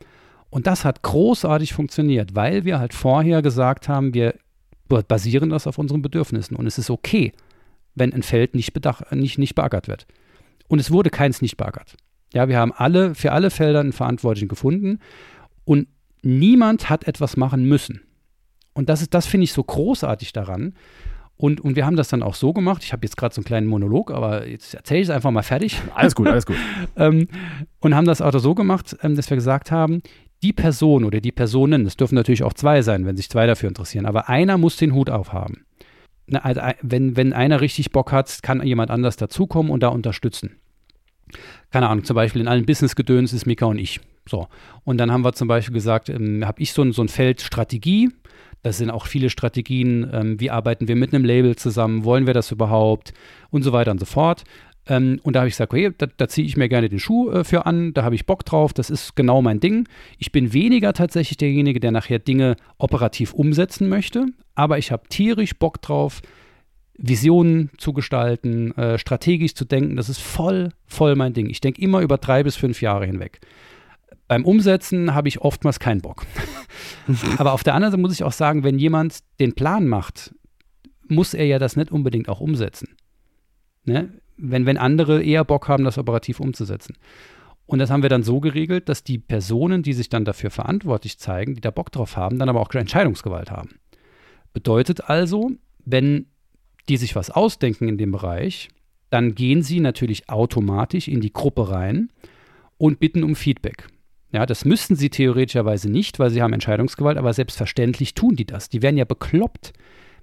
Und 0.50 0.68
das 0.68 0.86
hat 0.86 1.02
großartig 1.02 1.74
funktioniert, 1.74 2.36
weil 2.36 2.66
wir 2.66 2.80
halt 2.80 2.94
vorher 2.94 3.42
gesagt 3.42 3.88
haben, 3.88 4.14
wir 4.14 4.36
basieren 4.88 5.50
das 5.50 5.68
auf 5.68 5.78
unseren 5.78 6.02
Bedürfnissen. 6.02 6.56
Und 6.56 6.68
es 6.68 6.78
ist 6.78 6.90
okay, 6.90 7.34
wenn 7.98 8.14
ein 8.14 8.24
Feld 8.24 8.56
nicht, 8.56 8.74
bedach, 8.74 9.12
nicht, 9.12 9.38
nicht 9.38 9.56
beackert 9.56 9.88
wird. 9.88 10.08
Und 10.68 10.80
es 10.80 10.92
wurde 10.92 11.10
keins 11.10 11.42
nicht 11.42 11.58
beackert. 11.58 11.96
Ja, 12.34 12.50
wir 12.50 12.58
haben 12.58 12.74
alle 12.74 13.16
für 13.16 13.32
alle 13.32 13.50
Felder 13.50 13.80
einen 13.80 13.94
Verantwortlichen 13.94 14.50
gefunden 14.50 15.00
und 15.64 15.88
niemand 16.22 16.90
hat 16.90 17.08
etwas 17.08 17.38
machen 17.38 17.64
müssen. 17.66 18.02
Und 18.74 18.90
das 18.90 19.02
ist, 19.02 19.14
das 19.14 19.26
finde 19.26 19.46
ich 19.46 19.54
so 19.54 19.64
großartig 19.64 20.34
daran. 20.34 20.74
Und, 21.38 21.62
und 21.62 21.76
wir 21.76 21.86
haben 21.86 21.96
das 21.96 22.10
dann 22.10 22.24
auch 22.24 22.34
so 22.34 22.52
gemacht. 22.52 22.84
Ich 22.84 22.94
habe 22.94 23.06
jetzt 23.06 23.16
gerade 23.16 23.34
so 23.34 23.40
einen 23.40 23.46
kleinen 23.46 23.68
Monolog, 23.68 24.12
aber 24.12 24.48
jetzt 24.48 24.74
erzähle 24.74 25.02
ich 25.02 25.08
es 25.08 25.10
einfach 25.12 25.32
mal 25.32 25.44
fertig. 25.44 25.80
Alles 25.94 26.16
gut, 26.16 26.28
alles 26.28 26.46
gut. 26.46 26.58
ähm, 26.98 27.28
und 27.80 27.96
haben 27.96 28.06
das 28.06 28.22
auch 28.22 28.38
so 28.40 28.56
gemacht, 28.56 28.98
ähm, 29.04 29.16
dass 29.16 29.30
wir 29.30 29.38
gesagt 29.38 29.72
haben, 29.72 30.02
die 30.44 30.54
Person 30.54 31.04
oder 31.04 31.22
die 31.22 31.32
Personen, 31.32 31.86
es 31.86 31.96
dürfen 31.96 32.16
natürlich 32.16 32.44
auch 32.44 32.54
zwei 32.54 32.82
sein, 32.82 33.06
wenn 33.06 33.18
sich 33.18 33.30
zwei 33.30 33.48
dafür 33.48 33.70
interessieren, 33.70 34.06
aber 34.06 34.30
einer 34.30 34.58
muss 34.58 34.78
den 34.78 34.94
Hut 34.94 35.10
aufhaben. 35.10 35.66
Also, 36.34 36.62
wenn, 36.82 37.16
wenn 37.16 37.34
einer 37.34 37.62
richtig 37.62 37.92
Bock 37.92 38.12
hat, 38.12 38.44
kann 38.44 38.66
jemand 38.66 38.92
anders 38.92 39.16
dazukommen 39.16 39.72
und 39.72 39.82
da 39.82 39.90
unterstützen. 39.90 40.58
Keine 41.72 41.90
Ahnung, 41.90 42.04
zum 42.06 42.16
Beispiel 42.16 42.42
in 42.42 42.48
allen 42.48 42.66
Business-Gedöns 42.66 43.34
ist 43.34 43.46
Mika 43.46 43.66
und 43.66 43.78
ich. 43.78 44.00
So. 44.28 44.48
Und 44.84 44.98
dann 44.98 45.12
haben 45.12 45.24
wir 45.24 45.34
zum 45.34 45.48
Beispiel 45.48 45.74
gesagt, 45.74 46.10
ähm, 46.10 46.46
habe 46.46 46.62
ich 46.62 46.74
so 46.74 46.82
ein, 46.82 46.92
so 46.92 47.02
ein 47.02 47.08
Feld 47.08 47.42
Strategie. 47.42 48.10
Das 48.64 48.78
sind 48.78 48.90
auch 48.90 49.06
viele 49.06 49.30
Strategien. 49.30 50.10
Ähm, 50.12 50.40
wie 50.40 50.52
arbeiten 50.52 50.88
wir 50.88 50.96
mit 50.96 51.14
einem 51.14 51.24
Label 51.24 51.56
zusammen? 51.56 52.04
Wollen 52.04 52.28
wir 52.28 52.34
das 52.34 52.52
überhaupt? 52.52 53.14
Und 53.50 53.64
so 53.64 53.72
weiter 53.72 53.92
und 53.92 54.00
so 54.00 54.06
fort. 54.06 54.44
Ähm, 54.88 55.20
und 55.24 55.36
da 55.36 55.42
habe 55.42 55.48
ich 55.48 55.54
gesagt, 55.54 55.74
okay, 55.74 55.92
da, 55.98 56.08
da 56.18 56.28
ziehe 56.28 56.48
ich 56.48 56.58
mir 56.58 56.70
gerne 56.70 56.90
den 56.90 57.00
Schuh 57.00 57.30
äh, 57.30 57.44
für 57.44 57.66
an, 57.66 57.94
da 57.94 58.04
habe 58.04 58.16
ich 58.16 58.26
Bock 58.26 58.46
drauf, 58.46 58.74
das 58.74 58.90
ist 58.90 59.16
genau 59.16 59.42
mein 59.42 59.60
Ding. 59.60 59.88
Ich 60.18 60.32
bin 60.32 60.54
weniger 60.54 60.94
tatsächlich 60.94 61.38
derjenige, 61.38 61.80
der 61.80 61.92
nachher 61.92 62.20
Dinge 62.20 62.56
operativ 62.78 63.34
umsetzen 63.34 63.90
möchte, 63.90 64.28
aber 64.56 64.78
ich 64.78 64.92
habe 64.92 65.08
tierisch 65.10 65.58
Bock 65.58 65.82
drauf, 65.82 66.22
Visionen 66.98 67.70
zu 67.78 67.94
gestalten, 67.94 68.72
äh, 68.76 68.98
strategisch 68.98 69.54
zu 69.54 69.66
denken. 69.66 69.96
Das 69.96 70.10
ist 70.10 70.20
voll, 70.20 70.72
voll 70.88 71.16
mein 71.16 71.34
Ding. 71.34 71.48
Ich 71.50 71.62
denke 71.62 71.82
immer 71.82 72.02
über 72.02 72.18
drei 72.18 72.44
bis 72.44 72.56
fünf 72.56 72.82
Jahre 72.82 73.06
hinweg. 73.06 73.40
Beim 74.28 74.44
Umsetzen 74.44 75.14
habe 75.14 75.28
ich 75.28 75.42
oftmals 75.42 75.80
keinen 75.80 76.02
Bock. 76.02 76.26
aber 77.38 77.54
auf 77.54 77.64
der 77.64 77.76
anderen 77.76 77.92
Seite 77.92 78.02
muss 78.02 78.14
ich 78.14 78.24
auch 78.24 78.32
sagen, 78.32 78.64
wenn 78.64 78.80
jemand 78.80 79.20
den 79.40 79.54
Plan 79.54 79.88
macht, 79.88 80.34
muss 81.08 81.34
er 81.34 81.46
ja 81.46 81.60
das 81.60 81.76
nicht 81.76 81.92
unbedingt 81.92 82.30
auch 82.30 82.42
umsetzen. 82.42 82.90
Ne? 83.86 84.10
Wenn, 84.38 84.66
wenn 84.66 84.78
andere 84.78 85.24
eher 85.24 85.44
Bock 85.44 85.68
haben, 85.68 85.84
das 85.84 85.98
operativ 85.98 86.40
umzusetzen. 86.40 86.96
Und 87.66 87.80
das 87.80 87.90
haben 87.90 88.02
wir 88.02 88.10
dann 88.10 88.24
so 88.24 88.40
geregelt, 88.40 88.88
dass 88.88 89.04
die 89.04 89.18
Personen, 89.18 89.84
die 89.84 89.94
sich 89.94 90.08
dann 90.10 90.24
dafür 90.24 90.50
verantwortlich 90.50 91.20
zeigen, 91.20 91.54
die 91.54 91.62
da 91.62 91.70
Bock 91.70 91.92
drauf 91.92 92.16
haben, 92.16 92.40
dann 92.40 92.50
aber 92.50 92.62
auch 92.62 92.74
Entscheidungsgewalt 92.74 93.52
haben. 93.52 93.72
Bedeutet 94.54 95.10
also, 95.10 95.52
wenn 95.84 96.28
die 96.88 96.98
sich 96.98 97.16
was 97.16 97.30
ausdenken 97.30 97.90
in 97.90 97.98
dem 97.98 98.12
Bereich, 98.12 98.70
dann 99.10 99.36
gehen 99.36 99.62
sie 99.62 99.82
natürlich 99.82 100.30
automatisch 100.30 101.08
in 101.08 101.22
die 101.22 101.34
Gruppe 101.34 101.70
rein 101.70 102.10
und 102.78 103.00
bitten 103.00 103.24
um 103.24 103.36
Feedback. 103.36 103.88
Ja, 104.32 104.46
das 104.46 104.66
müssten 104.66 104.96
sie 104.96 105.10
theoretischerweise 105.10 105.90
nicht, 105.90 106.20
weil 106.20 106.30
sie 106.30 106.42
haben 106.42 106.54
Entscheidungsgewalt, 106.54 107.18
aber 107.18 107.34
selbstverständlich 107.34 108.14
tun 108.14 108.36
die 108.36 108.46
das. 108.46 108.70
Die 108.70 108.82
werden 108.82 108.98
ja 108.98 109.06
bekloppt, 109.06 109.74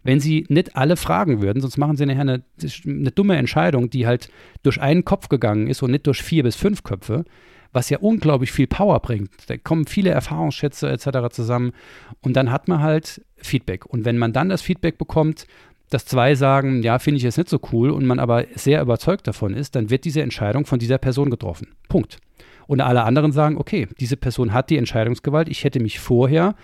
wenn 0.05 0.21
sie 0.21 0.47
nicht 0.49 0.77
alle 0.77 0.97
fragen 0.97 1.43
würden, 1.43 1.61
sonst 1.61 1.79
machen 1.79 1.97
sie 1.97 2.07
nachher 2.07 2.21
eine, 2.21 2.43
eine 2.87 3.11
dumme 3.11 3.37
Entscheidung, 3.37 3.91
die 3.91 4.07
halt 4.07 4.29
durch 4.63 4.81
einen 4.81 5.05
Kopf 5.05 5.29
gegangen 5.29 5.67
ist 5.67 5.83
und 5.83 5.91
nicht 5.91 6.07
durch 6.07 6.23
vier 6.23 6.43
bis 6.45 6.55
fünf 6.55 6.85
Köpfe, 6.85 7.25
was 7.73 7.91
ja 7.91 7.99
unglaublich 7.99 8.53
viel 8.53 8.67
Power 8.67 9.01
bringt. 9.01 9.31
Da 9.49 9.57
kommen 9.57 9.87
viele 9.87 10.11
Erfahrungsschätze 10.11 10.89
etc. 10.89 11.31
zusammen 11.31 11.73
und 12.21 12.35
dann 12.37 12.53
hat 12.53 12.69
man 12.69 12.83
halt 12.83 13.23
Feedback. 13.37 13.87
Und 13.87 14.05
wenn 14.05 14.19
man 14.19 14.33
dann 14.33 14.51
das 14.51 14.63
Feedback 14.63 14.99
bekommt, 14.99 15.47
dass 15.91 16.07
zwei 16.07 16.35
sagen, 16.35 16.83
ja, 16.83 16.99
finde 16.99 17.19
ich 17.19 17.25
jetzt 17.25 17.39
nicht 17.39 17.49
so 17.49 17.61
cool 17.73 17.91
und 17.91 18.07
man 18.07 18.19
aber 18.19 18.45
sehr 18.55 18.81
überzeugt 18.81 19.27
davon 19.27 19.55
ist, 19.55 19.75
dann 19.75 19.91
wird 19.91 20.05
diese 20.05 20.23
Entscheidung 20.23 20.67
von 20.67 20.79
dieser 20.79 20.99
Person 20.99 21.31
getroffen. 21.31 21.69
Punkt. 21.89 22.19
Und 22.67 22.81
alle 22.81 23.05
anderen 23.05 23.33
sagen, 23.33 23.59
okay, 23.59 23.89
diese 24.01 24.17
Person 24.17 24.53
hat 24.53 24.71
die 24.71 24.79
Entscheidungsgewalt, 24.79 25.49
ich 25.49 25.65
hätte 25.65 25.81
mich 25.81 25.99
vorher 25.99 26.55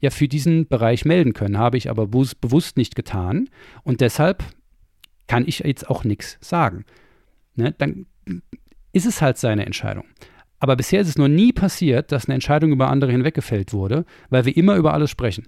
ja 0.00 0.10
für 0.10 0.28
diesen 0.28 0.68
Bereich 0.68 1.04
melden 1.04 1.32
können, 1.32 1.58
habe 1.58 1.76
ich 1.76 1.90
aber 1.90 2.06
bewusst 2.06 2.76
nicht 2.76 2.94
getan 2.94 3.48
und 3.82 4.00
deshalb 4.00 4.44
kann 5.26 5.44
ich 5.46 5.60
jetzt 5.60 5.88
auch 5.88 6.04
nichts 6.04 6.38
sagen. 6.40 6.84
Ne? 7.54 7.74
Dann 7.78 8.06
ist 8.92 9.06
es 9.06 9.20
halt 9.22 9.38
seine 9.38 9.66
Entscheidung. 9.66 10.04
Aber 10.60 10.76
bisher 10.76 11.00
ist 11.00 11.08
es 11.08 11.18
noch 11.18 11.28
nie 11.28 11.52
passiert, 11.52 12.10
dass 12.10 12.26
eine 12.26 12.34
Entscheidung 12.34 12.72
über 12.72 12.88
andere 12.88 13.12
hinweggefällt 13.12 13.72
wurde, 13.72 14.04
weil 14.30 14.44
wir 14.44 14.56
immer 14.56 14.76
über 14.76 14.92
alles 14.92 15.10
sprechen. 15.10 15.46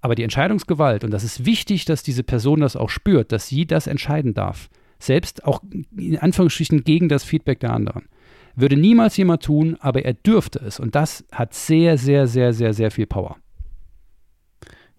Aber 0.00 0.14
die 0.14 0.22
Entscheidungsgewalt, 0.22 1.02
und 1.02 1.10
das 1.10 1.24
ist 1.24 1.44
wichtig, 1.46 1.84
dass 1.84 2.02
diese 2.02 2.22
Person 2.22 2.60
das 2.60 2.76
auch 2.76 2.90
spürt, 2.90 3.32
dass 3.32 3.48
sie 3.48 3.66
das 3.66 3.86
entscheiden 3.86 4.34
darf, 4.34 4.68
selbst 4.98 5.44
auch 5.44 5.62
in 5.96 6.18
Anführungsstrichen 6.18 6.84
gegen 6.84 7.08
das 7.08 7.24
Feedback 7.24 7.60
der 7.60 7.72
anderen, 7.72 8.08
würde 8.54 8.76
niemals 8.76 9.16
jemand 9.16 9.42
tun, 9.42 9.76
aber 9.80 10.04
er 10.04 10.14
dürfte 10.14 10.60
es. 10.60 10.80
Und 10.80 10.94
das 10.94 11.24
hat 11.32 11.54
sehr, 11.54 11.96
sehr, 11.96 12.26
sehr, 12.26 12.52
sehr, 12.52 12.74
sehr 12.74 12.90
viel 12.90 13.06
Power. 13.06 13.36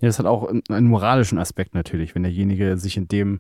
Ja, 0.01 0.07
das 0.07 0.19
hat 0.19 0.25
auch 0.25 0.49
einen 0.69 0.87
moralischen 0.87 1.37
Aspekt 1.37 1.75
natürlich, 1.75 2.15
wenn 2.15 2.23
derjenige 2.23 2.77
sich 2.77 2.95
in 2.95 3.07
dem 3.07 3.39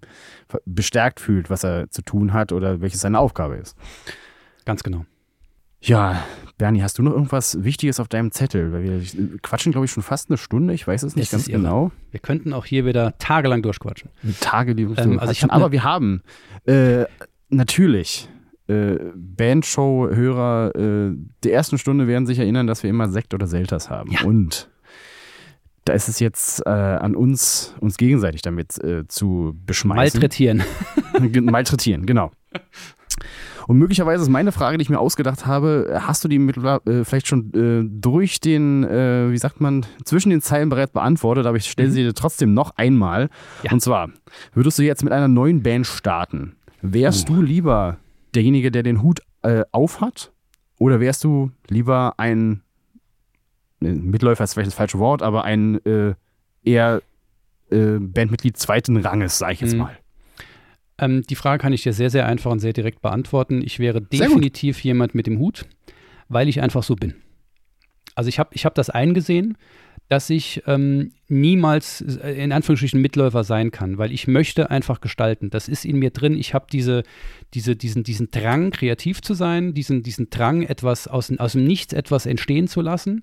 bestärkt 0.65 1.19
fühlt, 1.19 1.49
was 1.49 1.63
er 1.63 1.89
zu 1.89 2.01
tun 2.01 2.33
hat 2.33 2.51
oder 2.51 2.81
welches 2.81 3.01
seine 3.01 3.19
Aufgabe 3.19 3.55
ist. 3.55 3.77
Ganz 4.65 4.83
genau. 4.83 5.05
Ja, 5.81 6.23
Bernie, 6.57 6.81
hast 6.81 6.97
du 6.97 7.03
noch 7.03 7.13
irgendwas 7.13 7.63
Wichtiges 7.63 8.01
auf 8.01 8.09
deinem 8.09 8.31
Zettel? 8.31 8.73
Weil 8.73 8.83
wir 8.83 9.39
quatschen, 9.41 9.71
glaube 9.71 9.85
ich, 9.85 9.91
schon 9.91 10.03
fast 10.03 10.29
eine 10.29 10.37
Stunde. 10.37 10.73
Ich 10.73 10.85
weiß 10.85 11.03
es 11.03 11.15
nicht 11.15 11.27
es 11.27 11.31
ganz 11.31 11.45
genau. 11.45 11.91
Wir 12.11 12.19
könnten 12.19 12.51
auch 12.51 12.65
hier 12.65 12.85
wieder 12.85 13.17
tagelang 13.17 13.61
durchquatschen. 13.61 14.09
Tage, 14.41 14.75
die 14.75 14.83
ähm, 14.83 15.19
also 15.19 15.31
ich 15.31 15.49
Aber 15.49 15.71
wir 15.71 15.85
haben 15.85 16.21
äh, 16.65 17.05
natürlich 17.47 18.27
äh, 18.67 18.97
Bandshow-Hörer 19.15 20.75
äh, 20.75 21.15
der 21.43 21.53
ersten 21.53 21.77
Stunde 21.77 22.07
werden 22.07 22.27
sich 22.27 22.39
erinnern, 22.39 22.67
dass 22.67 22.83
wir 22.83 22.89
immer 22.89 23.07
Sekt 23.09 23.33
oder 23.33 23.47
Selters 23.47 23.89
haben. 23.89 24.11
Ja. 24.11 24.23
Und 24.23 24.69
da 25.85 25.93
ist 25.93 26.09
es 26.09 26.19
jetzt 26.19 26.65
äh, 26.65 26.69
an 26.69 27.15
uns, 27.15 27.75
uns 27.79 27.97
gegenseitig 27.97 28.41
damit 28.41 28.81
äh, 28.83 29.07
zu 29.07 29.55
beschmeißen. 29.65 30.19
Malträtieren. 30.19 30.63
Malträtieren, 31.45 32.05
genau. 32.05 32.31
Und 33.67 33.77
möglicherweise 33.77 34.23
ist 34.23 34.29
meine 34.29 34.51
Frage, 34.51 34.79
die 34.79 34.81
ich 34.81 34.89
mir 34.89 34.99
ausgedacht 34.99 35.45
habe, 35.45 35.99
hast 36.01 36.23
du 36.23 36.27
die 36.27 36.37
äh, 36.37 37.05
vielleicht 37.05 37.27
schon 37.27 37.53
äh, 37.53 37.87
durch 37.87 38.39
den, 38.39 38.83
äh, 38.83 39.31
wie 39.31 39.37
sagt 39.37 39.61
man, 39.61 39.85
zwischen 40.05 40.31
den 40.31 40.41
Zeilen 40.41 40.69
bereits 40.69 40.91
beantwortet, 40.91 41.45
aber 41.45 41.57
ich 41.57 41.69
stelle 41.69 41.89
mhm. 41.89 41.93
sie 41.93 42.03
dir 42.03 42.15
trotzdem 42.15 42.55
noch 42.55 42.77
einmal. 42.77 43.29
Ja. 43.61 43.71
Und 43.71 43.81
zwar, 43.81 44.09
würdest 44.55 44.79
du 44.79 44.83
jetzt 44.83 45.03
mit 45.03 45.13
einer 45.13 45.27
neuen 45.27 45.61
Band 45.61 45.85
starten? 45.85 46.55
Wärst 46.81 47.29
uh. 47.29 47.35
du 47.35 47.41
lieber 47.43 47.97
derjenige, 48.33 48.71
der 48.71 48.81
den 48.81 49.03
Hut 49.03 49.19
äh, 49.43 49.63
aufhat? 49.71 50.31
Oder 50.79 50.99
wärst 50.99 51.23
du 51.23 51.51
lieber 51.67 52.13
ein 52.17 52.63
Mitläufer 53.79 54.43
ist 54.43 54.53
vielleicht 54.53 54.67
das 54.67 54.75
falsche 54.75 54.99
Wort, 54.99 55.21
aber 55.21 55.43
ein 55.43 55.83
äh, 55.85 56.13
eher 56.63 57.01
äh, 57.71 57.97
Bandmitglied 57.99 58.57
zweiten 58.57 58.97
Ranges, 58.97 59.37
sage 59.37 59.53
ich 59.53 59.61
jetzt 59.61 59.73
mhm. 59.73 59.79
mal. 59.79 59.97
Ähm, 60.97 61.23
die 61.29 61.35
Frage 61.35 61.61
kann 61.61 61.73
ich 61.73 61.83
dir 61.83 61.93
sehr, 61.93 62.09
sehr 62.09 62.25
einfach 62.25 62.51
und 62.51 62.59
sehr 62.59 62.73
direkt 62.73 63.01
beantworten. 63.01 63.61
Ich 63.63 63.79
wäre 63.79 64.01
definitiv 64.01 64.83
jemand 64.83 65.15
mit 65.15 65.27
dem 65.27 65.39
Hut, 65.39 65.65
weil 66.27 66.49
ich 66.49 66.61
einfach 66.61 66.83
so 66.83 66.95
bin. 66.95 67.15
Also 68.15 68.27
ich 68.27 68.39
habe 68.39 68.49
ich 68.53 68.65
hab 68.65 68.75
das 68.75 68.89
eingesehen, 68.89 69.57
dass 70.09 70.29
ich 70.31 70.63
ähm, 70.65 71.11
niemals 71.27 72.01
äh, 72.01 72.33
in 72.43 72.51
Anführungsstrichen 72.51 72.99
Mitläufer 72.99 73.43
sein 73.43 73.71
kann, 73.71 73.97
weil 73.97 74.11
ich 74.11 74.27
möchte 74.27 74.71
einfach 74.71 75.01
gestalten. 75.01 75.51
Das 75.51 75.67
ist 75.67 75.85
in 75.85 75.99
mir 75.99 76.09
drin. 76.09 76.35
Ich 76.35 76.53
habe 76.53 76.65
diese, 76.71 77.03
diese, 77.53 77.75
diesen, 77.75 78.03
diesen 78.03 78.31
Drang, 78.31 78.71
kreativ 78.71 79.21
zu 79.21 79.35
sein, 79.35 79.73
diesen, 79.73 80.01
diesen 80.01 80.29
Drang, 80.31 80.63
etwas 80.63 81.07
aus, 81.07 81.31
aus 81.37 81.51
dem 81.53 81.63
Nichts 81.63 81.93
etwas 81.93 82.25
entstehen 82.25 82.67
zu 82.67 82.81
lassen. 82.81 83.21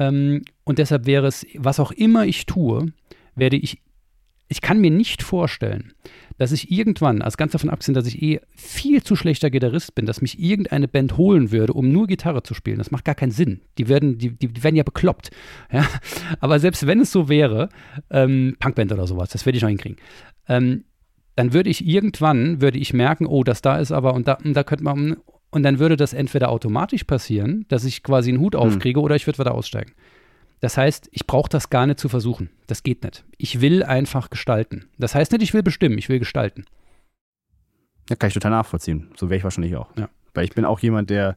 Ähm, 0.00 0.42
und 0.64 0.78
deshalb 0.78 1.06
wäre 1.06 1.28
es, 1.28 1.46
was 1.56 1.78
auch 1.78 1.92
immer 1.92 2.24
ich 2.24 2.46
tue, 2.46 2.92
werde 3.36 3.56
ich, 3.56 3.80
ich 4.48 4.62
kann 4.62 4.80
mir 4.80 4.90
nicht 4.90 5.22
vorstellen, 5.22 5.92
dass 6.38 6.52
ich 6.52 6.72
irgendwann, 6.72 7.20
als 7.20 7.36
ganz 7.36 7.52
davon 7.52 7.68
abgesehen, 7.68 7.94
dass 7.94 8.06
ich 8.06 8.20
eh 8.22 8.40
viel 8.56 9.02
zu 9.02 9.14
schlechter 9.14 9.50
Gitarrist 9.50 9.94
bin, 9.94 10.06
dass 10.06 10.22
mich 10.22 10.40
irgendeine 10.40 10.88
Band 10.88 11.18
holen 11.18 11.52
würde, 11.52 11.74
um 11.74 11.92
nur 11.92 12.06
Gitarre 12.06 12.42
zu 12.42 12.54
spielen. 12.54 12.78
Das 12.78 12.90
macht 12.90 13.04
gar 13.04 13.14
keinen 13.14 13.30
Sinn. 13.30 13.60
Die 13.76 13.88
werden, 13.88 14.16
die, 14.16 14.30
die, 14.30 14.48
die 14.48 14.64
werden 14.64 14.74
ja 14.74 14.82
bekloppt. 14.82 15.30
Ja? 15.72 15.86
Aber 16.40 16.58
selbst 16.58 16.86
wenn 16.86 17.00
es 17.00 17.12
so 17.12 17.28
wäre, 17.28 17.68
ähm, 18.10 18.56
Punkband 18.58 18.90
oder 18.92 19.06
sowas, 19.06 19.28
das 19.28 19.44
werde 19.44 19.58
ich 19.58 19.62
noch 19.62 19.68
hinkriegen. 19.68 19.98
Ähm, 20.48 20.84
dann 21.36 21.52
würde 21.52 21.70
ich 21.70 21.86
irgendwann, 21.86 22.60
würde 22.60 22.78
ich 22.78 22.92
merken, 22.94 23.26
oh, 23.26 23.44
das 23.44 23.62
da 23.62 23.78
ist 23.78 23.92
aber, 23.92 24.14
und 24.14 24.26
da, 24.26 24.34
und 24.42 24.54
da 24.54 24.64
könnte 24.64 24.84
man, 24.84 25.16
und 25.50 25.62
dann 25.62 25.78
würde 25.78 25.96
das 25.96 26.12
entweder 26.12 26.50
automatisch 26.50 27.04
passieren, 27.04 27.66
dass 27.68 27.84
ich 27.84 28.02
quasi 28.02 28.30
einen 28.30 28.40
Hut 28.40 28.54
hm. 28.54 28.60
aufkriege, 28.60 29.00
hm. 29.00 29.04
oder 29.04 29.16
ich 29.16 29.26
würde 29.26 29.38
wieder 29.38 29.54
aussteigen. 29.54 29.92
Das 30.60 30.76
heißt, 30.76 31.08
ich 31.12 31.26
brauche 31.26 31.48
das 31.48 31.70
gar 31.70 31.86
nicht 31.86 31.98
zu 31.98 32.08
versuchen. 32.08 32.50
Das 32.66 32.82
geht 32.82 33.02
nicht. 33.02 33.24
Ich 33.38 33.60
will 33.60 33.82
einfach 33.82 34.28
gestalten. 34.28 34.88
Das 34.98 35.14
heißt 35.14 35.32
nicht, 35.32 35.42
ich 35.42 35.54
will 35.54 35.62
bestimmen, 35.62 35.96
ich 35.96 36.08
will 36.08 36.18
gestalten. 36.18 36.64
Ja, 38.10 38.16
kann 38.16 38.28
ich 38.28 38.34
total 38.34 38.50
nachvollziehen. 38.50 39.10
So 39.16 39.30
wäre 39.30 39.38
ich 39.38 39.44
wahrscheinlich 39.44 39.74
auch. 39.76 39.88
Ja. 39.96 40.10
Weil 40.34 40.44
ich 40.44 40.54
bin 40.54 40.64
auch 40.66 40.80
jemand, 40.80 41.08
der, 41.08 41.36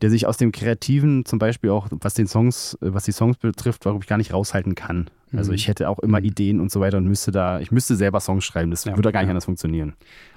der 0.00 0.08
sich 0.08 0.26
aus 0.26 0.38
dem 0.38 0.52
Kreativen 0.52 1.26
zum 1.26 1.38
Beispiel 1.38 1.70
auch, 1.70 1.88
was 1.90 2.14
den 2.14 2.26
Songs, 2.26 2.78
was 2.80 3.04
die 3.04 3.12
Songs 3.12 3.36
betrifft, 3.36 3.84
warum 3.84 4.00
ich 4.00 4.06
gar 4.06 4.16
nicht 4.16 4.32
raushalten 4.32 4.74
kann. 4.74 5.10
Also 5.34 5.52
mhm. 5.52 5.56
Ich 5.56 5.68
hätte 5.68 5.88
auch 5.88 5.98
immer 5.98 6.20
mhm. 6.20 6.26
Ideen 6.26 6.60
und 6.60 6.70
so 6.70 6.80
weiter 6.80 6.98
und 6.98 7.06
müsste 7.06 7.30
da, 7.30 7.60
ich 7.60 7.70
müsste 7.70 7.96
selber 7.96 8.20
Songs 8.20 8.44
schreiben. 8.44 8.70
Das 8.70 8.84
ja, 8.84 8.96
würde 8.96 9.12
gar 9.12 9.20
nicht 9.20 9.28
ja. 9.28 9.32
anders 9.32 9.46
funktionieren. 9.46 9.94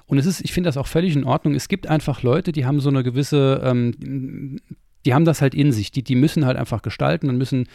Und 0.07 0.17
es 0.17 0.25
ist, 0.25 0.41
ich 0.41 0.53
finde 0.53 0.67
das 0.67 0.77
auch 0.77 0.87
völlig 0.87 1.15
in 1.15 1.23
Ordnung. 1.23 1.55
Es 1.55 1.67
gibt 1.67 1.87
einfach 1.87 2.23
Leute, 2.23 2.51
die 2.51 2.65
haben 2.65 2.79
so 2.79 2.89
eine 2.89 3.03
gewisse, 3.03 3.61
ähm, 3.63 4.59
die 5.05 5.13
haben 5.13 5.25
das 5.25 5.41
halt 5.41 5.55
in 5.55 5.71
sich. 5.71 5.91
Die, 5.91 6.03
die 6.03 6.15
müssen 6.15 6.45
halt 6.45 6.57
einfach 6.57 6.81
gestalten 6.81 7.29
und 7.29 7.37
müssen 7.37 7.67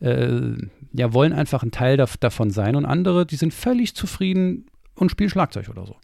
äh, 0.00 0.52
ja, 0.92 1.12
wollen 1.12 1.32
einfach 1.32 1.62
ein 1.62 1.70
Teil 1.70 1.96
da, 1.96 2.06
davon 2.20 2.50
sein 2.50 2.76
und 2.76 2.84
andere, 2.84 3.26
die 3.26 3.36
sind 3.36 3.54
völlig 3.54 3.94
zufrieden 3.94 4.66
und 4.94 5.10
spielen 5.10 5.30
Schlagzeug 5.30 5.68
oder 5.68 5.86
so. 5.86 5.96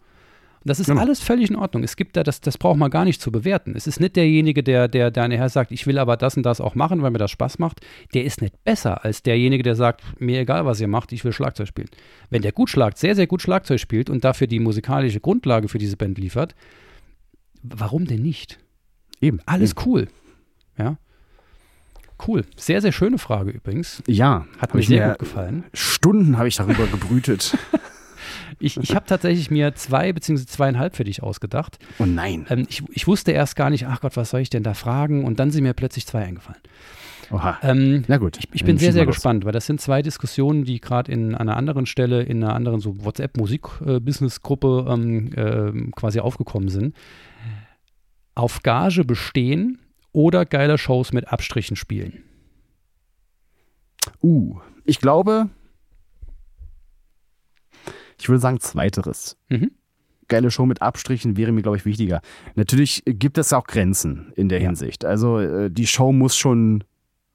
Und 0.63 0.69
das 0.69 0.79
ist 0.79 0.85
genau. 0.87 1.01
alles 1.01 1.19
völlig 1.21 1.49
in 1.49 1.55
Ordnung. 1.55 1.83
Es 1.83 1.95
gibt 1.95 2.15
da, 2.15 2.21
das, 2.21 2.39
das 2.39 2.59
braucht 2.59 2.77
man 2.77 2.91
gar 2.91 3.03
nicht 3.03 3.19
zu 3.19 3.31
bewerten. 3.31 3.73
Es 3.75 3.87
ist 3.87 3.99
nicht 3.99 4.15
derjenige, 4.15 4.61
der, 4.61 4.87
der, 4.87 5.09
der 5.09 5.27
nachher 5.27 5.49
sagt, 5.49 5.71
ich 5.71 5.87
will 5.87 5.97
aber 5.97 6.17
das 6.17 6.37
und 6.37 6.43
das 6.43 6.61
auch 6.61 6.75
machen, 6.75 7.01
weil 7.01 7.09
mir 7.09 7.17
das 7.17 7.31
Spaß 7.31 7.57
macht. 7.57 7.81
Der 8.13 8.23
ist 8.23 8.43
nicht 8.43 8.63
besser 8.63 9.03
als 9.03 9.23
derjenige, 9.23 9.63
der 9.63 9.75
sagt, 9.75 10.03
mir 10.19 10.39
egal, 10.39 10.67
was 10.67 10.79
ihr 10.79 10.87
macht, 10.87 11.13
ich 11.13 11.25
will 11.25 11.33
Schlagzeug 11.33 11.67
spielen. 11.67 11.89
Wenn 12.29 12.43
der 12.43 12.51
gut 12.51 12.69
schlagt, 12.69 12.99
sehr, 12.99 13.15
sehr 13.15 13.25
gut 13.25 13.41
Schlagzeug 13.41 13.79
spielt 13.79 14.11
und 14.11 14.23
dafür 14.23 14.45
die 14.45 14.59
musikalische 14.59 15.19
Grundlage 15.19 15.67
für 15.67 15.79
diese 15.79 15.97
Band 15.97 16.19
liefert, 16.19 16.53
warum 17.63 18.05
denn 18.05 18.21
nicht? 18.21 18.59
Eben. 19.19 19.39
Alles 19.47 19.71
eben. 19.71 19.81
cool. 19.85 20.07
Ja. 20.77 20.97
Cool. 22.27 22.45
Sehr, 22.55 22.81
sehr 22.81 22.91
schöne 22.91 23.17
Frage 23.17 23.49
übrigens. 23.49 24.03
Ja. 24.05 24.45
Hat 24.59 24.75
mir 24.75 24.83
sehr 24.83 25.09
gut 25.09 25.19
gefallen. 25.19 25.63
Stunden 25.73 26.37
habe 26.37 26.47
ich 26.49 26.55
darüber 26.55 26.85
gebrütet. 26.85 27.57
ich 28.59 28.77
ich 28.77 28.95
habe 28.95 29.05
tatsächlich 29.05 29.51
mir 29.51 29.73
zwei 29.75 30.11
bzw. 30.13 30.45
zweieinhalb 30.45 30.95
für 30.95 31.03
dich 31.03 31.23
ausgedacht. 31.23 31.77
Oh 31.99 32.05
nein. 32.05 32.45
Ähm, 32.49 32.65
ich, 32.69 32.83
ich 32.91 33.07
wusste 33.07 33.31
erst 33.31 33.55
gar 33.55 33.69
nicht, 33.69 33.87
ach 33.87 34.01
Gott, 34.01 34.17
was 34.17 34.29
soll 34.29 34.41
ich 34.41 34.49
denn 34.49 34.63
da 34.63 34.73
fragen? 34.73 35.23
Und 35.23 35.39
dann 35.39 35.51
sind 35.51 35.63
mir 35.63 35.73
plötzlich 35.73 36.05
zwei 36.05 36.23
eingefallen. 36.23 36.61
Oha. 37.31 37.59
Ähm, 37.63 38.03
Na 38.07 38.17
gut. 38.17 38.37
Ich, 38.37 38.49
ich 38.53 38.63
bin 38.65 38.77
sehr, 38.77 38.91
sehr 38.91 39.05
gespannt, 39.05 39.45
weil 39.45 39.53
das 39.53 39.65
sind 39.65 39.79
zwei 39.79 40.01
Diskussionen, 40.01 40.65
die 40.65 40.81
gerade 40.81 41.11
in 41.11 41.33
einer 41.33 41.55
anderen 41.55 41.85
Stelle, 41.85 42.23
in 42.23 42.43
einer 42.43 42.53
anderen 42.53 42.79
so 42.79 43.03
WhatsApp-Musik-Business-Gruppe 43.05 44.85
ähm, 44.89 45.31
äh, 45.35 45.91
quasi 45.91 46.19
aufgekommen 46.19 46.69
sind. 46.69 46.95
Auf 48.35 48.63
Gage 48.63 49.05
bestehen 49.05 49.79
oder 50.11 50.45
geile 50.45 50.77
Shows 50.77 51.13
mit 51.13 51.31
Abstrichen 51.31 51.75
spielen? 51.75 52.23
Uh, 54.21 54.59
ich 54.83 54.99
glaube, 54.99 55.49
ich 58.21 58.29
würde 58.29 58.39
sagen, 58.39 58.59
zweiteres. 58.59 59.37
Mhm. 59.49 59.71
Geile 60.27 60.49
Show 60.49 60.65
mit 60.65 60.81
Abstrichen 60.81 61.35
wäre 61.35 61.51
mir, 61.51 61.61
glaube 61.61 61.77
ich, 61.77 61.85
wichtiger. 61.85 62.21
Natürlich 62.55 63.03
gibt 63.05 63.37
es 63.37 63.51
auch 63.51 63.65
Grenzen 63.65 64.31
in 64.35 64.47
der 64.47 64.59
ja. 64.59 64.67
Hinsicht. 64.67 65.03
Also 65.03 65.39
äh, 65.39 65.69
die 65.69 65.87
Show 65.87 66.13
muss 66.13 66.37
schon 66.37 66.83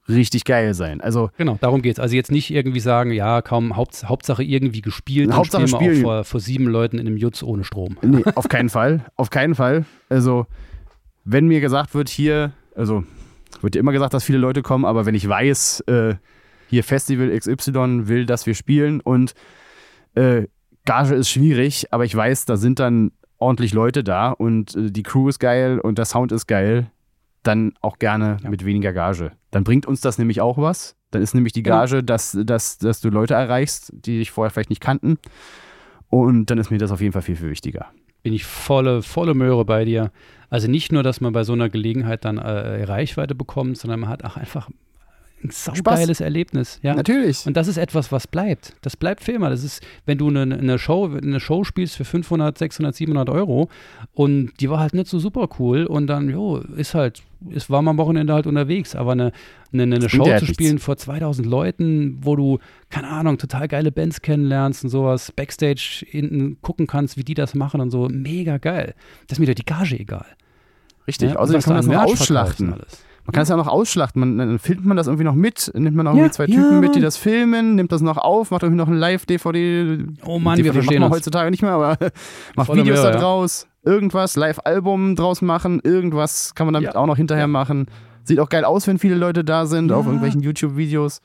richtig 0.09 0.45
geil 0.45 0.73
sein. 0.73 1.01
Also 1.01 1.29
genau, 1.37 1.57
darum 1.59 1.81
geht 1.81 1.93
es. 1.93 1.99
Also 1.99 2.15
jetzt 2.15 2.31
nicht 2.31 2.49
irgendwie 2.49 2.79
sagen, 2.79 3.11
ja, 3.11 3.41
kaum 3.41 3.75
Haupt, 3.75 4.05
Hauptsache 4.05 4.43
irgendwie 4.43 4.81
gespielt, 4.81 5.33
Hauptsache 5.33 5.67
spielen 5.67 5.97
wir 5.97 5.99
auch 5.99 6.01
vor, 6.01 6.23
vor, 6.23 6.39
sieben 6.39 6.65
Leuten 6.65 6.97
in 6.97 7.05
einem 7.05 7.17
Jutz 7.17 7.43
ohne 7.43 7.63
Strom. 7.63 7.97
Nee, 8.01 8.23
auf 8.35 8.47
keinen 8.47 8.69
Fall. 8.69 9.05
Auf 9.15 9.29
keinen 9.29 9.53
Fall. 9.53 9.85
Also 10.09 10.47
wenn 11.25 11.47
mir 11.47 11.59
gesagt 11.59 11.93
wird, 11.93 12.07
hier 12.07 12.53
also 12.77 13.03
wird 13.61 13.75
ja 13.75 13.81
immer 13.81 13.91
gesagt, 13.91 14.13
dass 14.13 14.23
viele 14.23 14.37
Leute 14.37 14.61
kommen, 14.61 14.85
aber 14.85 15.05
wenn 15.05 15.15
ich 15.15 15.27
weiß, 15.27 15.81
äh, 15.87 16.15
hier 16.69 16.83
Festival 16.83 17.37
XY 17.37 18.07
will, 18.07 18.25
dass 18.25 18.45
wir 18.45 18.53
spielen 18.53 19.01
und 19.01 19.33
äh, 20.15 20.43
Gage 20.87 21.15
ist 21.15 21.29
schwierig, 21.29 21.87
aber 21.91 22.05
ich 22.05 22.15
weiß, 22.15 22.45
da 22.45 22.57
sind 22.57 22.79
dann 22.79 23.11
ordentlich 23.37 23.73
Leute 23.73 24.03
da 24.03 24.31
und 24.31 24.75
äh, 24.75 24.89
die 24.89 25.03
Crew 25.03 25.29
ist 25.29 25.39
geil 25.39 25.79
und 25.79 25.97
der 25.97 26.05
Sound 26.05 26.31
ist 26.31 26.47
geil, 26.47 26.89
dann 27.43 27.73
auch 27.81 27.99
gerne 27.99 28.37
ja. 28.41 28.49
mit 28.49 28.65
weniger 28.65 28.93
Gage. 28.93 29.33
Dann 29.51 29.63
bringt 29.63 29.85
uns 29.85 30.01
das 30.01 30.17
nämlich 30.17 30.41
auch 30.41 30.57
was. 30.57 30.95
Dann 31.11 31.21
ist 31.21 31.35
nämlich 31.35 31.53
die 31.53 31.63
Gage, 31.63 31.97
ja. 31.97 32.01
dass, 32.01 32.37
dass, 32.41 32.77
dass 32.77 33.01
du 33.01 33.09
Leute 33.09 33.33
erreichst, 33.33 33.93
die 33.93 34.17
dich 34.17 34.31
vorher 34.31 34.49
vielleicht 34.49 34.69
nicht 34.69 34.81
kannten. 34.81 35.19
Und 36.09 36.49
dann 36.49 36.57
ist 36.57 36.71
mir 36.71 36.77
das 36.77 36.91
auf 36.91 37.01
jeden 37.01 37.13
Fall 37.13 37.21
viel, 37.21 37.35
viel 37.35 37.49
wichtiger. 37.49 37.87
Bin 38.23 38.33
ich 38.33 38.45
volle, 38.45 39.01
volle 39.01 39.33
Möhre 39.33 39.65
bei 39.65 39.85
dir. 39.85 40.11
Also 40.49 40.69
nicht 40.69 40.91
nur, 40.91 41.03
dass 41.03 41.21
man 41.21 41.33
bei 41.33 41.43
so 41.43 41.53
einer 41.53 41.69
Gelegenheit 41.69 42.25
dann 42.25 42.37
äh, 42.37 42.83
Reichweite 42.83 43.35
bekommt, 43.35 43.77
sondern 43.77 44.01
man 44.01 44.09
hat 44.09 44.23
auch 44.23 44.37
einfach 44.37 44.69
ein 45.43 45.51
saugeiles 45.51 46.19
Erlebnis. 46.19 46.79
Ja? 46.81 46.95
Natürlich. 46.95 47.45
Und 47.45 47.55
das 47.55 47.67
ist 47.67 47.77
etwas, 47.77 48.11
was 48.11 48.27
bleibt. 48.27 48.73
Das 48.81 48.97
bleibt 48.97 49.23
für 49.23 49.33
immer. 49.33 49.49
Das 49.49 49.63
ist, 49.63 49.83
wenn 50.05 50.17
du 50.17 50.29
eine, 50.29 50.41
eine, 50.57 50.79
Show, 50.79 51.05
eine 51.05 51.39
Show 51.39 51.63
spielst 51.63 51.95
für 51.95 52.05
500, 52.05 52.57
600, 52.57 52.95
700 52.95 53.29
Euro 53.29 53.69
und 54.13 54.53
die 54.59 54.69
war 54.69 54.79
halt 54.79 54.93
nicht 54.93 55.07
so 55.07 55.19
super 55.19 55.47
cool 55.59 55.85
und 55.85 56.07
dann, 56.07 56.29
jo, 56.29 56.57
ist 56.57 56.95
halt, 56.95 57.21
es 57.51 57.69
war 57.69 57.83
mal 57.83 57.91
am 57.91 57.97
Wochenende 57.97 58.33
halt 58.33 58.47
unterwegs, 58.47 58.95
aber 58.95 59.11
eine, 59.11 59.31
eine, 59.71 59.83
eine 59.83 60.09
Show 60.09 60.25
halt 60.25 60.39
zu 60.39 60.45
nichts. 60.45 60.55
spielen 60.55 60.79
vor 60.79 60.97
2000 60.97 61.47
Leuten, 61.47 62.17
wo 62.21 62.35
du, 62.35 62.57
keine 62.89 63.09
Ahnung, 63.09 63.37
total 63.37 63.67
geile 63.67 63.91
Bands 63.91 64.21
kennenlernst 64.23 64.83
und 64.85 64.89
sowas, 64.89 65.31
Backstage 65.31 66.03
hinten 66.07 66.57
gucken 66.61 66.87
kannst, 66.87 67.15
wie 67.15 67.23
die 67.23 67.35
das 67.35 67.53
machen 67.53 67.79
und 67.79 67.91
so, 67.91 68.07
mega 68.09 68.57
geil. 68.57 68.95
Das 69.27 69.37
ist 69.37 69.39
mir 69.39 69.45
doch 69.45 69.53
die 69.53 69.65
Gage 69.65 69.99
egal. 69.99 70.25
Richtig. 71.07 71.31
Ja? 71.31 71.37
Außerdem 71.37 71.61
kann 71.61 71.73
man 71.73 71.85
das 71.85 71.93
noch 71.93 72.03
ausschlachten. 72.03 72.73
alles. 72.73 73.03
Man 73.27 73.33
kann 73.33 73.43
es 73.43 73.49
ja 73.49 73.55
auch 73.55 73.63
noch 73.65 73.71
ausschlachten. 73.71 74.19
Man, 74.21 74.37
dann 74.37 74.57
filmt 74.57 74.85
man 74.85 74.95
das 74.95 75.07
irgendwie 75.07 75.25
noch 75.25 75.35
mit, 75.35 75.69
nimmt 75.75 75.95
man 75.97 76.05
noch 76.05 76.13
irgendwie 76.13 76.27
Ja, 76.27 76.31
zwei 76.31 76.45
ja, 76.45 76.55
Typen 76.55 76.79
mit, 76.79 76.95
die 76.95 77.01
das 77.01 77.17
filmen, 77.17 77.75
nimmt 77.75 77.91
das 77.91 78.01
noch 78.01 78.17
auf, 78.17 78.51
macht 78.51 78.63
irgendwie 78.63 78.77
noch 78.77 78.87
ein 78.87 78.93
Live-DVD. 78.97 80.05
Oh 80.25 80.39
Mann, 80.39 80.57
wir 80.57 80.63
DVD 80.63 80.73
verstehen 80.73 80.99
macht 81.01 81.01
man 81.01 81.03
uns. 81.11 81.15
heutzutage 81.17 81.51
nicht 81.51 81.61
mehr, 81.61 81.71
aber 81.73 81.97
macht 82.55 82.67
Volle 82.67 82.81
Videos 82.83 82.99
Möhre, 82.99 83.11
da 83.11 83.17
ja. 83.17 83.21
draus, 83.21 83.67
irgendwas, 83.83 84.37
Live-Album 84.37 85.15
draus 85.17 85.41
machen, 85.41 85.81
irgendwas 85.83 86.55
kann 86.55 86.67
man 86.67 86.73
damit 86.73 86.93
Ja. 86.93 86.99
auch 86.99 87.05
noch 87.05 87.17
hinterher 87.17 87.47
machen. 87.47 87.87
Sieht 88.23 88.39
auch 88.39 88.49
geil 88.49 88.63
aus, 88.65 88.87
wenn 88.87 88.97
viele 88.97 89.15
Leute 89.15 89.43
da 89.43 89.65
sind, 89.65 89.91
auf 89.91 90.05
Ja. 90.05 90.11
irgendwelchen 90.11 90.41
YouTube-Videos. 90.41 91.21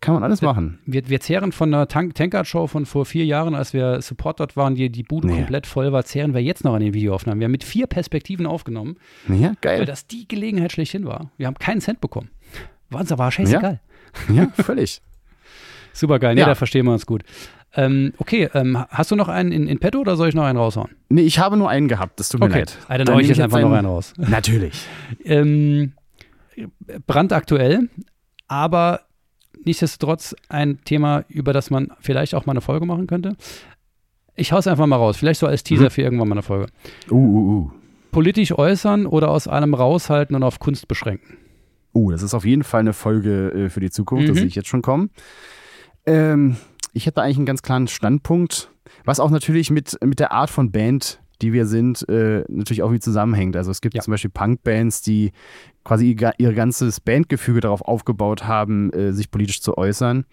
Kann 0.00 0.14
man 0.14 0.22
alles 0.22 0.42
machen. 0.42 0.78
Wir, 0.86 1.08
wir 1.08 1.18
zehren 1.20 1.50
von 1.50 1.72
der 1.72 1.88
Tank 1.88 2.14
Tankard-Show 2.14 2.68
von 2.68 2.86
vor 2.86 3.04
vier 3.04 3.24
Jahren, 3.24 3.56
als 3.56 3.72
wir 3.72 4.00
Support 4.00 4.38
dort 4.38 4.56
waren, 4.56 4.76
die 4.76 4.90
die 4.90 5.02
Bude 5.02 5.26
Nee. 5.26 5.34
komplett 5.38 5.66
voll 5.66 5.90
war, 5.90 6.04
zehren 6.04 6.34
wir 6.34 6.40
jetzt 6.42 6.62
noch 6.64 6.74
an 6.74 6.80
den 6.80 6.94
Videoaufnahmen. 6.94 7.40
Wir 7.40 7.46
haben 7.46 7.52
mit 7.52 7.64
vier 7.64 7.88
Perspektiven 7.88 8.46
aufgenommen, 8.46 8.96
Ja, 9.28 9.48
weil 9.48 9.56
geil. 9.60 9.84
das 9.86 10.06
die 10.06 10.28
Gelegenheit 10.28 10.70
schlechthin 10.70 11.04
war. 11.04 11.32
Wir 11.36 11.48
haben 11.48 11.56
keinen 11.58 11.80
Cent 11.80 12.00
bekommen. 12.00 12.30
War 12.90 13.00
uns 13.00 13.10
aber 13.10 13.30
scheißegal. 13.30 13.80
Ja, 14.32 14.46
völlig. 14.54 15.02
Super 15.92 16.20
geil. 16.20 16.36
Nee, 16.36 16.42
Ja. 16.42 16.46
da 16.46 16.54
verstehen 16.54 16.86
wir 16.86 16.92
uns 16.92 17.04
gut. 17.04 17.24
Ähm, 17.74 18.14
okay, 18.18 18.48
ähm, 18.54 18.78
hast 18.88 19.10
du 19.10 19.16
noch 19.16 19.28
einen 19.28 19.50
in, 19.52 19.66
in 19.66 19.78
petto 19.80 19.98
oder 19.98 20.16
soll 20.16 20.28
ich 20.28 20.34
noch 20.34 20.44
einen 20.44 20.58
raushauen? 20.58 20.90
Nee, 21.10 21.22
ich 21.22 21.38
habe 21.40 21.56
nur 21.56 21.68
einen 21.68 21.88
gehabt, 21.88 22.18
das 22.20 22.28
tut 22.28 22.40
mir 22.40 22.46
Okay, 22.46 22.60
leid. 22.60 22.78
Ah, 22.88 22.96
dann 22.96 23.06
Dann 23.06 23.16
hau 23.16 23.20
ich 23.20 23.28
jetzt 23.28 23.40
einfach 23.40 23.58
noch 23.60 23.66
einen- 23.66 23.78
einen 23.78 23.86
raus. 23.88 24.14
Natürlich. 24.16 24.80
Ähm, 25.24 25.92
brandaktuell, 27.06 27.88
aber 28.46 29.00
nichtsdestotrotz 29.64 30.34
ein 30.48 30.78
Thema, 30.84 31.24
über 31.28 31.52
das 31.52 31.70
man 31.70 31.90
vielleicht 32.00 32.34
auch 32.34 32.46
mal 32.46 32.52
eine 32.52 32.60
Folge 32.60 32.86
machen 32.86 33.06
könnte. 33.06 33.36
Ich 34.34 34.52
hau's 34.52 34.66
einfach 34.66 34.86
mal 34.86 34.96
raus, 34.96 35.16
vielleicht 35.16 35.40
so 35.40 35.46
als 35.46 35.64
Teaser 35.64 35.84
Mhm. 35.86 35.90
für 35.90 36.02
irgendwann 36.02 36.28
mal 36.28 36.34
eine 36.36 36.42
Folge. 36.42 36.66
Uh, 37.10 37.14
uh, 37.16 37.58
uh. 37.66 37.70
Politisch 38.12 38.52
äußern 38.52 39.06
oder 39.06 39.30
aus 39.30 39.48
allem 39.48 39.74
raushalten 39.74 40.34
und 40.36 40.42
auf 40.42 40.58
Kunst 40.60 40.88
beschränken. 40.88 41.36
Uh, 41.94 42.10
das 42.10 42.22
ist 42.22 42.34
auf 42.34 42.44
jeden 42.44 42.62
Fall 42.64 42.80
eine 42.80 42.92
Folge 42.92 43.50
äh, 43.52 43.68
für 43.68 43.80
die 43.80 43.90
Zukunft, 43.90 44.28
das 44.28 44.36
Mhm. 44.36 44.38
sehe 44.40 44.46
ich 44.48 44.54
jetzt 44.54 44.68
schon 44.68 44.82
kommen. 44.82 45.10
Ähm, 46.06 46.56
ich 46.92 47.06
hätte 47.06 47.22
eigentlich 47.22 47.36
einen 47.38 47.46
ganz 47.46 47.62
klaren 47.62 47.88
Standpunkt, 47.88 48.70
was 49.04 49.20
auch 49.20 49.30
natürlich 49.30 49.70
mit, 49.70 49.98
mit 50.04 50.20
der 50.20 50.32
Art 50.32 50.50
von 50.50 50.70
Band, 50.70 51.20
die 51.42 51.52
wir 51.52 51.66
sind, 51.66 52.08
äh, 52.08 52.44
natürlich 52.48 52.82
auch 52.82 52.92
wie 52.92 52.98
zusammenhängt. 53.00 53.56
Also 53.56 53.70
es 53.70 53.80
gibt 53.80 53.94
Ja. 53.94 54.00
zum 54.02 54.12
Beispiel 54.12 54.30
Punkbands, 54.30 55.02
die 55.02 55.32
quasi 55.88 56.12
ihr, 56.12 56.32
ihr 56.36 56.52
ganzes 56.52 57.00
Bandgefüge 57.00 57.60
darauf 57.60 57.80
aufgebaut 57.80 58.46
haben, 58.46 58.92
äh, 58.92 59.12
sich 59.12 59.30
politisch 59.30 59.62
zu 59.62 59.78
äußern. 59.78 60.26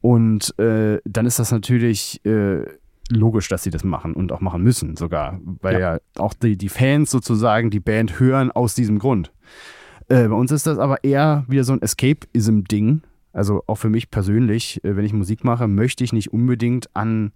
Und 0.00 0.58
äh, 0.58 0.98
dann 1.04 1.26
ist 1.26 1.38
das 1.38 1.52
natürlich 1.52 2.24
äh, 2.24 2.64
logisch, 3.10 3.48
dass 3.48 3.62
sie 3.62 3.68
das 3.70 3.84
machen 3.84 4.14
und 4.14 4.32
auch 4.32 4.40
machen 4.40 4.62
müssen 4.62 4.96
sogar, 4.96 5.38
weil 5.44 5.80
ja, 5.80 5.98
auch 6.16 6.32
die, 6.32 6.56
die 6.56 6.70
Fans 6.70 7.10
sozusagen 7.10 7.68
die 7.68 7.80
Band 7.80 8.18
hören 8.18 8.50
aus 8.50 8.74
diesem 8.74 8.98
Grund. 8.98 9.30
Äh, 10.08 10.28
bei 10.28 10.34
uns 10.34 10.50
ist 10.50 10.66
das 10.66 10.78
aber 10.78 11.04
eher 11.04 11.44
wieder 11.46 11.64
so 11.64 11.74
ein 11.74 11.82
Escapism-Ding. 11.82 13.02
Also 13.34 13.62
auch 13.66 13.76
für 13.76 13.90
mich 13.90 14.10
persönlich, 14.10 14.82
äh, 14.82 14.96
wenn 14.96 15.04
ich 15.04 15.12
Musik 15.12 15.44
mache, 15.44 15.68
möchte 15.68 16.04
ich 16.04 16.14
nicht 16.14 16.32
unbedingt 16.32 16.88
an 16.96 17.32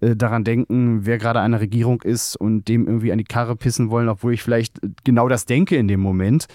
äh, 0.00 0.16
daran 0.16 0.44
denken, 0.44 1.06
wer 1.06 1.18
gerade 1.18 1.40
an 1.40 1.52
der 1.52 1.60
Regierung 1.60 2.02
ist 2.02 2.36
und 2.36 2.68
dem 2.68 2.86
irgendwie 2.86 3.12
an 3.12 3.18
die 3.18 3.24
Karre 3.24 3.56
pissen 3.56 3.90
wollen, 3.90 4.08
obwohl 4.08 4.34
ich 4.34 4.42
vielleicht 4.42 4.82
äh, 4.82 4.88
genau 5.04 5.28
das 5.28 5.44
denke 5.46 5.76
in 5.76 5.88
dem 5.88 6.00
Moment. 6.00 6.46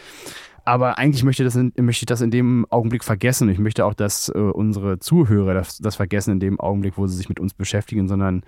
Aber 0.66 0.98
eigentlich 0.98 1.24
möchte, 1.26 1.44
das 1.44 1.56
in, 1.56 1.74
möchte 1.78 2.04
ich 2.04 2.08
das 2.08 2.22
in 2.22 2.32
dem 2.32 2.66
Augenblick 2.70 3.04
vergessen. 3.04 3.50
Ich 3.50 3.60
möchte 3.60 3.86
auch, 3.86 3.94
dass 3.94 4.30
äh, 4.30 4.38
unsere 4.38 5.00
Zuhörer 5.00 5.54
das, 5.54 5.78
das 5.80 5.98
vergessen 5.98 6.32
in 6.32 6.40
dem 6.40 6.60
Augenblick, 6.60 6.98
wo 6.98 7.06
sie 7.06 7.18
sich 7.18 7.28
mit 7.28 7.40
uns 7.40 7.54
beschäftigen, 7.54 8.08
sondern 8.08 8.44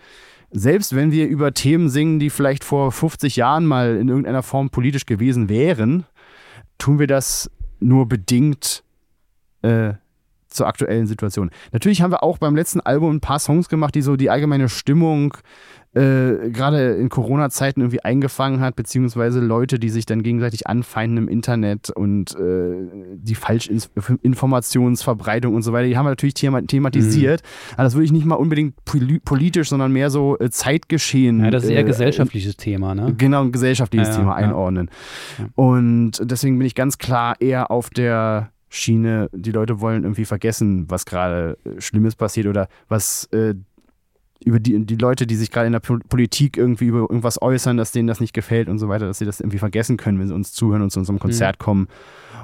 selbst 0.51 0.95
wenn 0.95 1.11
wir 1.11 1.27
über 1.27 1.53
Themen 1.53 1.89
singen, 1.89 2.19
die 2.19 2.29
vielleicht 2.29 2.63
vor 2.63 2.91
50 2.91 3.35
Jahren 3.35 3.65
mal 3.65 3.97
in 3.97 4.07
irgendeiner 4.07 4.43
Form 4.43 4.69
politisch 4.69 5.05
gewesen 5.05 5.49
wären, 5.49 6.05
tun 6.77 6.99
wir 6.99 7.07
das 7.07 7.51
nur 7.81 8.07
bedingt 8.07 8.83
äh, 9.61 9.93
zur 10.55 10.67
aktuellen 10.67 11.07
Situation. 11.07 11.49
Natürlich 11.71 12.01
haben 12.01 12.11
wir 12.11 12.23
auch 12.23 12.37
beim 12.37 12.55
letzten 12.55 12.81
Album 12.81 13.15
ein 13.15 13.21
paar 13.21 13.39
Songs 13.39 13.69
gemacht, 13.69 13.95
die 13.95 14.01
so 14.01 14.15
die 14.15 14.29
allgemeine 14.29 14.69
Stimmung 14.69 15.35
äh, 15.95 16.51
gerade 16.51 16.93
in 16.95 17.07
Corona-Zeiten 17.07 17.79
irgendwie 17.79 18.01
eingefangen 18.01 18.59
hat, 18.59 18.75
beziehungsweise 18.75 19.39
Leute, 19.39 19.79
die 19.79 19.87
sich 19.87 20.05
dann 20.05 20.23
gegenseitig 20.23 20.67
anfeinden 20.67 21.17
im 21.17 21.29
Internet 21.29 21.89
und 21.89 22.35
äh, 22.35 22.89
die 23.15 23.35
Falschinformationsverbreitung 23.35 25.55
und 25.55 25.61
so 25.61 25.71
weiter, 25.71 25.87
die 25.87 25.97
haben 25.97 26.05
wir 26.05 26.09
natürlich 26.09 26.33
thema 26.33 26.61
thematisiert. 26.61 27.43
Aber 27.75 27.83
das 27.83 27.93
würde 27.93 28.03
ich 28.03 28.11
nicht 28.11 28.25
mal 28.25 28.35
unbedingt 28.35 28.75
poli 28.83 29.19
politisch, 29.19 29.69
sondern 29.69 29.93
mehr 29.93 30.09
so 30.09 30.37
äh, 30.37 30.49
Zeitgeschehen. 30.49 31.39
Ja, 31.39 31.49
das 31.49 31.63
ist 31.63 31.69
eher 31.69 31.79
äh, 31.79 31.85
gesellschaftliches 31.85 32.57
Thema, 32.57 32.93
ne? 32.93 33.13
Genau, 33.17 33.43
ein 33.43 33.53
gesellschaftliches 33.53 34.09
Ja, 34.09 34.15
ja, 34.15 34.19
Thema 34.19 34.35
einordnen. 34.35 34.89
Und 35.55 36.19
deswegen 36.21 36.57
bin 36.57 36.67
ich 36.67 36.75
ganz 36.75 36.97
klar 36.97 37.39
eher 37.39 37.71
auf 37.71 37.89
der 37.89 38.51
Schiene, 38.70 39.30
die 39.34 39.51
Leute 39.51 39.80
wollen 39.80 40.03
irgendwie 40.03 40.26
vergessen, 40.26 40.86
was 40.89 41.05
gerade 41.05 41.57
äh, 41.66 41.80
Schlimmes 41.82 42.16
passiert 42.16 42.47
oder 42.47 42.68
was 42.88 43.26
äh, 43.32 43.55
über 44.43 44.59
die, 44.59 44.86
die 44.86 44.95
Leute, 44.95 45.26
die 45.26 45.36
sich 45.36 45.49
gerade 45.49 45.68
in 45.68 45.74
der 45.74 45.80
Po- 45.80 45.99
Politik 46.09 46.57
irgendwie 46.57 46.86
über 46.86 46.99
irgendwas 46.99 47.41
äußern, 47.41 47.78
dass 47.78 47.91
denen 47.91 48.07
das 48.07 48.20
nicht 48.20 48.34
gefällt 48.34 48.68
und 48.68 48.80
so 48.80 48.89
weiter, 48.89 49.07
dass 49.07 49.20
sie 49.20 49.26
das 49.26 49.39
irgendwie 49.39 49.59
vergessen 49.59 49.97
können, 49.97 50.20
wenn 50.20 50.28
sie 50.28 50.36
uns 50.36 50.51
zuhören 50.51 50.82
und 50.82 50.91
zu 50.91 50.99
unserem 50.99 51.20
Konzert 51.20 51.57
kommen. 51.57 51.88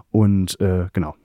Und 0.09 0.59
äh, 0.61 0.87
genau. 0.93 1.15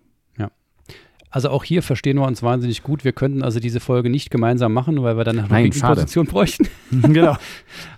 Also 1.30 1.50
auch 1.50 1.64
hier 1.64 1.82
verstehen 1.82 2.16
wir 2.18 2.26
uns 2.26 2.42
wahnsinnig 2.42 2.82
gut. 2.82 3.04
Wir 3.04 3.12
könnten 3.12 3.42
also 3.42 3.60
diese 3.60 3.80
Folge 3.80 4.08
nicht 4.08 4.30
gemeinsam 4.30 4.72
machen, 4.72 5.02
weil 5.02 5.16
wir 5.18 5.24
dann 5.24 5.38
eine 5.38 5.48
Nein, 5.48 5.72
schade. 5.72 5.96
Position 5.96 6.26
bräuchten. 6.26 6.68
genau. 6.90 7.36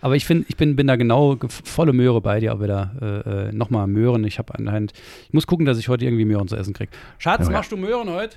Aber 0.00 0.16
ich 0.16 0.24
finde, 0.24 0.46
ich 0.48 0.56
bin, 0.56 0.74
bin 0.76 0.86
da 0.86 0.96
genau 0.96 1.36
ge- 1.36 1.48
volle 1.50 1.92
Möhre 1.92 2.20
bei 2.20 2.40
dir, 2.40 2.52
aber 2.52 2.66
da 2.66 2.92
äh, 3.00 3.48
äh, 3.48 3.52
nochmal 3.52 3.86
Möhren. 3.86 4.24
Ich 4.24 4.38
habe 4.38 4.54
an 4.54 4.64
der 4.64 4.74
Hand. 4.74 4.92
Ich 5.26 5.32
muss 5.34 5.46
gucken, 5.46 5.66
dass 5.66 5.78
ich 5.78 5.88
heute 5.88 6.04
irgendwie 6.04 6.24
Möhren 6.24 6.48
zu 6.48 6.56
essen 6.56 6.72
kriege. 6.74 6.90
Schatz, 7.18 7.40
Ja, 7.40 7.46
ja. 7.52 7.58
machst 7.58 7.70
du 7.70 7.76
Möhren 7.76 8.08
heute? 8.10 8.36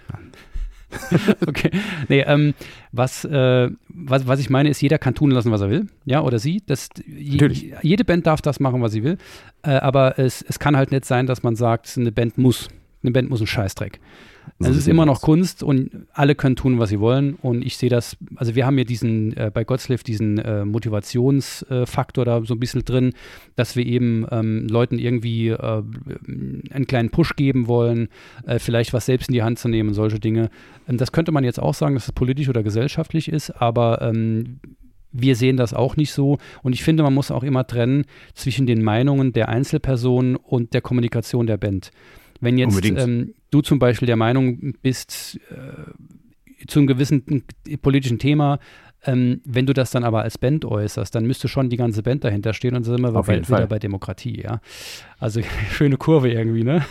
okay. 1.47 1.71
Nee, 2.09 2.21
ähm, 2.27 2.53
was, 2.91 3.23
äh, 3.25 3.69
was, 3.87 4.27
was 4.27 4.39
ich 4.41 4.49
meine, 4.49 4.69
ist, 4.69 4.81
jeder 4.81 4.97
kann 4.97 5.15
tun 5.15 5.31
lassen, 5.31 5.49
was 5.51 5.61
er 5.61 5.69
will. 5.69 5.87
Ja, 6.05 6.21
oder 6.21 6.37
sie. 6.37 6.61
Das, 6.65 6.89
je, 7.07 7.31
Natürlich. 7.33 7.73
jede 7.81 8.03
Band 8.03 8.27
darf 8.27 8.41
das 8.41 8.59
machen, 8.59 8.81
was 8.81 8.91
sie 8.91 9.03
will. 9.03 9.17
Äh, 9.63 9.71
aber 9.71 10.19
es, 10.19 10.41
es 10.41 10.59
kann 10.59 10.75
halt 10.75 10.91
nicht 10.91 11.05
sein, 11.05 11.27
dass 11.27 11.43
man 11.43 11.55
sagt, 11.55 11.93
eine 11.97 12.11
Band 12.11 12.37
muss. 12.37 12.67
Eine 13.03 13.11
Band 13.13 13.29
muss 13.29 13.39
ein 13.41 13.47
Scheißdreck. 13.47 13.99
So 14.59 14.69
es 14.69 14.77
ist 14.77 14.87
immer 14.87 15.05
noch 15.05 15.21
Kunst 15.21 15.63
und 15.63 16.07
alle 16.13 16.35
können 16.35 16.55
tun, 16.55 16.77
was 16.79 16.89
sie 16.89 16.99
wollen. 16.99 17.35
Und 17.35 17.65
ich 17.65 17.77
sehe 17.77 17.89
das, 17.89 18.17
also 18.35 18.55
wir 18.55 18.65
haben 18.65 18.77
ja 18.77 18.83
diesen, 18.83 19.35
äh, 19.35 19.51
bei 19.53 19.63
Gottsliff 19.63 20.03
diesen 20.03 20.37
äh, 20.37 20.65
Motivationsfaktor 20.65 22.25
da 22.25 22.43
so 22.45 22.53
ein 22.53 22.59
bisschen 22.59 22.85
drin, 22.85 23.13
dass 23.55 23.75
wir 23.75 23.85
eben 23.85 24.25
ähm, 24.31 24.67
Leuten 24.67 24.99
irgendwie 24.99 25.49
äh, 25.49 25.57
einen 25.57 26.85
kleinen 26.87 27.09
Push 27.09 27.35
geben 27.35 27.67
wollen, 27.67 28.09
äh, 28.45 28.59
vielleicht 28.59 28.93
was 28.93 29.07
selbst 29.07 29.29
in 29.29 29.33
die 29.33 29.43
Hand 29.43 29.59
zu 29.59 29.67
nehmen, 29.67 29.93
solche 29.93 30.19
Dinge. 30.19 30.49
Ähm, 30.87 30.97
das 30.97 31.11
könnte 31.11 31.31
man 31.31 31.43
jetzt 31.43 31.59
auch 31.59 31.73
sagen, 31.73 31.95
dass 31.95 32.05
es 32.05 32.11
politisch 32.11 32.49
oder 32.49 32.63
gesellschaftlich 32.63 33.29
ist, 33.29 33.49
aber 33.49 34.01
ähm, 34.01 34.59
wir 35.11 35.35
sehen 35.35 35.57
das 35.57 35.73
auch 35.73 35.97
nicht 35.97 36.13
so. 36.13 36.37
Und 36.63 36.73
ich 36.73 36.83
finde, 36.83 37.03
man 37.03 37.13
muss 37.13 37.31
auch 37.31 37.43
immer 37.43 37.67
trennen 37.67 38.05
zwischen 38.33 38.65
den 38.65 38.83
Meinungen 38.83 39.33
der 39.33 39.49
Einzelpersonen 39.49 40.35
und 40.35 40.73
der 40.73 40.81
Kommunikation 40.81 41.47
der 41.47 41.57
Band. 41.57 41.91
Wenn 42.39 42.57
jetzt 42.57 42.83
ähm, 42.85 43.33
du 43.51 43.61
zum 43.61 43.79
Beispiel 43.79 44.07
der 44.07 44.15
Meinung 44.15 44.73
bist, 44.81 45.39
äh, 45.51 46.65
zu 46.67 46.79
einem 46.79 46.87
gewissen 46.87 47.43
politischen 47.81 48.19
Thema, 48.19 48.59
ähm, 49.03 49.41
wenn 49.45 49.65
du 49.65 49.73
das 49.73 49.91
dann 49.91 50.03
aber 50.03 50.21
als 50.21 50.37
Band 50.37 50.63
äußerst, 50.63 51.13
dann 51.13 51.25
müsste 51.25 51.47
schon 51.47 51.69
die 51.69 51.77
ganze 51.77 52.03
Band 52.03 52.23
dahinter 52.23 52.53
stehen 52.53 52.75
und 52.75 52.85
dann 52.85 52.95
sind 52.95 53.01
wir 53.01 53.15
Auf 53.15 53.27
wieder 53.27 53.67
bei 53.67 53.79
Demokratie, 53.79 54.41
ja. 54.41 54.61
Also 55.17 55.41
schöne 55.71 55.97
Kurve 55.97 56.31
irgendwie, 56.31 56.63
ne? 56.63 56.85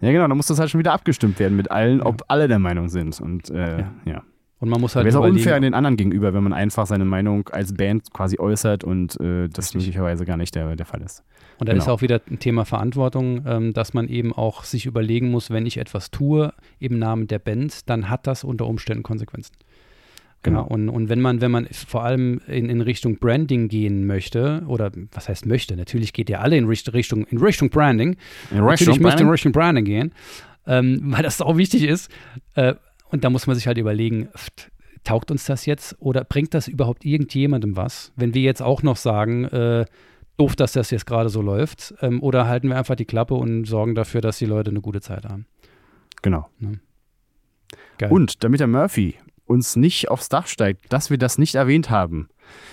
Ja, 0.00 0.12
genau, 0.12 0.26
da 0.28 0.34
muss 0.34 0.46
das 0.46 0.58
halt 0.58 0.70
schon 0.70 0.80
wieder 0.80 0.92
abgestimmt 0.92 1.38
werden 1.38 1.56
mit 1.56 1.70
allen, 1.70 2.00
ob 2.00 2.24
alle 2.28 2.48
der 2.48 2.58
Meinung 2.58 2.88
sind. 2.88 3.20
Und 3.20 3.50
äh, 3.50 3.80
Ja. 3.80 3.92
ja. 4.04 4.22
Und 4.62 4.68
man 4.68 4.80
muss 4.80 4.94
Wäre 4.94 5.02
halt 5.02 5.12
es 5.12 5.16
auch 5.16 5.24
unfair 5.24 5.58
den 5.58 5.74
anderen 5.74 5.96
gegenüber, 5.96 6.32
wenn 6.34 6.44
man 6.44 6.52
einfach 6.52 6.86
seine 6.86 7.04
Meinung 7.04 7.48
als 7.48 7.74
Band 7.74 8.12
quasi 8.12 8.38
äußert 8.38 8.84
und 8.84 9.18
äh, 9.20 9.48
das 9.48 9.64
Richtig. 9.66 9.74
möglicherweise 9.74 10.24
gar 10.24 10.36
nicht 10.36 10.54
der, 10.54 10.76
der 10.76 10.86
Fall 10.86 11.02
ist. 11.02 11.24
Und 11.58 11.68
da 11.68 11.72
Genau. 11.72 11.82
ist 11.82 11.88
auch 11.88 12.00
wieder 12.00 12.20
ein 12.30 12.38
Thema 12.38 12.64
Verantwortung, 12.64 13.42
ähm, 13.44 13.72
dass 13.72 13.92
man 13.92 14.06
eben 14.06 14.32
auch 14.32 14.62
sich 14.62 14.86
überlegen 14.86 15.32
muss, 15.32 15.50
wenn 15.50 15.66
ich 15.66 15.78
etwas 15.78 16.12
tue 16.12 16.52
im 16.78 17.00
Namen 17.00 17.26
der 17.26 17.40
Band, 17.40 17.90
dann 17.90 18.08
hat 18.08 18.28
das 18.28 18.44
unter 18.44 18.68
Umständen 18.68 19.02
Konsequenzen. 19.02 19.56
Genau. 20.44 20.60
Ja, 20.60 20.66
und, 20.66 20.88
und 20.90 21.08
wenn 21.08 21.20
man, 21.20 21.40
wenn 21.40 21.50
man 21.50 21.66
vor 21.66 22.04
allem 22.04 22.40
in, 22.46 22.68
in 22.68 22.82
Richtung 22.82 23.16
Branding 23.16 23.66
gehen 23.66 24.06
möchte, 24.06 24.62
oder 24.68 24.92
was 25.10 25.28
heißt 25.28 25.44
möchte, 25.44 25.74
natürlich 25.74 26.12
geht 26.12 26.30
ihr 26.30 26.40
alle 26.40 26.56
in 26.56 26.66
Richtung, 26.66 27.24
in 27.24 27.38
Richtung 27.38 27.68
Branding. 27.68 28.16
In 28.52 28.58
natürlich 28.58 28.70
Richtung 28.70 29.02
möchte 29.02 29.22
in 29.22 29.26
Branding? 29.26 29.28
Richtung 29.30 29.52
Branding 29.52 29.84
gehen, 29.84 30.12
ähm, 30.68 31.00
weil 31.06 31.24
das 31.24 31.40
auch 31.40 31.56
wichtig 31.56 31.82
ist. 31.82 32.12
Äh, 32.54 32.74
und 33.12 33.24
da 33.24 33.30
muss 33.30 33.46
man 33.46 33.54
sich 33.54 33.66
halt 33.66 33.78
überlegen, 33.78 34.28
taugt 35.04 35.30
uns 35.30 35.44
das 35.44 35.66
jetzt 35.66 35.96
oder 36.00 36.24
bringt 36.24 36.54
das 36.54 36.66
überhaupt 36.66 37.04
irgendjemandem 37.04 37.76
was? 37.76 38.12
Wenn 38.16 38.34
wir 38.34 38.42
jetzt 38.42 38.62
auch 38.62 38.82
noch 38.82 38.96
sagen, 38.96 39.44
äh, 39.44 39.84
doof, 40.38 40.56
dass 40.56 40.72
das 40.72 40.90
jetzt 40.90 41.06
gerade 41.06 41.28
so 41.28 41.42
läuft, 41.42 41.94
ähm, 42.00 42.22
oder 42.22 42.48
halten 42.48 42.68
wir 42.68 42.76
einfach 42.76 42.96
die 42.96 43.04
Klappe 43.04 43.34
und 43.34 43.64
sorgen 43.66 43.94
dafür, 43.94 44.20
dass 44.20 44.38
die 44.38 44.46
Leute 44.46 44.70
eine 44.70 44.80
gute 44.80 45.00
Zeit 45.00 45.24
haben. 45.24 45.46
Genau. 46.22 46.48
Geil. 47.98 48.10
Und 48.10 48.42
damit 48.42 48.60
der 48.60 48.66
Murphy 48.66 49.16
uns 49.44 49.76
nicht 49.76 50.08
aufs 50.08 50.28
Dach 50.28 50.46
steigt, 50.46 50.92
dass 50.92 51.10
wir 51.10 51.18
das 51.18 51.36
nicht 51.36 51.54
erwähnt 51.54 51.90
haben. 51.90 52.28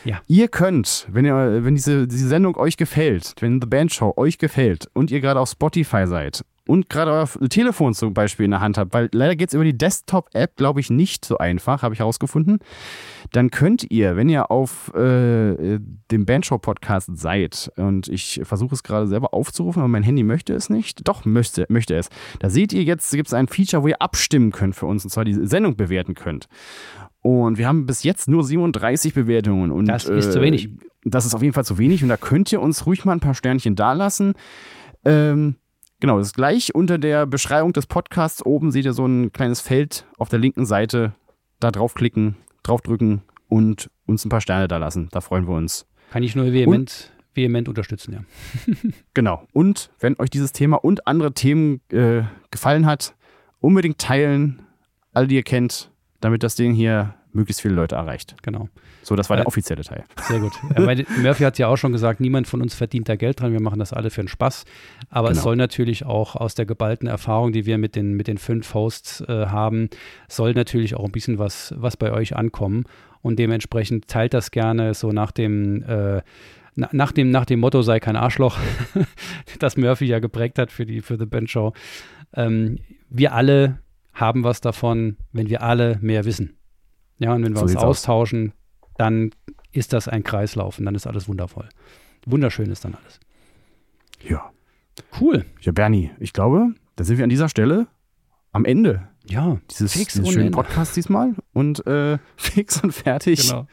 Ja. 0.06 0.22
Ihr 0.28 0.48
könnt, 0.48 1.08
wenn 1.12 1.26
ihr, 1.26 1.64
wenn 1.64 1.76
diese, 1.76 2.08
diese 2.08 2.28
Sendung 2.28 2.56
euch 2.58 2.78
gefällt, 2.78 3.36
wenn 3.40 3.60
The 3.60 3.68
Band 3.68 3.94
Show 3.94 4.14
euch 4.16 4.38
gefällt 4.38 4.90
und 4.94 5.12
ihr 5.12 5.20
gerade 5.20 5.40
auf 5.40 5.50
Spotify 5.50 6.08
seid 6.08 6.46
und 6.70 6.88
gerade 6.88 7.12
euer 7.12 7.50
Telefon 7.50 7.96
zum 7.96 8.14
Beispiel 8.14 8.46
in 8.46 8.52
der 8.52 8.62
Hand 8.62 8.78
habt, 8.78 8.94
weil 8.94 9.10
leider 9.12 9.36
geht 9.36 9.50
es 9.50 9.56
über 9.56 9.64
die 9.64 9.76
Desktop-App, 9.76 10.56
glaube 10.56 10.80
ich, 10.80 10.92
nicht 10.92 11.26
so 11.26 11.40
einfach, 11.40 11.82
habe 11.82 11.96
ich 11.96 12.00
herausgefunden, 12.00 12.60
dann 13.32 13.50
könnt 13.50 13.90
ihr, 13.90 14.16
wenn 14.16 14.30
ihr 14.30 14.52
auf 14.52 14.94
äh, 14.94 15.80
dem 16.12 16.26
Bandshow-Podcast 16.28 17.10
seid, 17.18 17.72
und 17.76 18.08
ich 18.08 18.42
versuche 18.44 18.76
es 18.76 18.84
gerade 18.84 19.08
selber 19.08 19.34
aufzurufen, 19.34 19.82
aber 19.82 19.88
mein 19.88 20.04
Handy 20.04 20.22
möchte 20.22 20.54
es 20.54 20.70
nicht, 20.70 21.08
doch 21.08 21.26
möchte, 21.26 21.66
möchte 21.70 21.96
es, 21.96 22.10
da 22.38 22.52
seht 22.52 22.72
ihr 22.72 22.84
jetzt, 22.84 23.12
gibt 23.12 23.30
es 23.30 23.34
ein 23.34 23.48
Feature, 23.48 23.82
wo 23.82 23.88
ihr 23.88 24.00
abstimmen 24.00 24.52
könnt 24.52 24.76
für 24.76 24.86
uns, 24.86 25.04
und 25.04 25.10
zwar 25.10 25.26
die 25.26 25.34
Sendung 25.34 25.76
bewerten 25.76 26.14
könnt. 26.14 26.48
Und 27.22 27.58
wir 27.58 27.68
haben 27.68 27.88
bis 27.88 28.04
jetzt 28.04 28.30
nur 28.30 28.44
37 28.44 29.16
Bewertungen. 29.16 29.72
Und, 29.72 29.88
Das 29.88 30.06
ist 30.06 30.32
zu 30.34 30.42
wenig. 30.42 30.70
Das 31.04 31.26
ist 31.26 31.34
auf 31.34 31.42
jeden 31.42 31.54
Fall 31.54 31.66
zu 31.66 31.78
wenig. 31.80 32.02
Und 32.04 32.10
da 32.10 32.16
könnt 32.16 32.52
ihr 32.52 32.62
uns 32.62 32.86
ruhig 32.86 33.04
mal 33.04 33.14
ein 33.14 33.20
paar 33.20 33.34
Sternchen 33.34 33.76
dalassen. 33.76 34.34
Ähm, 35.04 35.56
genau, 36.00 36.18
das 36.18 36.28
ist 36.28 36.36
gleich 36.36 36.74
unter 36.76 36.98
der 36.98 37.26
Beschreibung 37.26 37.74
des 37.74 37.88
Podcasts. 37.88 38.46
Oben 38.46 38.72
seht 38.72 38.86
ihr 38.86 38.94
so 38.94 39.06
ein 39.06 39.32
kleines 39.32 39.62
Feld 39.62 40.06
auf 40.18 40.30
der 40.30 40.40
linken 40.40 40.66
Seite. 40.66 41.14
Da 41.60 41.72
draufklicken, 41.72 42.38
draufdrücken 42.64 43.22
und 43.50 43.90
uns 44.06 44.26
ein 44.26 44.30
paar 44.30 44.42
Sterne 44.42 44.68
dalassen. 44.68 45.10
Da 45.12 45.22
freuen 45.22 45.48
wir 45.48 45.56
uns. 45.56 45.86
Kann 46.12 46.24
ich 46.24 46.36
nur 46.36 46.54
vehement, 46.54 47.12
vehement 47.34 47.68
unterstützen, 47.68 48.14
ja. 48.14 48.74
Genau. 49.14 49.46
Und 49.52 49.92
wenn 50.00 50.18
euch 50.20 50.30
dieses 50.30 50.52
Thema 50.54 50.78
und 50.78 51.06
andere 51.08 51.34
Themen 51.34 51.82
äh, 51.92 52.24
gefallen 52.52 52.86
hat, 52.86 53.16
unbedingt 53.60 53.98
teilen, 53.98 54.62
alle, 55.14 55.28
die 55.28 55.36
ihr 55.36 55.44
kennt, 55.44 55.92
damit 56.22 56.44
das 56.44 56.56
Ding 56.56 56.74
hier 56.74 57.16
möglichst 57.32 57.62
viele 57.62 57.74
Leute 57.76 57.96
erreicht. 57.96 58.36
Genau. 58.42 58.70
So, 59.04 59.16
das 59.16 59.30
war 59.30 59.38
Äh, 59.38 59.42
der 59.42 59.48
offizielle 59.48 59.84
Teil. 59.84 60.04
Sehr 60.28 60.40
gut. 60.40 60.54
Ja, 60.78 60.86
weil 60.86 61.06
Murphy 61.22 61.44
hat 61.44 61.58
ja 61.60 61.68
auch 61.68 61.78
schon 61.78 61.92
gesagt, 61.92 62.20
niemand 62.20 62.48
von 62.48 62.62
uns 62.62 62.74
verdient 62.76 63.08
da 63.10 63.16
Geld 63.16 63.40
dran. 63.40 63.52
Wir 63.54 63.62
machen 63.62 63.80
das 63.80 63.94
alle 63.94 64.10
für 64.10 64.22
den 64.22 64.28
Spaß. 64.28 64.66
Aber 65.10 65.30
es 65.30 65.38
Genau. 65.38 65.44
soll 65.44 65.56
natürlich 65.56 66.06
auch 66.06 66.36
aus 66.36 66.56
der 66.56 66.66
geballten 66.66 67.08
Erfahrung, 67.08 67.52
die 67.52 67.66
wir 67.66 67.78
mit 67.78 67.96
den, 67.96 68.14
mit 68.14 68.28
den 68.28 68.38
fünf 68.38 68.74
Hosts 68.74 69.22
äh, 69.22 69.46
haben, 69.48 69.90
soll 70.28 70.54
natürlich 70.54 70.96
auch 70.96 71.06
ein 71.06 71.12
bisschen 71.12 71.38
was, 71.40 71.74
was 71.78 71.98
bei 71.98 72.12
euch 72.12 72.36
ankommen. 72.36 72.84
Und 73.22 73.38
dementsprechend 73.40 74.08
teilt 74.08 74.34
das 74.34 74.52
gerne 74.52 74.94
so 74.94 75.12
nach 75.12 75.32
dem, 75.32 75.84
äh, 75.84 76.22
na, 76.76 76.90
nach 76.92 77.12
dem, 77.12 77.32
nach 77.32 77.46
dem 77.46 77.60
Motto 77.60 77.82
sei 77.82 78.00
kein 78.00 78.16
Arschloch, 78.16 78.58
das 79.60 79.76
Murphy 79.78 80.06
ja 80.06 80.20
geprägt 80.20 80.58
hat 80.58 80.72
für 80.72 80.86
die, 80.86 81.02
für 81.02 81.18
The 81.18 81.26
Band 81.26 81.50
Show. 81.50 81.74
Ähm, 82.34 82.78
wir 83.10 83.34
alle 83.34 83.80
haben 84.14 84.44
was 84.44 84.62
davon, 84.62 85.18
wenn 85.32 85.50
wir 85.50 85.64
alle 85.64 85.98
mehr 86.02 86.26
wissen. 86.26 86.56
Ja, 87.20 87.34
und 87.34 87.44
wenn 87.44 87.54
wir 87.54 87.58
So 87.58 87.62
uns 87.64 87.72
sieht's 87.72 87.84
aus. 87.84 87.98
austauschen, 88.00 88.54
dann 88.98 89.32
ist 89.72 89.94
das 89.94 90.08
ein 90.08 90.24
Kreislauf 90.24 90.80
und 90.80 90.86
dann 90.86 90.96
ist 90.96 91.06
alles 91.08 91.28
wundervoll. 91.28 91.70
Wunderschön 92.26 92.72
ist 92.72 92.84
dann 92.86 92.96
alles. 92.96 93.20
Ja. 94.28 94.52
Cool. 95.20 95.46
Ja, 95.62 95.72
Bernie, 95.72 96.12
ich 96.20 96.34
glaube, 96.34 96.74
da 96.96 97.04
sind 97.04 97.18
wir 97.18 97.24
an 97.24 97.30
dieser 97.30 97.48
Stelle 97.50 97.88
am 98.52 98.66
Ende 98.66 99.08
Ja, 99.26 99.60
dieses, 99.70 99.94
Fix 99.94 100.14
dieses 100.14 100.28
schönen 100.30 100.48
Ende. 100.48 100.56
Podcasts 100.56 100.94
diesmal. 100.96 101.36
Und 101.54 101.86
äh, 101.88 102.18
fix 102.36 102.82
und 102.84 102.92
fertig. 102.94 103.48
genau. 103.48 103.68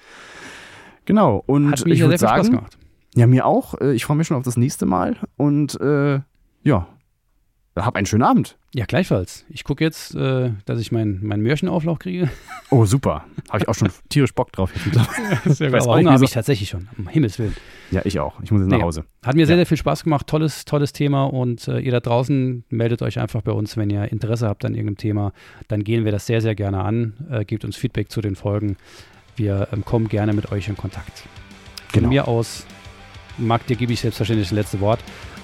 Genau. 1.04 1.42
Und 1.46 1.70
Hat 1.72 1.84
mir 1.86 1.94
ich 1.94 2.00
würde 2.00 2.18
viel 2.18 2.28
Spaß 2.28 2.46
sagen, 2.46 2.56
gemacht. 2.56 2.78
ja, 3.14 3.26
mir 3.26 3.46
auch. 3.46 3.80
Äh, 3.80 3.94
Ich 3.94 4.04
freue 4.04 4.16
mich 4.16 4.26
schon 4.26 4.36
auf 4.36 4.44
das 4.44 4.56
nächste 4.56 4.86
Mal. 4.86 5.16
Und 5.36 5.80
äh, 5.80 6.20
ja, 6.62 6.86
hab 7.84 7.94
einen 7.96 8.06
schönen 8.06 8.22
Abend. 8.22 8.56
Ja, 8.74 8.84
gleichfalls. 8.86 9.44
Ich 9.50 9.64
gucke 9.64 9.84
jetzt, 9.84 10.14
äh, 10.14 10.50
dass 10.64 10.80
ich 10.80 10.92
meinen 10.92 11.20
mein 11.22 11.40
Märchenauflauf 11.40 11.98
kriege. 11.98 12.30
Oh, 12.70 12.84
super. 12.86 13.24
Habe 13.50 13.58
ich 13.62 13.68
auch 13.68 13.74
schon 13.74 13.90
tierisch 14.08 14.32
Bock 14.34 14.50
drauf. 14.52 14.70
jetzt. 14.74 15.58
Sehr 15.58 15.72
weiß 15.72 15.86
Hunger 15.86 16.12
habe 16.12 16.24
ich 16.24 16.30
tatsächlich 16.30 16.68
schon, 16.70 16.88
um 16.96 17.06
Himmels 17.08 17.38
Willen. 17.38 17.54
Ja, 17.90 18.00
ich 18.04 18.18
auch. 18.18 18.40
Ich 18.42 18.50
muss 18.50 18.62
jetzt 18.62 18.70
nach 18.70 18.78
Nee. 18.78 18.82
Hause. 18.82 19.04
Hat 19.24 19.36
mir 19.36 19.46
sehr, 19.46 19.56
Ja. 19.56 19.58
sehr 19.60 19.66
viel 19.66 19.76
Spaß 19.76 20.04
gemacht. 20.04 20.26
Tolles, 20.26 20.64
tolles 20.64 20.92
Thema. 20.92 21.24
Und 21.24 21.68
äh, 21.68 21.78
ihr 21.78 21.92
da 21.92 22.00
draußen 22.00 22.64
meldet 22.70 23.02
euch 23.02 23.18
einfach 23.18 23.42
bei 23.42 23.52
uns, 23.52 23.76
wenn 23.76 23.90
ihr 23.90 24.10
Interesse 24.10 24.48
habt 24.48 24.64
an 24.64 24.74
irgendeinem 24.74 24.96
Thema. 24.96 25.32
Dann 25.68 25.84
gehen 25.84 26.04
wir 26.04 26.12
das 26.12 26.26
sehr, 26.26 26.40
sehr 26.40 26.54
gerne 26.54 26.82
an. 26.82 27.14
Äh, 27.30 27.44
gebt 27.44 27.64
uns 27.64 27.76
Feedback 27.76 28.10
zu 28.10 28.20
den 28.20 28.36
Folgen. 28.36 28.76
Wir 29.36 29.68
ähm, 29.72 29.84
kommen 29.84 30.08
gerne 30.08 30.32
mit 30.32 30.50
euch 30.50 30.68
in 30.68 30.76
Kontakt. 30.76 31.20
Von 31.92 32.00
Genau. 32.00 32.08
mir 32.08 32.26
aus, 32.28 32.66
Marc, 33.38 33.66
dir 33.66 33.76
gebe 33.76 33.92
ich 33.92 34.00
selbstverständlich 34.00 34.48
das 34.48 34.54
letzte 34.56 34.80
Wort. 34.80 34.98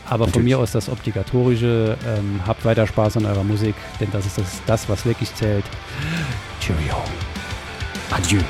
Aber 0.07 0.25
von 0.25 0.43
Natürlich. 0.43 0.45
mir 0.45 0.59
aus 0.59 0.73
das 0.73 0.89
Obligatorische. 0.89 1.97
Ähm, 2.07 2.41
habt 2.47 2.65
weiter 2.65 2.87
Spaß 2.87 3.19
an 3.19 3.27
eurer 3.27 3.45
Musik, 3.45 3.75
denn 4.01 4.09
das 4.11 4.27
ist 4.27 4.39
das, 4.39 4.61
das 4.67 4.89
was 4.89 5.05
wirklich 5.07 5.35
zählt. 5.35 5.65
Cheerio. 6.61 6.97
Adieu. 8.11 8.41